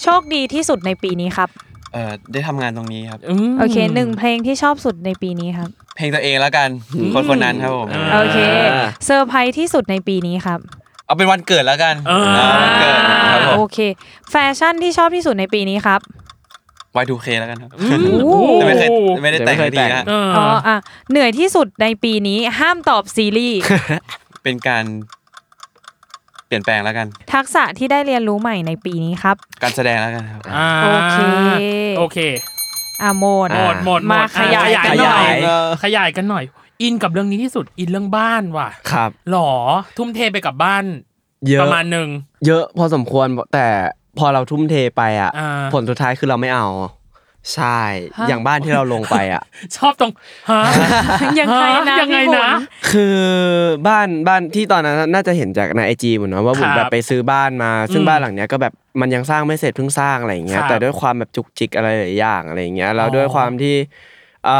[0.01, 1.49] โชคดีที่สุดในปีนี้ครับ
[1.93, 3.19] เออได้ทำงานตรงนี้ครับ
[3.49, 6.69] ม โอเคหนึ่งเพลงที่ชอบสุดในปีนี้ครับ เพลงตัวเองแล้วกัน
[7.13, 8.37] คนคนนั้นครับผม อ่า โอเค
[9.05, 10.59] เซอร์ไพรส์ที่สุดในปีนี้ครับ
[11.05, 12.93] เอาเป็นวันเกิดแล้วกันเออาวันเกิด
[13.31, 13.77] ครับผโอมเค
[14.29, 16.01] แฟชั่นที่ชอบที่สุดในปีนี้ครับ
[17.01, 17.71] Y2K แล้วกันครับ
[18.23, 18.89] โอ้ แต่ไม่เคย
[19.21, 20.75] ไม่ได้แต่งไม่เคยทีแต่งนะ เอออ๋ออะ
[21.11, 23.59] เหนื่อยที่สุดในปีนี้ห้ามตอบซีรีส์
[24.43, 24.83] เป็นการ
[25.22, 25.22] เป
[26.53, 31.19] ลี่ยนแปลงแล้วกัน ทักษะที่ได้เรียนรู้ใหม่ในปีนี้ครับ การแสดงแล้วกันครับ อ่าโอเค
[31.97, 32.17] โอเค
[33.01, 35.37] อะโหมดหมดหมดหมมาดขยายอะกันหน่อยขาย
[35.83, 36.43] ขยายกันหน่อย
[36.81, 39.51] อินกับเรื่องนี้ที่สุดอินเรื่องบ้านว่ะครับหรอ
[39.97, 40.83] ทุ่มเทไปกับบ้าน
[41.47, 42.07] เยอะประมาณหนึ่ง
[42.45, 43.67] เยอะพอสมควรแต่
[44.19, 46.65] พอเราทุ่มเทไปอะอ่าผลสุดท้ายคือเราไม่เอา
[47.53, 47.81] ใช่
[48.17, 49.43] ฮะอย่างบ้านที่เราลงไปอะ
[49.77, 50.11] ชอบตรง
[50.51, 50.61] ฮะ
[51.39, 52.59] ยังไงนะยังไงพี่บุญนะ
[52.91, 53.17] คือ
[53.87, 63.75] บ้านบ้านที่ตอนนั้นน่าจะเห็นจากในไอจีเหมือนนะว่าบุญครับแบบไปซื้อบ้านมา ซึ่งอืมบ้านหลังเนี้ยก็แบบมันยังสร้างไม่เสร็จเพิ่งสร้างอะไรอย่างเงี้คยรับแต่ด้วยความแบบจุกจิกอะไรหลายอย่างอะไรอย่างเงี้ยแล้วอ๋อด้วยความที่
[64.45, 64.57] เอ่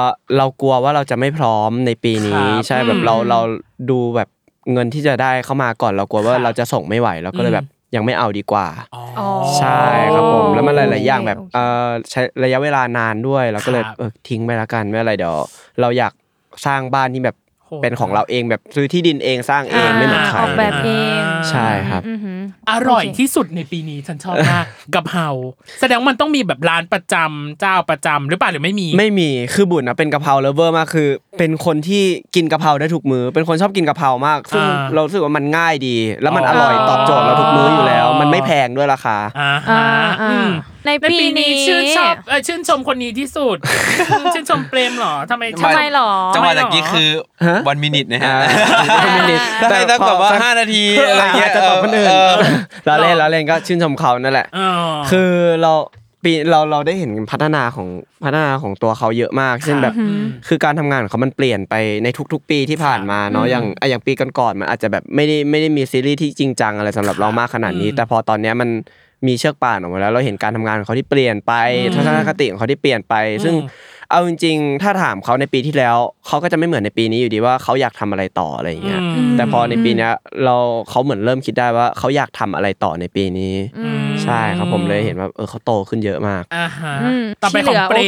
[0.00, 0.04] อ
[0.36, 3.40] เรากลัวว่าเราจะไม่พร้อมในปีนี้ครับใช่แบบอืมเราเรา
[3.90, 4.28] ดูแบบ
[4.72, 9.28] เงินที่จะได้เข้ามาก่อนเรากลัวว่าครับเราจะส่งไม่ไหวเราก็เลยอืมแบบ ยังไม่เอาดีกว่าอ๋ออ๋อ
[9.58, 9.82] ใช่
[10.14, 15.36] ครับผม แล้วมันหลาย ๆ อย่างแบบโอเคเออใช้ระยะเวลานานด้วยเราก็เลยครับเออทิ้งไปแล้วกันไม่เป็นไรเดี๋ยว
[15.80, 16.12] เราอยาก
[16.66, 17.36] สร้างบ้านที่แบบ
[17.66, 22.02] โหดเป็นของเราเองแบบซื้อที่ดินเองสร้างเองไม่เหมือนใครออกแบบเองใช่ครับ
[22.68, 25.28] อือหืออร่อยโอเคที่สุดในปีนี้ฉันชอบมากกะเพรา
[25.80, 32.02] แสดงว่ามันต้องมีแบบร้านประจำเจ้าประจำหรือเปล่าหรือไม่มี ไม่มีคือบุญนะเป็นกะเพราเลเวอร์มากคือ เป็นคนที่
[32.34, 40.50] กินกะเพราได้ทุกมือเป็นคนชอบกินกะเพรามากซึ่งอ่าเรารู้สึกว่ามันง่ายดี แล้วมันอ๋ออร่อยตอบโจทย์เราทุกมื้ออยู่แล้ว มันไม่แพงด้วยราคาอ่าอ่าฮะอ่าอืม
[40.86, 43.56] ในในปีปีนี้นี้ชื่นชอบเออชื่นชมคนนี้ที่สุด
[44.34, 47.08] ชื่นชมเปรมเหรอทำไมทำไมหรอจังหวะตะกี้คือ
[47.46, 48.38] ฮะวันมินิทนะฮะ
[48.90, 49.40] อ่าไม่นิด
[49.70, 52.08] ได้สักแบบว่าห้านาทีอะไรเงี้ยจะตอบคนอื่น
[52.42, 54.68] เออเราเล่นเราเล่นก็ชื่นชมเขานั่นแหละอ๋อ
[55.10, 55.30] คือ
[55.62, 55.72] เรา
[56.26, 57.88] ปีเราเราได้เห็นพัฒนาของ
[58.24, 61.74] พัฒนาของตัวเขาเยอะมากเช่นแบบอืมคือการทำงานของเขามันเปลี่ยนไป
[62.04, 68.68] ในทุก ๆ ปีที่ผ่านมาเนาะอย่างอะอย่างปีก่อนๆมันอาจจะแบบไม่ได้ไม่ได้มีซีรีส์ที่จริงจังอะไรสำหรับเรามากขนาดนี้อืมแต่พอตอนเนี้ยมัน
[69.26, 73.14] มีเชือกป่านออกมาแล้ว เราเห็นการทำงานของเขาที่เปลี่ยนไปอืมทัศนคติของเขาที่เปลี่ยนไป
[73.44, 75.96] ซึ่งอืม เอาจริงๆ ถ้าถามเขาในปีที่แล้ว
[76.26, 80.12] เขาก็จะไม่เหมือนในปีนี้อยู่ดีว่าเขาอยากทำอะไรต่ออะไรอย่างเงี้ยอืมแต่พอในปีเนี้ย
[80.44, 80.56] เรา
[80.90, 87.98] เขาเหมือนเริ่มคิดได้ว่าเขาอยากทำอะไรต่อในปีนี้อืมใช่ครับผมเลยเห็นว่าเออเขาโตขึ้นเยอะมากอ่าฮะอืมต่อไปของเปร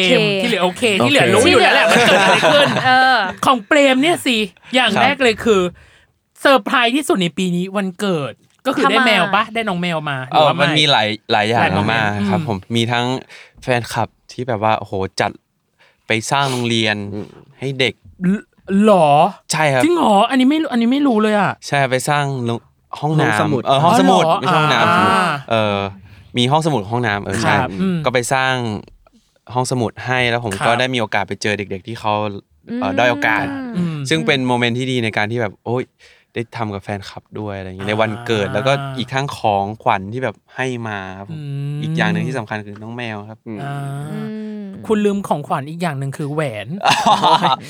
[0.43, 4.37] ที่เหลือโอเคมที่เหลือโอเคที่เหลือรู้อยู่แล้วแหละมันเกิดอะไรขึ้นเออของเปรมเนี่ยสิ
[4.75, 5.61] อย่างครับแรกเลยคือ
[6.41, 8.33] เซอร์ไพรส์ที่สุดในปีนี้วันเกิด
[8.67, 13.07] ก็คือได้ทำไมแมวปะได้น้องแมวมาหเอรืออว่ามันมีหลายหลายอย่างหลายโมเมนต์มากๆครับอืมผมมีทั้ง
[13.63, 15.31] แฟนคลับที่แบบว่าโอ้โหจัด
[16.07, 16.97] ไปสร้างโรงเรียน
[17.59, 17.95] ให้เด็ก
[18.85, 19.09] หรอ
[19.53, 22.59] ใช่ครับจริงเหรออันนี้ไม่รู้อันนี้ไม่รู้เลยอะใช่ไปสร้างโรง
[22.99, 25.79] ห้องห้องน้ำสมุดเออห้องสมุดอ๋อเหรอไม่ใช่ห้องน้ำอ่าเออ
[26.37, 28.55] มีห้องสมุดห้องน้ำเออใช่ครับอืมก็ไปสร้าง
[29.55, 32.13] ห้องสมุดให้แล้วผมครับก็ได้มีโอกาสไปเจอเด็ก ๆ ที่เขา
[32.81, 33.45] เอ่อด้อยโอกาส
[33.77, 35.83] อืมซึ่งเป็นโมเมนต์ที่ดีในการที่แบบโอ้ย
[36.35, 41.41] ได้ทำกับแฟนคลับด้วยอะไรอย่างเงี้ยในวันเกิดอ่าแล้วก็อีกทั้งของขวัญที่แบบให้มาครับผมอื
[41.77, 43.77] มอีกอย่างหนึ่งที่สำคัญคือน้องแมวครับอ่า
[44.11, 44.27] อืม
[44.89, 46.69] คุณลืมของขวัญอีกอย่างหนึ่งคือแหวน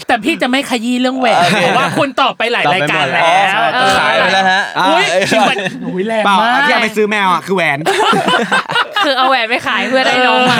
[0.08, 5.56] แต่พี่จะไม่ขยี้เรื่องแหวนโอเคเพราะว่าคุณตอบไปหลายตอบรายไปกาหมรดแล้แล้ววเออขายไปแล้วฮะอุ้ยอ่าคิดว่า
[5.86, 7.78] อุ้ยแรงเปล่ามากที่เอาไปซื้อแมวอะคือแหวน
[9.04, 10.56] คือเอาแหวนไปขายเพื่อได้น้องมา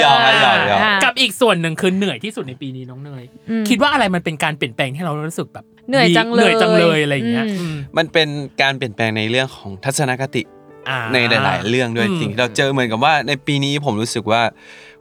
[0.00, 8.28] หยอกครับหยอกหยอกากับอีกส่วนหนึ่งคือเหนื่อยที่สุดในปีนี้น้องเนยอืมคิดว่าอะไรมันเป็นการเปลี่ยนแปลงที่เรารู้สึกแบบเหนื่อยจังเลยเหนื่อยจังเลยอะไรอย่างเงี้ยอืมอืมมันเป็น
[8.62, 10.42] การเปลี่ยนแปลงในเรื่องของทัศนคติ
[10.88, 14.42] อ่าในหลาย ๆ เรื่องด้วยอืมสิ่งที่เราเจอเหมือนกับว่าในปีนี้ผมรู้สึกว่า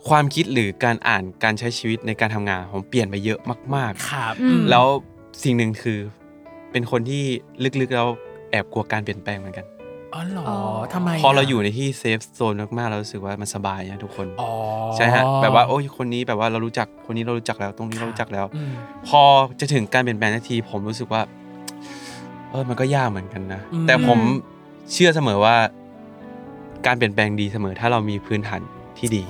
[0.07, 3.39] ความคิดหรือการอ่านการใช้ชีวิตในการทำงานผมเปลี่ยนไปเยอะ
[3.75, 4.85] มากครับอืมๆแล้ว
[5.43, 5.99] สิ่งหนึ่งคือ
[6.71, 7.23] เป็นคนที่
[7.81, 8.07] ลึกๆแล้ว
[8.51, 9.65] แอบกลัวการเปลี่ยนแปลงเหมือนกัน
[10.13, 10.57] อ๋อเหรออ๋อ
[10.93, 14.51] ทำไมพอเราอยู่ในที่เซฟโซนมากๆเรารู้สึกว่ามันสบายนะทุกคนอ๋อ
[14.95, 18.71] ใช่ฮะแบบว่าโอ้ยคนนี้แบบว่าเรารู้จักคนนี้เรารู้จักแล้วตรงนี้เรารู้จักแล้วอืม
[19.07, 19.21] พอ
[19.59, 21.21] จะถึงการเปลี่ยนแปลงนะพี่ ผมรู้สึกว่า
[22.51, 24.19] เออมันก็ยากเหมือนกันนะอืมแต่ผม
[24.91, 25.55] เชื่อเสมอว่า
[26.85, 28.61] การเปลี่ยนแปลงดีเสมอถ้าเรามีพื้นฐาน
[28.97, 29.23] ที่ดี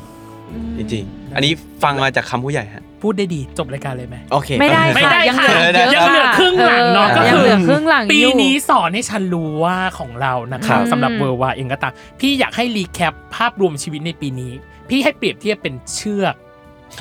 [0.77, 1.51] จริงๆ อันนี้
[1.83, 14.51] ฟังมาจากคำผู้ใหญ่ฮะ พูดได้ดีจบรายการเลยไหมโอเค ไม่ได้ไม่ค่ะได้ยังเหค่ะลือเยอะยังเหลือค่ะครึ่งหลังเนาะออก็ยังคือเหลือครึ่งหลังปีอยู่ นี้สอนให้ฉันรู้ว่าของเรานะคครัรับบสำหรับอืมเวอร์วาเองก็ตามพี่อยากให้ recap ภาพรวมชีวิตในปีนี้
[14.89, 16.35] พี่ให้เปรียบเทียบเป็นเชือก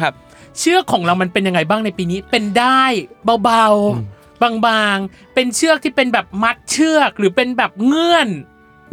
[0.00, 0.12] ครับ
[0.58, 2.82] เชือกของเรามันเป็นยังไงบ้างในปีนี้ เป็นได้
[3.44, 8.28] เบาๆ บางๆ เป็นเชือกที่เป็นแบบมัดเชือกหรือเป็นแบบเงื่อน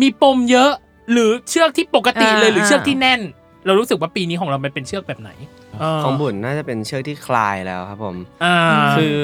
[0.01, 0.71] มีปมเยอะ
[1.11, 3.21] หรือเชือกที่ปกติเลยอ่าหรือเชือกที่แน่น
[3.65, 5.31] เรารู้สึกว่าปีนี้ของเรามันเป็นเชือกแบบไหน
[5.79, 8.57] เของบุญน่าจะเป็นเชือกที่คลายแล้วครับผมอ่า
[8.97, 9.17] คือ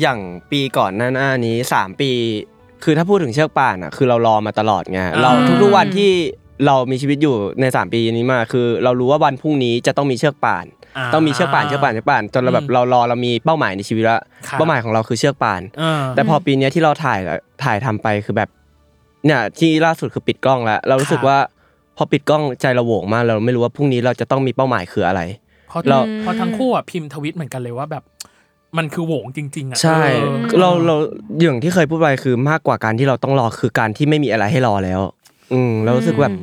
[0.00, 0.18] อย่าง
[0.50, 2.10] ปีก่อนหน้าหน้านี้สามปี
[2.84, 5.30] คือถ้าพูดถึงเชือกป่านอะคือเรารอมาตลอดไงเรา
[5.62, 6.10] ทุกๆวันที่
[6.66, 17.20] เรามีชีวิตอยู่ในสามปีนี้มาคือ เรารู้ว่าวันพรุ่งนี้จะต้องมีเชือกป่านาต้องมีเชือกป่านเชือกป่านเชือกป่านจนเราแบบอืมเรารอเรามีเป้าหมายในชีวิตแล้วครับเป้าหมายของเราคือเชือกป่านอ่าแต่พอปีเนี้ยที่เราถ่าย
[17.64, 18.48] ถ่ายทำไปคือแบบ
[19.26, 21.38] เนี่ยที่ล่าสุดคือปิดกล้องแล้ว เรารู้สึกครับว่า
[21.96, 25.20] พอปิดกล้องใจเราโหวงมากเราไม่รู้ว่าพรุ่งนี้เราจะต้องมีเป้าหมายคืออะไร
[25.68, 28.02] เพราะเราเพราะทั้งคู่อะพิมพ์ทวิตเหมือนกันเลยว่าแบบ
[28.78, 30.96] มันคือโหวงจริง ๆอะใช่ออเราเรา
[31.42, 35.00] อย่างที่เคยพูดไปคือมากกว่าการที่เราต้องรอคือการที่ไม่มีอะไรให้รอแล้ว
[35.52, 36.34] อืมเรารู้สึกแบบ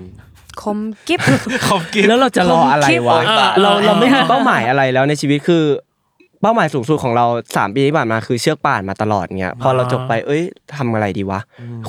[0.61, 0.77] คม
[1.07, 1.19] กิฟ
[1.67, 5.63] ขอบกินแล้วเราจะรออะไรวะเออเราเออเราไม่มีเป้าหมายอะไรแล้วในชีวิตคือ
[6.41, 7.25] เป้าหมายสูงสุดของเรา
[7.57, 10.43] สามปีที่ผ่านมาคือเชือกป่านมาตลอดเงี้ยพอเราจบไปเอ้ย
[10.77, 11.39] ทำอะไรดีวะ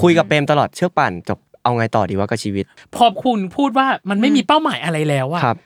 [0.03, 2.65] คุยกับเปรมตลอดเชือกป่านจบ เอาไงต่อดีวะกับชีวิต
[2.97, 5.57] พอคุณพูดว่ามันไม่มีเป้าหมายอะไรแล้วอะครับ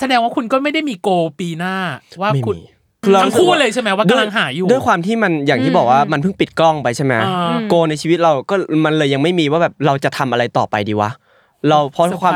[0.00, 1.74] แสดงว่าคุณก็ไม่ได้มีโกลปีหน้า
[2.20, 2.72] ว่าไม่คุณมี
[3.04, 8.54] คือเราทั้งคู่เลยใช่ไหมว่ากำลังหาอยู่ ด้วยความที่มันอย่างที่บอกว่ามันเพิ่งปิดกล้องไปใช่ไหมอ่า goal ในชีวิตเราก็
[8.84, 11.10] มันเลยยังไม่มีว่าแบบเราจะทำอะไรต่อไปดีวะ
[11.68, 12.34] เราเพราะความ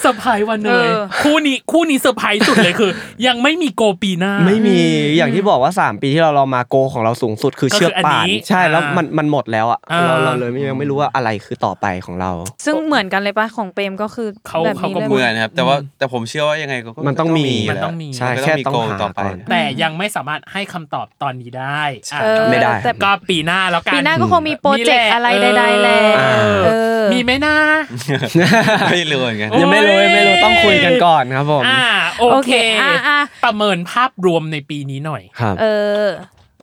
[0.00, 2.90] เซอร์ไพรส์วันเนยเออคู่นี้คู่นี้เซอร์ไพรส์สุดเลยคือ
[3.26, 4.78] ยังไม่มี goal ปีหน้า ไม่มี
[5.16, 12.30] อย่างที่บอกว่า 3 ปีที่เราเรามา goal ของเราสูงสุดคือก็คือเชือกป่านอันนี้ใช่แล้วอ่ามัมันมันหมดแล้วอะอ่าเราเราเลยไม่ยังไม่รู้ว่าอะไรคือต่อไปของเรา
[12.64, 26.22] ซึ่งเหมือนกันเลยปะของเปรมก็คือเขาแบบเขานี้ก็เลยเหมือนปะครับแต่ว่าแต่ผมเชื่อว่ายังไงก็มันต้องมียู่มันแล้วต้องมีใช่มันก็แค่มีต้องโกหาต่อไปก่อนแต่ยังไม่สามารถให้คำตอบตอนนี้ได้อะเออไม่ได้แต่ก็ปีหน้าแล้วกันปีหน้าก็คงมีโปรเจกต์อะไรใดๆแหละเอ
[26.56, 27.56] อเออมีไหมนะ
[28.92, 31.82] ไม่รู้เหมือนกันโอ้ยังไม่รู้ยังไม่รู้ต้องคุยกันก่อนครับผมอ่า
[32.18, 35.64] โอโอเคเคอะอะประเมินภาพรวมในปีนี้หน่อยครับเอ
[36.04, 36.06] อ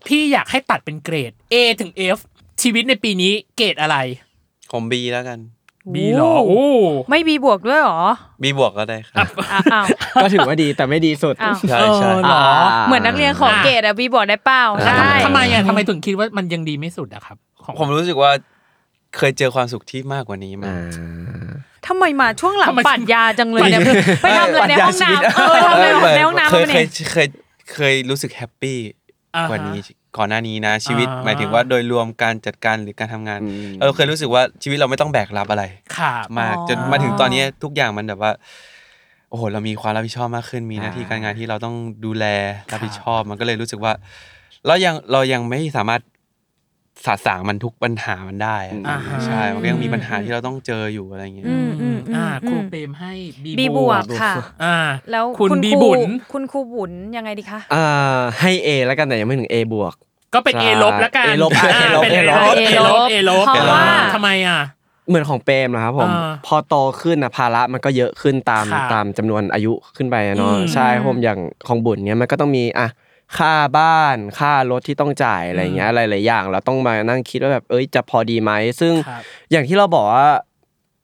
[0.08, 2.20] พี่อยากให้ตัดเป็นเกรด A ถึง F
[2.62, 3.98] ชีวิตในปีนี้เกรดอะไร
[4.72, 5.40] ผมบีแล้วกัน
[5.94, 6.66] B เหรอโอ้
[7.10, 8.02] ไม่บีบวกด้วยเหรอ
[8.44, 9.86] บีบวกก็ได้ครับอะอ้าว
[10.22, 12.44] ก็ถือว่าดีแต่ไม่ดีสุดอ้าวใช่ใช่เออเหรอ
[12.88, 18.32] เหมือนนักเรียนขอเกรดอะบีบวกได้เปล่าแล้วได้ทำไมอะทำไมถึงคิดว่ามันยังดีไม่สุดอะครับของผมรู้สึกว่า
[19.18, 20.74] เคยเจอความสุขที่มากกว่านี้มา
[21.84, 23.82] อ่าทำไมมาช่วงหลังทำไมปัดยาจังเลยเนี่ย
[24.22, 27.28] ไปทำอะไรในห้องน้ำเออทำอะไรในห้องน้ำเคยมาเคเนี่ยยเคย
[27.74, 28.78] เคยรู้สึกแฮปปี้
[29.36, 29.78] อ่าฮะกว่านี้
[30.18, 35.64] ก่อนหน้านี้นะชีวิตอ่าหมายถึงว่าโดยรวมการจัดการหรือการทำงานอืมเราเคยรู้สึกว่าชีวิตเราไม่ต้องแบกรับอะไร
[35.98, 38.32] ครับมากจนมาถึงตอนนี้ทุกอย่างมันแบบว่า
[39.30, 41.76] โอ้โหเรามีความรับผิดชอบมากขึ้นมีหน้าที่การงานที่เราต้อง
[42.06, 42.26] ดูแล
[42.72, 43.94] รับผิดชอบมันก็เลยรู้สึกว่า
[44.68, 46.02] เรายังเรายังไม่สามารถ
[47.06, 53.12] สาสางมันทุกปัญหามันได้อะอ่าฮะ ใช่มันก็ยังมีปัญหาที่เราต้องเจออยู่อะไรอย่างเงี้ย อืมอืมอืมอ่าอืมครูเปรมให้
[53.44, 54.34] บีบีบวกค่ะ
[54.64, 54.78] อ่า
[55.12, 56.00] แล้วคุณคบีรูบุญ
[56.34, 59.94] คุณครูบุญยังไงดีคะ อ่าให้ A แล้วกันแต่ยังไม่ถึง A บวก
[60.34, 64.60] ก็เป็นใช่เอลบแล้วกัน A ลบอะอ่า A ลบเป็น A เอลลบบเอลบเอลบเพราะว่า ทำไมอะ
[65.08, 72.88] เหมือนของเปรมนะครับผมอ่าพอโตขึ้นนะภาระมันก็เยอะขึ้นตามครับตามจำนวนอายุขึ้นไปอะเนาะอืม ใช่ครับผมอย่างของบุญเนี้ยมันก็ต้องมีอะ
[73.38, 79.22] ค่าบ้านค่ารถที่ต้องจ่ายอะไรเงี้ยหลายๆอย่างเราต้องมานั่งคิดว่าแบบเอ้ยจะพอดีไหมซึ่งครับ
[79.52, 80.30] อย่างที่เราบอกว่า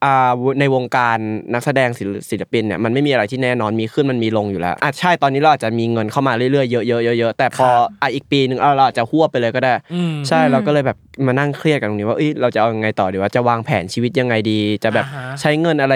[0.05, 1.17] อ่าในวงการ
[1.53, 7.67] นักแสดงศิลศิลปินเนี่ยมันไม่มีอะไรที่แน่นอนมีขึ้นมันมีลงอยู่แล้วอะใช่ตอนนี้เราอาจจะมีเงินเข้ามาเรื่อยๆเยอะๆเยอะๆแต่พอ
[8.01, 15.95] อะอีกปีหนึ่งเอาเราอาจจะหัวบไปเลยก็ได้อืมใช่เราก็เลยแบบมานั่งเครียดกันตรงนี้ว่าเอ้ยเราจะเอายังไงต่อดีว่าจะวางแผนชีวิตยังไงดี จะแบบอ่าฮะใช้เงินอะไร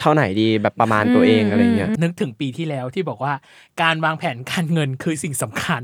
[0.00, 3.32] เท่าไหนดีแบบประมาณตัวเองอะไรเงี้ยนึกถึงปีที่แล้วที่บอกว่า
[3.82, 5.82] การวางแผนการเงินคือสิ่งสำคัญ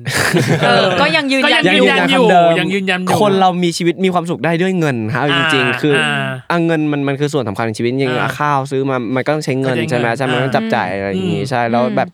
[0.67, 12.09] เออก็ยังยืนก็ยัยันงอยืยู่นยันอยู่คำเดิมยังยืนยันอยู่คนเรามีชีวิตมีความสุขได้ด้วยเงินฮะเอาจริงอ่าๆคืออาอะเงินมันมันคือส่วนสำคัญในชีวิตจริงๆอ่าอะข้าวซื้อมามันก็ต้องใช้เงินก็ใช้ใช่ไหมเงินใช่ไหมอ่าต้องจับจ่ายอะไรอย่างอืงี้มใช่แล้วแบบ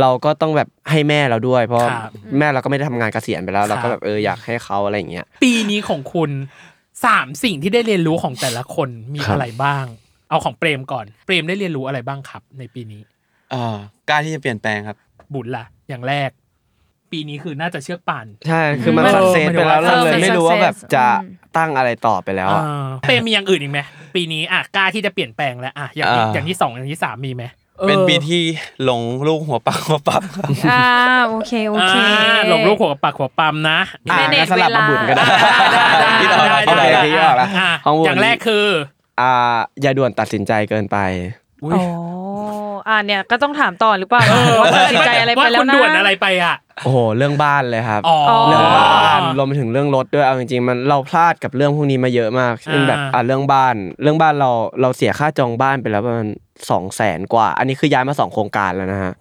[0.00, 6.30] เราก็ต้องแบบให้แม่เราด้วย เพราะครับแม่เราก็ไม่ได้ทำงานเกษียณไปแล้ว เราครัก็บแบบเอออยากให้เขาอะไรอย่างเงี้ยปีนี้ของคุณ
[7.04, 9.84] สามสิ่งที่ได้เรียนรู้ของแต่ละคนมีครับอะไรบ้าง
[10.30, 13.00] เอาของเปรมก่อน เปรมได้เรียนรู้อะไรบ้างครับในปีนี้
[13.54, 13.76] อ่า
[14.08, 14.96] กล้าที่จะเปลี่ยนแปลงครับ
[15.34, 16.30] บุญล่ะ อย่างแรก
[17.12, 23.80] ปีนี้คือน่าจะเชือกป่านใช่ คือมันเออสักเซสไปแล้วมันเราถือว่าเลยไม่รู้ว่าแบบ success จะอืมตั้งอะไรต่อไปแล้วอะเออเปรมมีอย่างอื่นอีกไหม
[24.14, 27.44] ปีนี้อะกล้าที่จะเปลี่ยนแปลงแล้วอะอย่างที่อ่าอย่างที่สองอย่างที่สามมีไหม
[27.88, 28.42] เป็นออปีที่
[28.84, 30.84] หลงลูกหัวปักหัวปับครับอ่า
[31.28, 33.78] โอเคโอเคอ่าหลงลูกหัวกับปากหัวปั๊มนะ
[34.10, 38.66] อะไม่เน็ตงั้นสลับมาบุญก็ได้ได้ได้ได้คิดออกได้แล้วได้คิดออกแล้วอะของบุญอย่างแรกคือ
[39.20, 40.98] อ่าอย่าด่วนตัดสินใจเกินไป
[42.80, 44.22] อุ๊ยโอ้อ่าเนี่ยก็ต้องถามต่อหรือเปล่า
[44.60, 48.18] ว่าตัดสินใจอะไรไปว่าแล้คุวณนะด่วนอะไรไปอะโอ้โหเรื่องบ้านเลยครับอ๋อ
[48.48, 54.50] เรื่องบ้านรวมไปถึงเรื่องรถด้วยเอาจริงๆมันเราพลาดกับเรื่องพวกนี้มาเยอะมากเช่นแบบอ่าอะเรื่องบ้าน เรื่องบ้านเรา
[54.80, 56.28] เราเสียค่าจองบ้านไปแล้วประมาณ
[56.70, 59.12] สองแสนกว่า อันนี้คือย้ายมาสองโครงการแล้วนะฮะ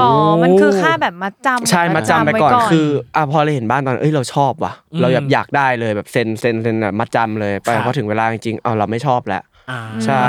[0.00, 0.10] อ๋อ
[0.42, 2.86] มันคือค่าแบบมาจำใช่มาจำไปก่อนว้คือ
[3.16, 10.24] อะพอเราเห็นบ้านตอนเอ้ยเราชอบว่ะอืมเราแบบอยากได้เลยแบบเซ็นเซ็นเซ็นแบบมาจำเลยไปครับพอถึงเวลาจริงๆเอาเราไม่ชอบแล้วอ่าใช่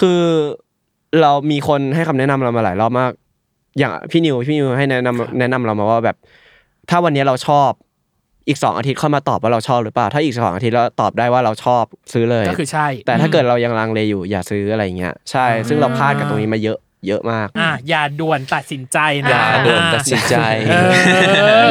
[0.00, 0.22] คือ
[1.22, 3.12] เรามีคนให้คำแนะนำเรามาหลายรอบมาก
[3.78, 6.16] อย่างพี่นิวพี่นิวให้แนะนำแนะนำเรามาว่าแบบ
[6.90, 7.70] ถ้าวันนี้เราชอบ
[8.48, 20.36] อีกสองอาทิตย์ค่อยมาตอบว่าเราชอบหรือเปล่า ถ้าอีกสองอาทิตย์แล้วตอบได้ว่าเราชอบซื้อเลยก็คือใช่ แต่ถ้าเกิดเรายังลังเลอยู่อย่าซื้ออะไรเงี้ยใช่ ซึ่งเราพลาดกับตรงนี้มาเยอะเยอะมาก อะอย่าด่วนตัดสินใจนะอย่าด่วนตัดสินใจ
[20.70, 20.74] เอ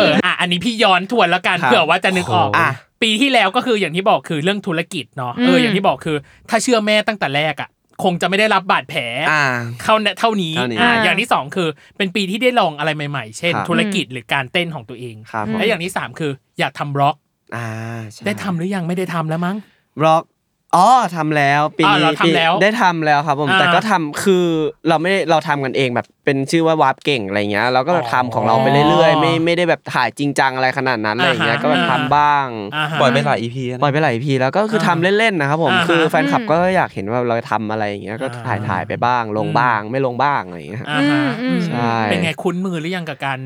[0.01, 2.69] ออะอันนี้พี่ย้อนทวนแล้วกันครับเผื่อว่าจะนึกออกอะ
[3.03, 6.17] ปีที่แล้วก็คืออย่างที่บอกคือเรื่องธุรกิจเนาะเออมอย่างที่บอกคือ
[6.49, 7.69] ถ้าเชื่อแม่ตั้งแต่แรกอะ
[8.03, 9.43] คงจะไม่ได้รับบาดแผลอ่า
[9.83, 11.67] เข้าเท่านี้เท่านี้อ่าอ่าอย่างที่สองคือ
[11.97, 17.15] เป็นปีที่ได้ลองอะไรใหม่ๆ เช่น ครับธุรกิจหรือการเต้นของตัวเอง ครับผมและอย่างที่สามคืออยากทำ vlog
[17.55, 17.67] อ่า
[18.11, 19.57] ใช่ได้ทำหรือยังไม่ได้ทำแล้วมั้ง
[19.99, 20.23] vlog
[20.75, 24.45] อ๋อทำแล้วปีอ๋อนี้เราทำปีแล้วได้ทำแล้วครับผมอ่าแต่ก็ทำคือ
[24.89, 43.39] เราไม่ได้เราทำกันเองแบบเป็นชื่อว่าวาร์ปเก่งอะไรเงี้ยเราก็แบบทำของเราไปเรื่อยๆ ไม่ไม่ได้แบบถ่ายจริงจังอะไรขนาดนั้นอะไรเงี้ยอ่าฮะ ก็แบบทำบ้างอ่าฮะ ปล่อยไปหลาย EP ปล่อยไปหลาย EP แล้วก็คือทำเล่นๆนะครับผมอ่าฮะคือแฟนคลับก็อยากเห็นว่าเราทำอะไรอย่างเงี้ยก็อ่าถ่ายถ่ายไปบ้างลงบ้างไม่ลงบ้างอะไรอย่างเงี้ยอ่าฮะอืม ใช่ เป็นไงคุ้นมือหรือยังกับการ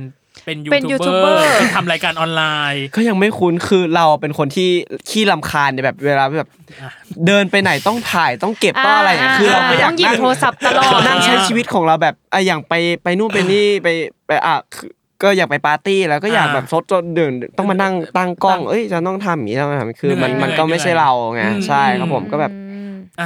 [0.46, 4.70] เป็นยูทูบเบอร์เป็นยูทูบเบอร์ทำรายการออนไลน์ก็ยังไม่คุ้นคือเราเป็นคนที่
[5.10, 6.50] ขี้รำคาญในแบบเวลาแบบ
[6.82, 6.92] อะ
[7.28, 12.74] เดินไปไหนต้องถ่ายต้องเก็บต้องอะไรอย่างเงี้ยคือเราไม่อยากต้องหยิบนั่ง โทรศัพท์ตลอดนั่งใช้ชีวิตของเราแบบอะอย่างไป
[13.04, 13.88] ไปนู่นไปนี่ไป
[14.28, 14.90] ไปอะคือ
[15.24, 22.69] ก็อยากไปปาร์ตี้แล้วก็อยากอ่าแบบซดจนเดินต้องมานั่งตั้งกล้อง เอ้ยจะต้องทำอย่างนี้ต้องทำคือมันเหนื่อยมันก็ไม่ใช่เราไงอืมใช่ครับผมก็แบบอ่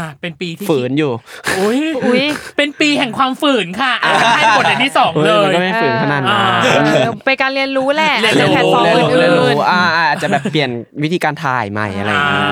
[0.01, 1.11] าเป็นปีที่ฝืนอยู่
[1.59, 2.23] อุ้ยอุ๊ย
[2.57, 10.69] เป็นปีแห่งความฝืนค่ะอะให้บทอันที่สองเฮ้เลยมันยก็ไม่ฝืนขนาดนั้นอ่าเออเป็นการเรียนรู้แหละเรียนรู้ในแพลตฟอร์มเรียนรู้อื่เรียนรู้นอ่าอ่าอาจจะแบบเปลี่ยน
[11.03, 12.43] วิธีการถ่ายใหม่อะไรอย่างนี้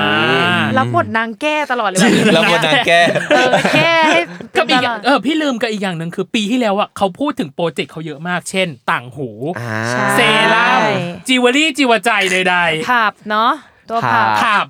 [0.42, 4.18] อ่าๆรับบทนางแก้ตลอดเลยแบบแล้วบนนางแก้เออแก้ให้
[4.56, 9.28] กับอีกตลอดเออพี่ลืมกับอีกอย่างหนึ่งคือปีที่แล้วอะเขาพูดถึงโปรเจกต์เขาเยอะมาก เช่น ต่างหู
[9.60, 10.20] อ่าใช่เซ
[10.54, 10.82] รั่ม
[11.28, 12.56] จิวเวลรี่จิวใจใด
[12.90, 13.52] ผับเนาะ
[13.90, 14.66] ตัวครัผับบๆครับ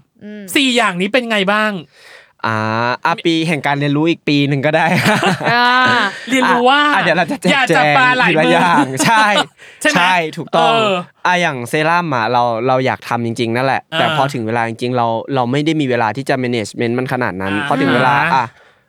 [0.57, 1.73] สี่อย่างนี้เป็นไงบ้าง
[2.47, 2.57] อ่า
[3.07, 4.87] อะปีแห่งการเรียนรู้อีกปีหนึ่งก็ได้
[5.53, 5.65] อ่า
[6.31, 9.27] เรียนรู้ว่าอะเดี๋ยวเราจะแจอย่ากแจจับงปลาหลายทีละมืออย่างใช่
[9.83, 10.03] ใช่ไหม
[10.37, 10.93] ถูกต้องเออ
[11.27, 18.45] อะอย่างเซรั่มอะเราเราอยากทำจริง ๆ นั่นแหละ แต่อ่าพอถึงเวลาจริงๆเราเราไม่ได้มีเวลาที่จะ management มันขนาดนั้นอ่าพอถึงเวลาอะ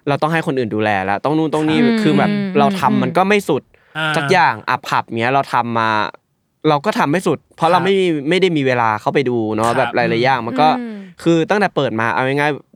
[0.07, 3.61] เราต้องให้คนอื่นดูแลแล้วต้องนู่นต้องนี่คือแบบเราทำมันก็ไม่สุด
[3.97, 5.89] อ่าสักอย่างอะผับเนี้ยเราทำมา
[6.69, 10.67] เราก็ทำไม่สุด เพราะเราไม่มีไม่ได้มีเวลาเข้าไปดูเนาะครับแบบหลายๆอย่างมันก็
[11.23, 12.72] คือตั้งแต่เปิดมาเอาง่ายๆ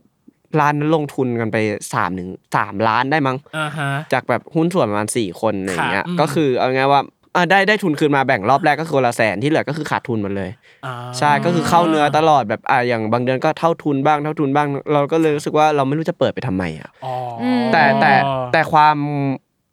[0.60, 1.56] ร้านนั้นลงทุนกันไป
[1.94, 7.02] สามหนึ่งสามล้านได้มั้งอ่าฮะจากแบบหุ้นส่วนประมาณสี่คนอะไรอย่างเงี้ยครับอืมก็คือเอาง่ายว่า
[7.34, 10.50] อะได้ได้ทุนคืนมาแบ่งรอบแรกก็คือคนละแสนที่เหลือก็คือขาดทุนหมดเลย
[10.86, 18.12] อ่าใช่ก็คือเข้าเนื้อตลอดแบบอะอย่างบางเดือนก็เท่าทุนบ้างเท่าทุนบ้าง เราก็เลยรู้สึกว่าเราไม่รู้จะเปิดไปทำไมอะอ๋ออแต่แต่
[18.52, 18.96] แต่ความ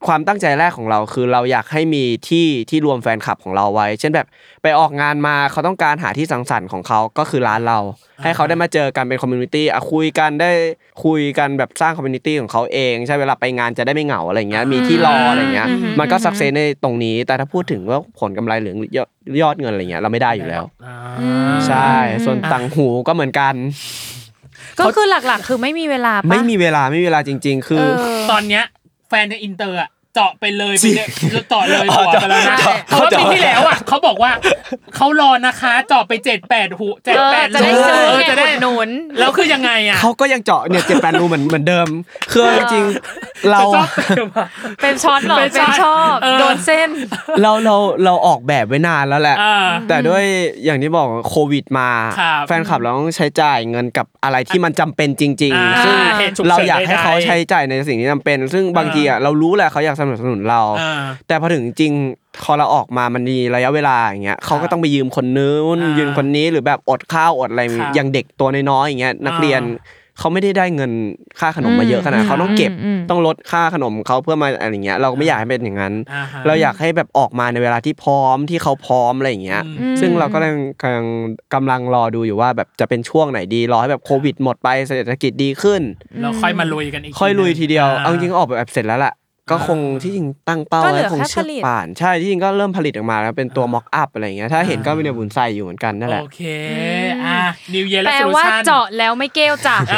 [0.08, 4.28] ความตั้งใจแรกของเราคือเราอยากให้มีที่ที่รวมแฟนคลับของเราไว้ เช่นแบบ
[4.64, 7.80] ไปออกงานมาเขาต้องการหาที่สังสรรค์ของเขาก็คือร้านเรา
[8.24, 10.52] ให้เขาได้มาเจอกันเป็น community อะคุยกันได้
[11.04, 15.68] คุยกันแบบสร้าง community ของเขาเองใช่เวลาไปงานจะได้ไม่เหงาอะไรเงี้ยมีที่รออะไรเงี้ย
[16.00, 19.10] มันก็ success ในตรงนี้ แต่ถ้าพูดถึงว่าผลกำไรหรือยอด
[19.42, 20.98] ยอดเงินอะไรเงี้ยเราไม่ได้อยู่แล้วอ่า
[21.68, 21.92] ใช่
[22.26, 23.54] ส่วนต่างหูก็เหมือนกัน
[24.80, 28.66] ก็คือหลักๆ คือไม่มีเวลาปะไม่มีเวลาไม่มีเวลาจริง ๆ คือเออตอนเนี้ย
[29.10, 31.10] แฟนในอินเตอร์อะ เจาะไปเลยจริงไปเนี่ย
[31.50, 34.32] เจาะเลยหัวไปแล้วนะใช่เพราะว่าปีที่แล้วอะเขาบอกว่า
[34.96, 38.90] เขารอนะคะเจาะไปเจ็ดแปดหูเจ็ดเออแปดจะได้รูซื้อเออไงจะได้อุดหนุน
[39.20, 41.88] แล้วคือยังไงอะเขาก็ยังเจาะเนี่ยเจ็ดแปดรูเหมือนเหมือนเดิม
[42.32, 43.88] คือจริงๆเราจะชอบ
[44.18, 44.46] แบบว่า
[44.82, 46.90] เป็นช็อตเหรอเป็นช็เป็อตนชอบเออโดนเส้น
[47.42, 47.76] เราเรา
[48.06, 50.24] เราออกแบบไว้นานแล้วแหละอ่าแต่ด้วย
[50.66, 51.90] อย่างที่บอกโควิดมา
[52.20, 60.94] ครับแฟนคลับเราต้องใช้จ่ายเงินกับอะไรที่มันจำเป็นจริงอ่าๆซึ่งเหตุฉุกเฉินเราอยากให้เขาใดๆใช้จ่ายในสิ่งที่จำเป็น ซึ่งบางทีอะเรารู้แหละเขาอยากสนับสนุนเราอ่า
[61.28, 61.94] แต่พอถึงจริง
[62.44, 69.62] พอเราออกมามันมีระยะเวลาอย่างเงี้ยเขาก็ต้องไปยืมคนนู้นอ่ายืยืมคนนี้หรือแบบอดข้าวอดอะไรครับอย่างเด็กตัวน้อยๆอย่างเงี้ยนักเรียน
[70.20, 70.92] เขาไม่ได้ได้เงิน
[71.40, 81.06] ค่าขนมมาเยอะขนาดนั้นเขาต้องเก็บอืมอืมต้องลดค่าขนมเขาเพื่อมาอะไรอย่างเงี้ยเราก็ไม่อยากให้เป็นอย่างนั้นอ่าฮะเราอยากให้แบบออกมาในเวลาที่พร้อมที่เขาพร้อมอะไรอย่างเงี้ยอืมซึ่งเราก็กำลังกำลัง
[81.54, 85.82] กำลังรอดูอยู่ว่าแบบจะเป็นช่วงไหนดีรอให้แบบโควิดหมดไปเศรษฐกิจดีขึ้น
[86.22, 89.14] เราค่อยมาลุยกันอีกค่อยลุยทีเดียวาเอาจริงๆออกแบบเสร็จแล้วแหละ
[89.52, 96.42] ก็คงที่จริงตั้งเป้าก็เหลืไว้อคงแค่เชือกผลิตป่าน ใช่ที่จริงก็เริ่มผลิตออกมาแล้วเป็นตัวม็อกอัพอะไรอย่างเงี้ยถ้าเห็นก็เป็นในบุญใส่อยู่เหมือนกันนั่นแหละโอเค
[97.26, 97.40] อะ
[97.74, 99.96] New Year แปล Resolution ว่าเจาะแล้วไม่เกลจ้ะเอ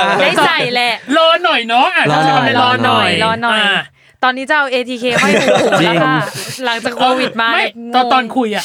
[0.00, 3.82] อได้ใส่แหละรอหน่อยเนาะอะรอหน่อยรอหน่อยรอหน่อยะ
[4.22, 6.16] ตอนนี้จะเอา ATK ห้อยหูจริแล้วงค่ะ
[6.64, 8.64] หลังจากโควิดมาไม่เนี่ยตอนงงตอนคุยอะ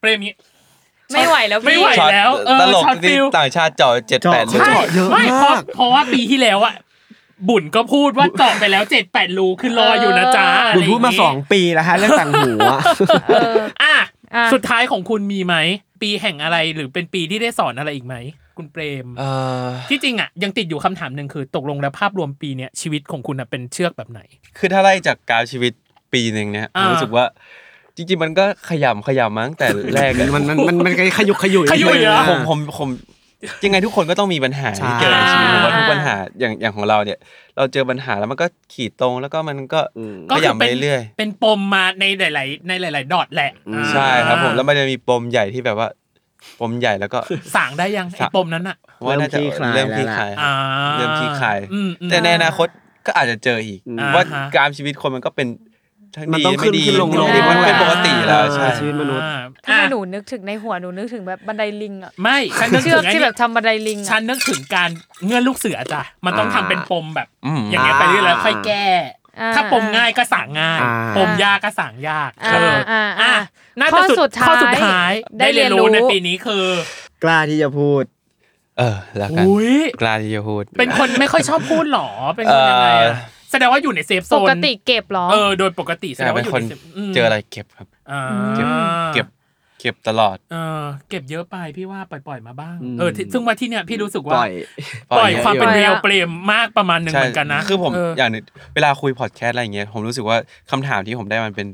[0.00, 0.32] เปรมนี้
[1.12, 6.74] ไม่ไหวแล้วไม่พี่ไหวช็อตแล้วเออตลกช็อตที่ feel ต่างชาติเจาะเจ็ดแปดเจาะรูเจาะเยอะไม่เพราะมากเพราะว่าปีที่แล้วอะ
[7.48, 10.46] บุญก็พูดว่าเจาะไปแล้วเจ็ดแปดรูคือรออยู่นะจ๊ะ
[10.76, 12.80] บุญพูดมาสองปีแล้วฮะเรื่องต่างหูอะ
[13.28, 13.94] เอออะ
[14.34, 15.54] อะสุดท้ายของคุณมีไหม
[16.02, 18.16] ปีแห่งอะไรหรือเป็นปีที่ได้สอนอะไรอีกไหม
[18.56, 19.24] คุณเปรมเอ
[19.64, 24.20] อที่จริงอะยังติดอยู่คำถามหนึ่งคือ ตกลงแล้วภาพรวมปีเนี้ยชีวิตของคุณอะเป็นเชือกแบบไหน
[24.58, 25.72] คือถ้าไล่จากกราวชีวิต
[26.12, 27.24] ปีหนึ่งเนี่ยอ่ารู้สึกว่า
[27.96, 32.88] จริงๆมันก็ขยำขยำมาตั้งแต่แรกอะมันมันมันมันขยุกขยุยขยุยเหรอผมผมผม
[33.64, 37.18] ยังไงทุกคนก็ต้องมีปัญหาใช่ที่เกิดในชีวิตผมว่าทุกปัญหาอย่างอย่างของเราเนี่ย
[37.56, 39.80] เราเจอปัญหาแล้วมันก็ขีดตรงแล้วก็มันก็
[40.30, 45.88] ก็ขคือยับไปเป็นเรื่อยเป็นปมมาในหลาย ๆ ในหลาย ๆ ดอทแหละอ่าใช่ครับผมแล้วมันจะมีปมใหญ่ที่แบบว่า
[46.60, 47.18] ปมใหญ่แล้วก็
[47.56, 50.52] สางได้ยังไอ้ปมนั้นอะว่าน่าจะเริ่เริ่มมคลี่คคลาลายยอ่า
[50.96, 52.68] เริ่มคลี่คลายอืมอืมแต่ในอนาคต
[53.06, 55.48] ก็อาจจะเจออีกอ่าว่าฮะการชีวิตคนมันก็เป็น
[56.18, 64.90] ทั้งมันดีต้องขึ้ไม่นดีขึ้นลงไม่ลงดีมันเป็นปกติแล้วเออใช่ ชีวิตมนุษย์ อ่าทำไมอะหนูนึกถึงในหัวหนูนึกถึงแบบบันไดลิงอะไม่ฉันนึกเชืถึอกงไอ้ที่นี่แบบทำบันไดลิงฉัอะนนึกถึงการ
[65.24, 68.84] เงื่อนลูกเสือจ้ะมันต้องทำเป็นปมแบบ อืม อย่างเงี้ยไปเรื่อยๆค่อยแก้
[69.40, 73.32] อ่าถ้าปมง่ายก็สางง่าย อ่า ปมยากก็สางยากอ่าเอออ่าอะอ่า
[73.78, 76.66] น่าข้จะอสุดท้ายข้อสุดท้ายได้ได้เรียนเรียนรู้ รู้ในปีนี้คือ
[77.24, 78.02] กล้าที่จะพูด
[78.78, 88.22] เออแล้วกันอุ้ยกล้าที่จะพูดเป็นคนไม่ค่อยชอบพูดหรอเป็นคนยังไงเอ่อะอ แสดงว่าอยู่ในเซฟโซปนกติเก็บเหรอเออโดยปกติแสใช่ดงเป็ว่านอยู่คนในเซฟมเจออะไรเก็บครับอ่า
[88.54, 88.66] เก็บ
[89.14, 89.26] เก็บ
[89.80, 94.50] เก็บตลอด เออ เก็บเยอะไปพี่ว่าปล่อยๆมาบ้างอืมเออที่ซึ่งว่าที่เนี้ยพี่รู้สึกปว่าล่อย
[95.18, 98.42] ปล่อยความเป็นปล่อยเรียลอะเปรมมากประมาณหนึ่งใช่เหมือนกันนะ คือผมเอย่างหนึง
[98.74, 100.36] เวลาคุยพอดแคสต์อะไรอย่างเงี้ย ผมรู้สึกว่า
[100.70, 101.68] คำถามที่ผมได้มันเป็น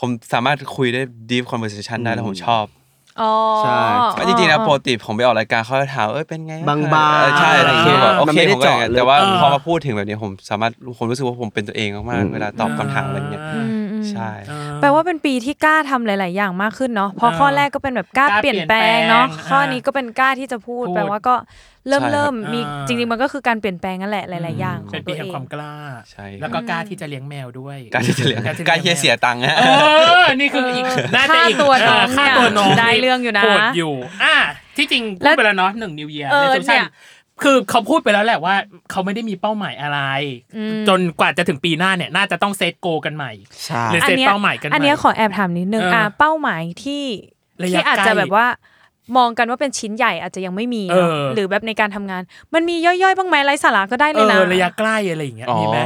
[0.00, 1.00] ผมสามารถคุยได้
[1.30, 2.64] deep conversation ได้แล้วผมชอบ
[3.22, 3.80] อ๋อใช่
[4.10, 13.68] เพราะจริงๆนะปกติผมไปออกรายการเขาจะถามเอ้ยเป็นไงบางๆเออใช่อะไรอย่างเงี้คือยแบบโอมันเคไม่ได้ผมก็อย่างนั้นเจาะลึกแต่ว่าเออพอมาพูดถึงแบบนี้ผมสามารถผมรู้สึกว่าผมเป็นตัวเองมากๆเวลาตอบคำถามอะไรเงี้ยอืม
[14.10, 14.30] ใช่
[14.80, 21.34] แปลว่าเป็นปีที่กล้าทำหลาย ๆ อย่างมากขึ้นเนาะเพราะอ่าข้อแรกก็เป็นแบบกล้ากล้าเปลี่ยนแปลงเปลี่ยนแปลงเนาะอ่าข้อนี้ก็เป็นกล้าที่จะพูดพูดแปลว่าก็
[21.88, 25.74] เริ่มใช่ครับ เริ่มมีอ่า จริง ๆ มันก็คือการเปลี่ยนแปลงนั่นแหละหลาย ๆ อย่างขอเป็นงตัปีวแห่งเอง ความกล้า
[26.10, 29.64] ใช่แล้วก็กล้าที่จะเลี้ยงแมวด้วยการที่จะเลี้ยงกล้าที่จะการที่จะเสียตังค์ฮะ เอ
[30.22, 30.84] อ นี่คืออีก
[31.16, 33.94] น่าจะอีกค่าตัวน้องค่าตัวน้องเนี่ยได้เรื่องอยู่นะโหดอยู่
[34.24, 34.36] อะ
[34.76, 36.86] ที่จริงพูแล้ดวไปแล้วเนาะหนึ่งนิวเยียร์เออในโซเชีเนี่ยยล
[37.42, 38.54] คือเขาพูดไปแล้วแหละว่า
[38.90, 40.00] เขาไม่ได้มีเป้าหมายอะไร
[40.56, 43.32] อืม จนกว่าจะถึงปีหน้าเนี่ย น่าจะต้องเซตโกกันใหม่
[43.64, 47.02] ใช่ หรืออัเซตเนี้ยเป้าหมายกันใหม่ อันเนี้ยขอแอบถามนิดนึงเอออ่อะเป้าหมายที่
[47.64, 48.46] ระยะที่อาจใกล้จะแบบว่า
[49.16, 52.22] มองกันว่าเป็นชิ้นใหญ่อาจจะยังไม่มีเอเนาะอหรือแบบในการทำงาน
[52.54, 55.78] มันมีย่อยๆบ้างไหมไร้สาระก็ได้เอเลยนะอระยะใกล้อะไรอย่างเงี้ยอ๋อมีไหม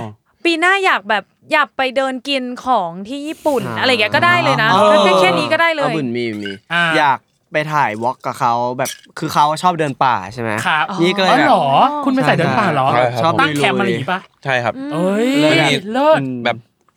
[0.45, 7.19] ปีหน้าอยากแบบอยากไปเดินกินของที่ญี่ปุ่นอ่าอะไรอย่างเงี้ยก็ได้เลยนะเออแค่แค่นี้ก็ได้เลเอายบุญมีมีอ่าอยาก
[7.53, 11.67] ไปถ่ายวอล์กกับเขาแบบคือเขาชอบเดินป่าใช่ไหมครับนี่ก็เลอ๋ยอแบบเหรอ
[12.05, 16.57] คุณเป็นสายเดินป่าเหรอใช่ครับชอบตั้งลุยๆแคมป์อะไรอย่างงี้ปะใช่ครับเอ้ยเลยแบบเลิศอืมแบบ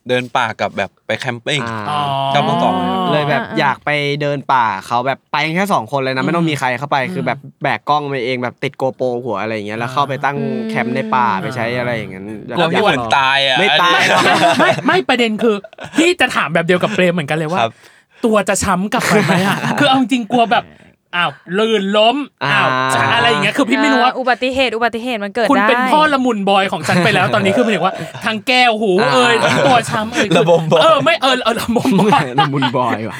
[0.10, 2.00] เดินป่ากับแบบไปแคมปิ้งอ่าอ๋อ
[2.34, 3.90] ชอบเมื่อก่อนเลยครับ เลยแบบอยากไป
[4.22, 10.38] เดินป่าเขาแบบไปกันแค่สองคนเลยนะไม่ต้องมีใครเข้าไปคือแบบแบกกล้องไปเองแบบติดโกโปรหัวอะไรอย่างเงี้ยแล้วเข้าไปตั้ง
[10.70, 12.24] แคมป์ในป่าไปใช้อะไรอย่างเงี้ย
[12.58, 14.24] กลัวพี่เหมือนตายอะไม่ตายหรอก
[14.60, 15.56] ไม่ไม่ประเด็นคือ
[15.98, 17.74] พี่จะถามแบบเดียวกับเปรมเหมือนกันเลยว่า ครับ
[18.26, 20.64] ตัวจะช้ำกลับไปไหมอะ คือเอาจริงกลัวแบบ
[21.16, 27.94] อ้าวลื่นล้มอ้าวอ่าอะไรอย่างเงี้ยคือพี่ไม่รู้ว่าอ่อุบัติเหตุอุบัติเหตุมันเกิดคุณได้เป็นพ่อละมุนบอยของฉันไปแล้วตอนนี้คือหมายถึงว่า
[28.26, 33.18] ทางแก้วหูเอ่ยทั้งตัวช้ำเอ่ยคือระบมบอยเออไม่เออเออระบมบอยละมุนบอยว่ะ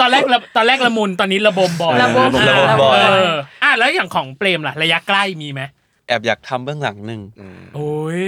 [0.00, 3.32] ตอนแรกละตอนแรกละมุนตอนนี้ระบมบอยระบมเออระบมบอยเออ
[3.62, 5.62] อะแล้วอย่างของเปรมล่ะระยะใกล้มีไหม
[6.08, 7.20] แอบอยากทำเบื้องหลังหนึ่ง
[7.74, 8.22] โอ้ย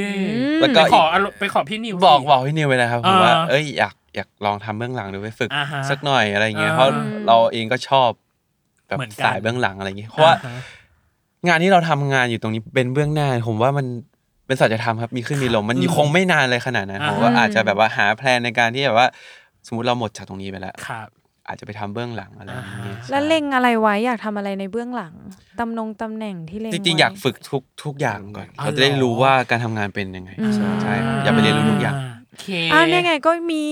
[0.60, 6.88] แล้วไปก็ขอีอกอารมณ์ไปขอพี่นิวบอกสิบอกพี่นิวไปนะครับผมว่าอ่าเอ้ยอยากอยากลองทำเบื้องหลังดูไปฝึกอ่าฮะสักหน่อยอะไรเงี้ยอ่าเพราะ
[7.26, 8.10] เราเองก็ชอบ
[8.94, 10.56] แบบเหมือนกันสายเบื้องหลังอะไรเงี้ยเพราะว่าอ่ฮ
[11.48, 13.86] งานที่เราทำงานอยู่ตรงนี้เป็นเบื้องหน้า ผมว่ามัน
[14.46, 19.08] เป็นสัจธรรมครับมีขึ้นมีลงมันคงไม่นานเลยขนาดนั้นอ่าผมว่าอาจจะแบบว่าหาแพลนในการที่แบบว่า
[19.66, 21.08] สมมติเราหมดจากตรงนี้ไปแล้วครับ
[21.48, 25.14] อาจจะไปทำเบื้องหลังอะไรอย่างเงี้ยแล้วเล็งอะไรไว้อยากทำอะไรในเบื้องหลัง
[25.60, 30.52] ตำแหน่งตำแหน่งที่เล็งจริงๆไว้อยากฝึกทุกทุกอย่างก่อนอ๋อเราจะได้เหรอรู้ว่าการทำงานเป็นยังไงอืม
[30.82, 30.94] ใช่
[31.24, 33.64] อยากไปเรียนรู้ทุกอย่างโอ เคอ่าเนี่ยไงก็มี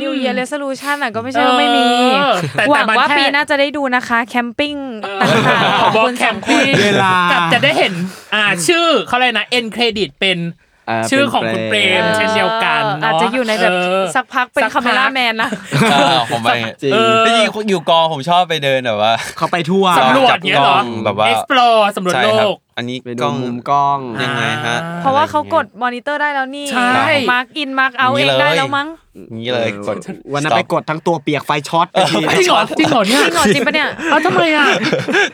[0.00, 4.74] New Year Resolution อะก็ไม่ใช่ว่าไม่มีเออแต่หวังแต่มันว่าแค่ปีหน่าจะได้ดูนะคะ แคมปิ้ง
[5.46, 7.92] ต่างๆของบอกคุณแคสอมงคปิ้นงเวลากับจะได้เห็น
[8.34, 10.38] อ่าชื่อเขาเลยกนะเอ็นเครดิตเป็น
[10.88, 15.50] เออชื่อของคุณเปรมเออเช่นเดียวกันเนอาจจะอยู่ในแบบเสักพักเป็นสักคาเมล่าพักแมนนะ
[15.92, 16.50] เออผมไป
[16.82, 28.88] จริงเออจริงๆอยู่กองผมชอบไปเดินแบบว่า เขาไปทั่วสำรวจจับเนี้ยเหรอกล้องแบบว่า explore สำรวจใช่โลครับก อันนี้ไปกดูล้อง มุมกล้องยังไงฮะ เพราะว่าเขากดมอนิเตอร์ได้แล้วนี่ใช่ มาร์กอินมาร์กเอาอย่างนี้เองได้เลยแล้วมั้ง
[29.30, 29.96] อย่างนี้เลยกด
[30.32, 34.66] วันนั้นไปกดทั้งตัวเปียกไฟช็อตไปที จริงเหรอจริงเหรอเนี่ยจริงเหรอจริงปะเนี่ย เอาทำไมอะ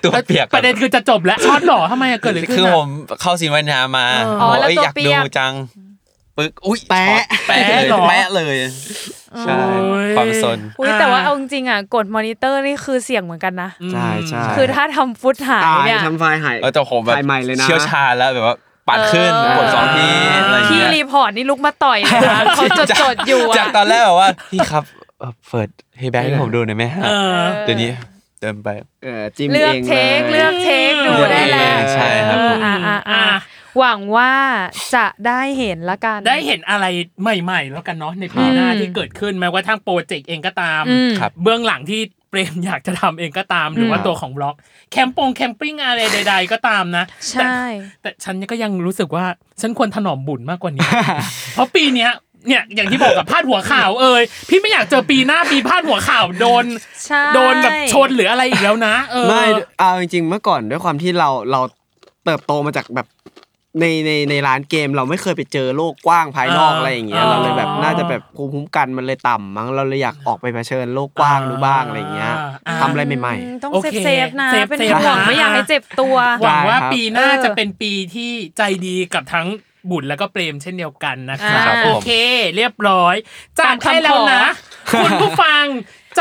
[0.05, 2.89] ตัวเปียกประเด็นคือจะจบแล้วช็อตเหรอทำไมอะเกิดอะไรขึ้นคืออะผม
[3.21, 4.07] เข้าซีนว่ายน้ำมา
[4.43, 5.53] อ๋อแล้วเอ้ยตัวอยากเปีดูยกจัง
[6.37, 8.57] ปึ๊กอุ้ยแปะ ช็อตแปะเลยเหรอแปะเลย
[9.43, 9.57] ใช่
[9.91, 18.57] โอ้ยความสนอุ้ยแต่ว่าเอาจริงๆอะกดมอนิเตอร์นี่คือเสี่ยงเหมือนกันนะใช่ใช่คือถ้าทำฟุตหายตายเนี่ยทำไฟล์หายเออแต่ผมแบบไฟล์ใหม่เลยนะเชี่ยวชาญแล้วแบบว่า
[18.89, 20.09] ปัดขึ้นเออกดสองที
[20.45, 24.85] อะไรอย่างพี่เงี้ยรีพอร์ตนี่ลุกมาต่อยเลยนะเขาจดจดๆอยู่จากอะตอนแรกแบบว่าพี่ครับ
[25.21, 27.91] เอ่อเปิดเฮแบ็กให้ผมดูหน่อยไหมฮะเออเดี๋ยวนี้
[28.41, 28.69] เดินไป
[29.05, 33.39] เออจิ้มเลือกงเทคลยเลือกเทคดูได้แล้วใช่ครับผมอ่าอ่าอ่าอะ
[33.79, 34.33] หวังว่า
[34.95, 36.87] จะได้เห็นละกัน ได้เห็นอะไร
[37.23, 44.57] ใหม่ ๆ แล้วกันเนาะในปีหน้าที่เกิดขึ้นแม้ว่าทั้งโปรเจกต์เองก็ตามอืมครับเบื้องหลังที่เปรมอยากจะทำเองก็ตามหรือว่าตัวของบล็อก
[44.93, 47.59] แคมปงแคมปิ้งอะไรใด ๆ ก็ตามนะใช่
[48.03, 49.25] แต่แต่ฉันก็ยังรู้สึกว่า
[49.61, 50.89] ฉันควรถนอมบุญมากกว่านี้
[51.55, 52.11] เพราะปีเนี้ย
[52.49, 56.65] เนี่ยอย่างที่บอกกับพาดหัวข่าวเอ่ยพี่ไม่อยากเจอปีหน้าปีพาดหัวข่าวโดน
[57.07, 59.45] ใช่โดนแบบชนหรืออะไรอีกแล้วนะ เออไม่
[59.79, 61.61] เอาจริงๆเมื่อก่อนด้วยความที่เราเรา
[62.25, 63.07] เติบโตมาจากแบบ
[63.81, 72.33] ในในในร้านเกมเราไม่เคยไปเจอโลกกว้างภายนอกอ่าอะไรอย่างเงี้ยอ่าเราเลยแบบน่าจะแบบภูมิคุ้มกันมันเลยต่ำมั้งเราเลยอยากออกไปเผชิญโลกกว้างดูบ้างอะไรอย่างเงี้ย
[72.67, 79.47] อ่าทำอะไรใหม่อืมต้อง safe โอเค safe ๆนะ safe เป็น safe ห่วงนะไม่อยากให้เจ็บตัวหวังว่าได้ครับปีหน้าเออจะเป็นปีที่ใจดีกับทั้ง
[79.91, 82.11] บุญแล้วก็เปรมเช่นเดียวกันนะครับอ่าโอเค
[82.57, 83.15] เรียบร้อย
[83.61, 84.43] จัดให้แล้วนะ
[85.03, 85.65] คุณผู้ฟัง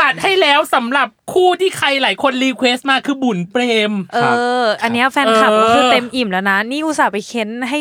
[0.00, 4.18] จัดให้แล้วสำหรับคู่ที่ใครหลายคน request มาคือบุญเปรม เอ
[4.62, 7.80] อ อันเนี้ยแฟนคลับเออก็คือเต็มอิ่มแล้วนะ นี่อุตส่าห์ไปเค้นให้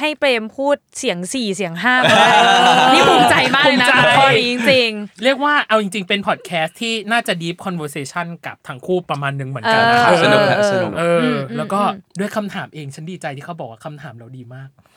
[0.00, 2.26] ให้เปรมพูดเสียงสี่เสียงห้ามาได้
[2.92, 4.90] นี่ภูมิใจมากเลยนะภูมิใจข้อนี้จริง
[5.24, 14.93] เรียกว่าเอาจริง ๆ เป็นพอดแคสต์ที่น่าจะ deep conversation กับทั้งคู่ประมาณหนึ่งเหมือนกันนะเออสนุกฮะเออสนุกเอออมแล้วก็อืมด้วยคำถามเองฉันดีใจที่เขาบอกว่าคำถามเราดีมากๆเออ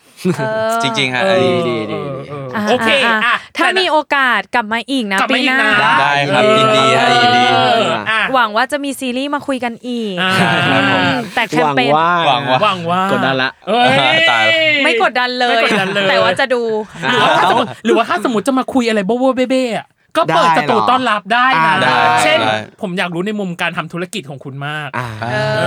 [0.83, 10.31] จริงๆฮะเออันอนี้ดีดีเออเอออะโอเคอะอะถ้ามีโอกาสกลับมาอีกนะกลับมาปีอีหกน้านะได้ครับเออยินดีฮะยินดีเอออะหวังว่าจะมีซีรีส์มาคุยกันอีกอ่า
[10.69, 16.61] ครับผมแต่แคหมวังเปญว่าหวังว่าหวังว่ากดดันละเอ้ยตายละไม่กดดันเลยไม่กดดันเลย แต่ว่าจะดู
[17.05, 19.87] หรือว่าถ้าสมมติหรือว่าถ้าสมมติจะมาคุยอะไรโบโบเบ้เบ้อะ
[20.17, 25.65] ก็เปิดได้ประตูเหรอต้อนรับได้นะอ่าได้เช่นได้ผมอยากรู้ในมุมการทำธุรกิจของคุณมากอ่าเอเอ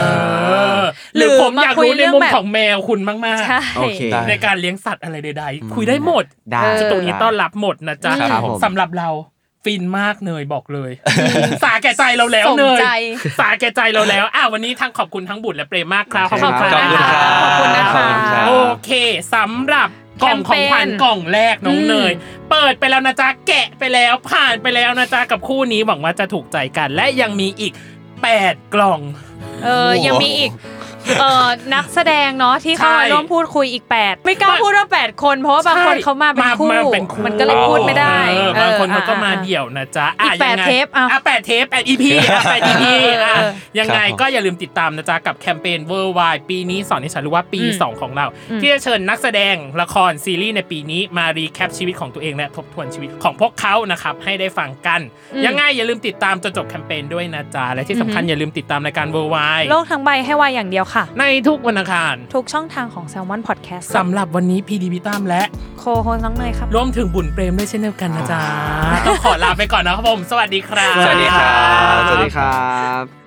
[0.80, 0.82] ออ
[1.16, 9.10] หรือผมอยากรู้ในมุมหรือมาคุยเรื่องแบบของแมวคุณมากใช่โอเคได้ๆในการเลี้ยงสัตว์อะไรใดๆ คุยได้หมดได้สตูนี้ต้อนรับหมดนะจ๊ะครับผมสำหรับเรา
[9.64, 10.90] ฟินมากเนยบอกเลย
[11.62, 12.88] สาแก่ใจเราแล้วสมเนยใจ
[13.38, 18.52] สาแก่ใจเราแล้วอะวันนี้ทั้งขอบคุณทั้งบุตรและเปรมมากครับขอบคุณคขรัอบคุณนะคะบขอบคุณนะคะขอบคุณครับโอ
[18.84, 18.90] เค
[19.34, 19.88] สำหรับ
[20.22, 22.12] กล่องของขวัญแคมเปญกล่องแรกน้องเนย
[22.50, 27.72] เปิดไปแล้วนะจ๊ะแกะไปแล้วผ่านไปแล้วนะจ๊ะกับคู่นี้หวังว่าจะถูกใจกัน และยังมีอีก
[28.22, 29.00] 8 กล่อง
[29.64, 30.50] เออยังมีอีก
[31.20, 42.92] เอ่อนักแสดงเนาะที่เข้ามาใช่ร่วมพูดคุยอีก 8 ไม่กล้าพูดว่า 8 คนเพราะว่าบางคนเขามาเป็นคู่เป็นคู่มันก็เลยพูดไม่ได้เออบางคนออเขาก็มาอะเดี่ยวนะจ๊ะอีกแปดยังไงเทปอะอะแปดเทปแปด EP อะแปด EP
[43.24, 48.26] อะเออยังไงครับผมก็อย่าลืมติดตามนะจ๊ะกับแคมเปญ Worldwide ปีนี้สอนให้ฉันรู้ว่าปีอืม2ของเรา
[48.60, 55.00] ที่จะเชิญนักแสดงละครซีรีส์ในปีนี้มา recap ชีวิตของตัวเองและทบทวนชีวิตของพวกเขานะครับให้ได้ฟังกัน
[55.46, 65.42] ยังไงอย่าลืมติดตามจนจบแคมเปญด้วยนะจ๊ะและที่สำคัญอย่าลืมติดตามรายการ Worldwide โลกทั้งใบให้วายอย่างเดียวค่ะ ในทุกวันอังคาร ทุกช่องทางของ Salmon Podcast สำหรับวันนี้พีดีพิตามและ
[65.78, 68.42] โคโฮสน้องเนยครับ รวมถึงบุญเปรมด้วยเช่นเดียวกันนะจ๊ะ
[69.06, 71.52] ต้องขอลาไปก่อนนะครับผม สวัสดีครับ สวัสดีครั
[71.98, 72.60] บ สวัสดีครั
[73.02, 73.19] บ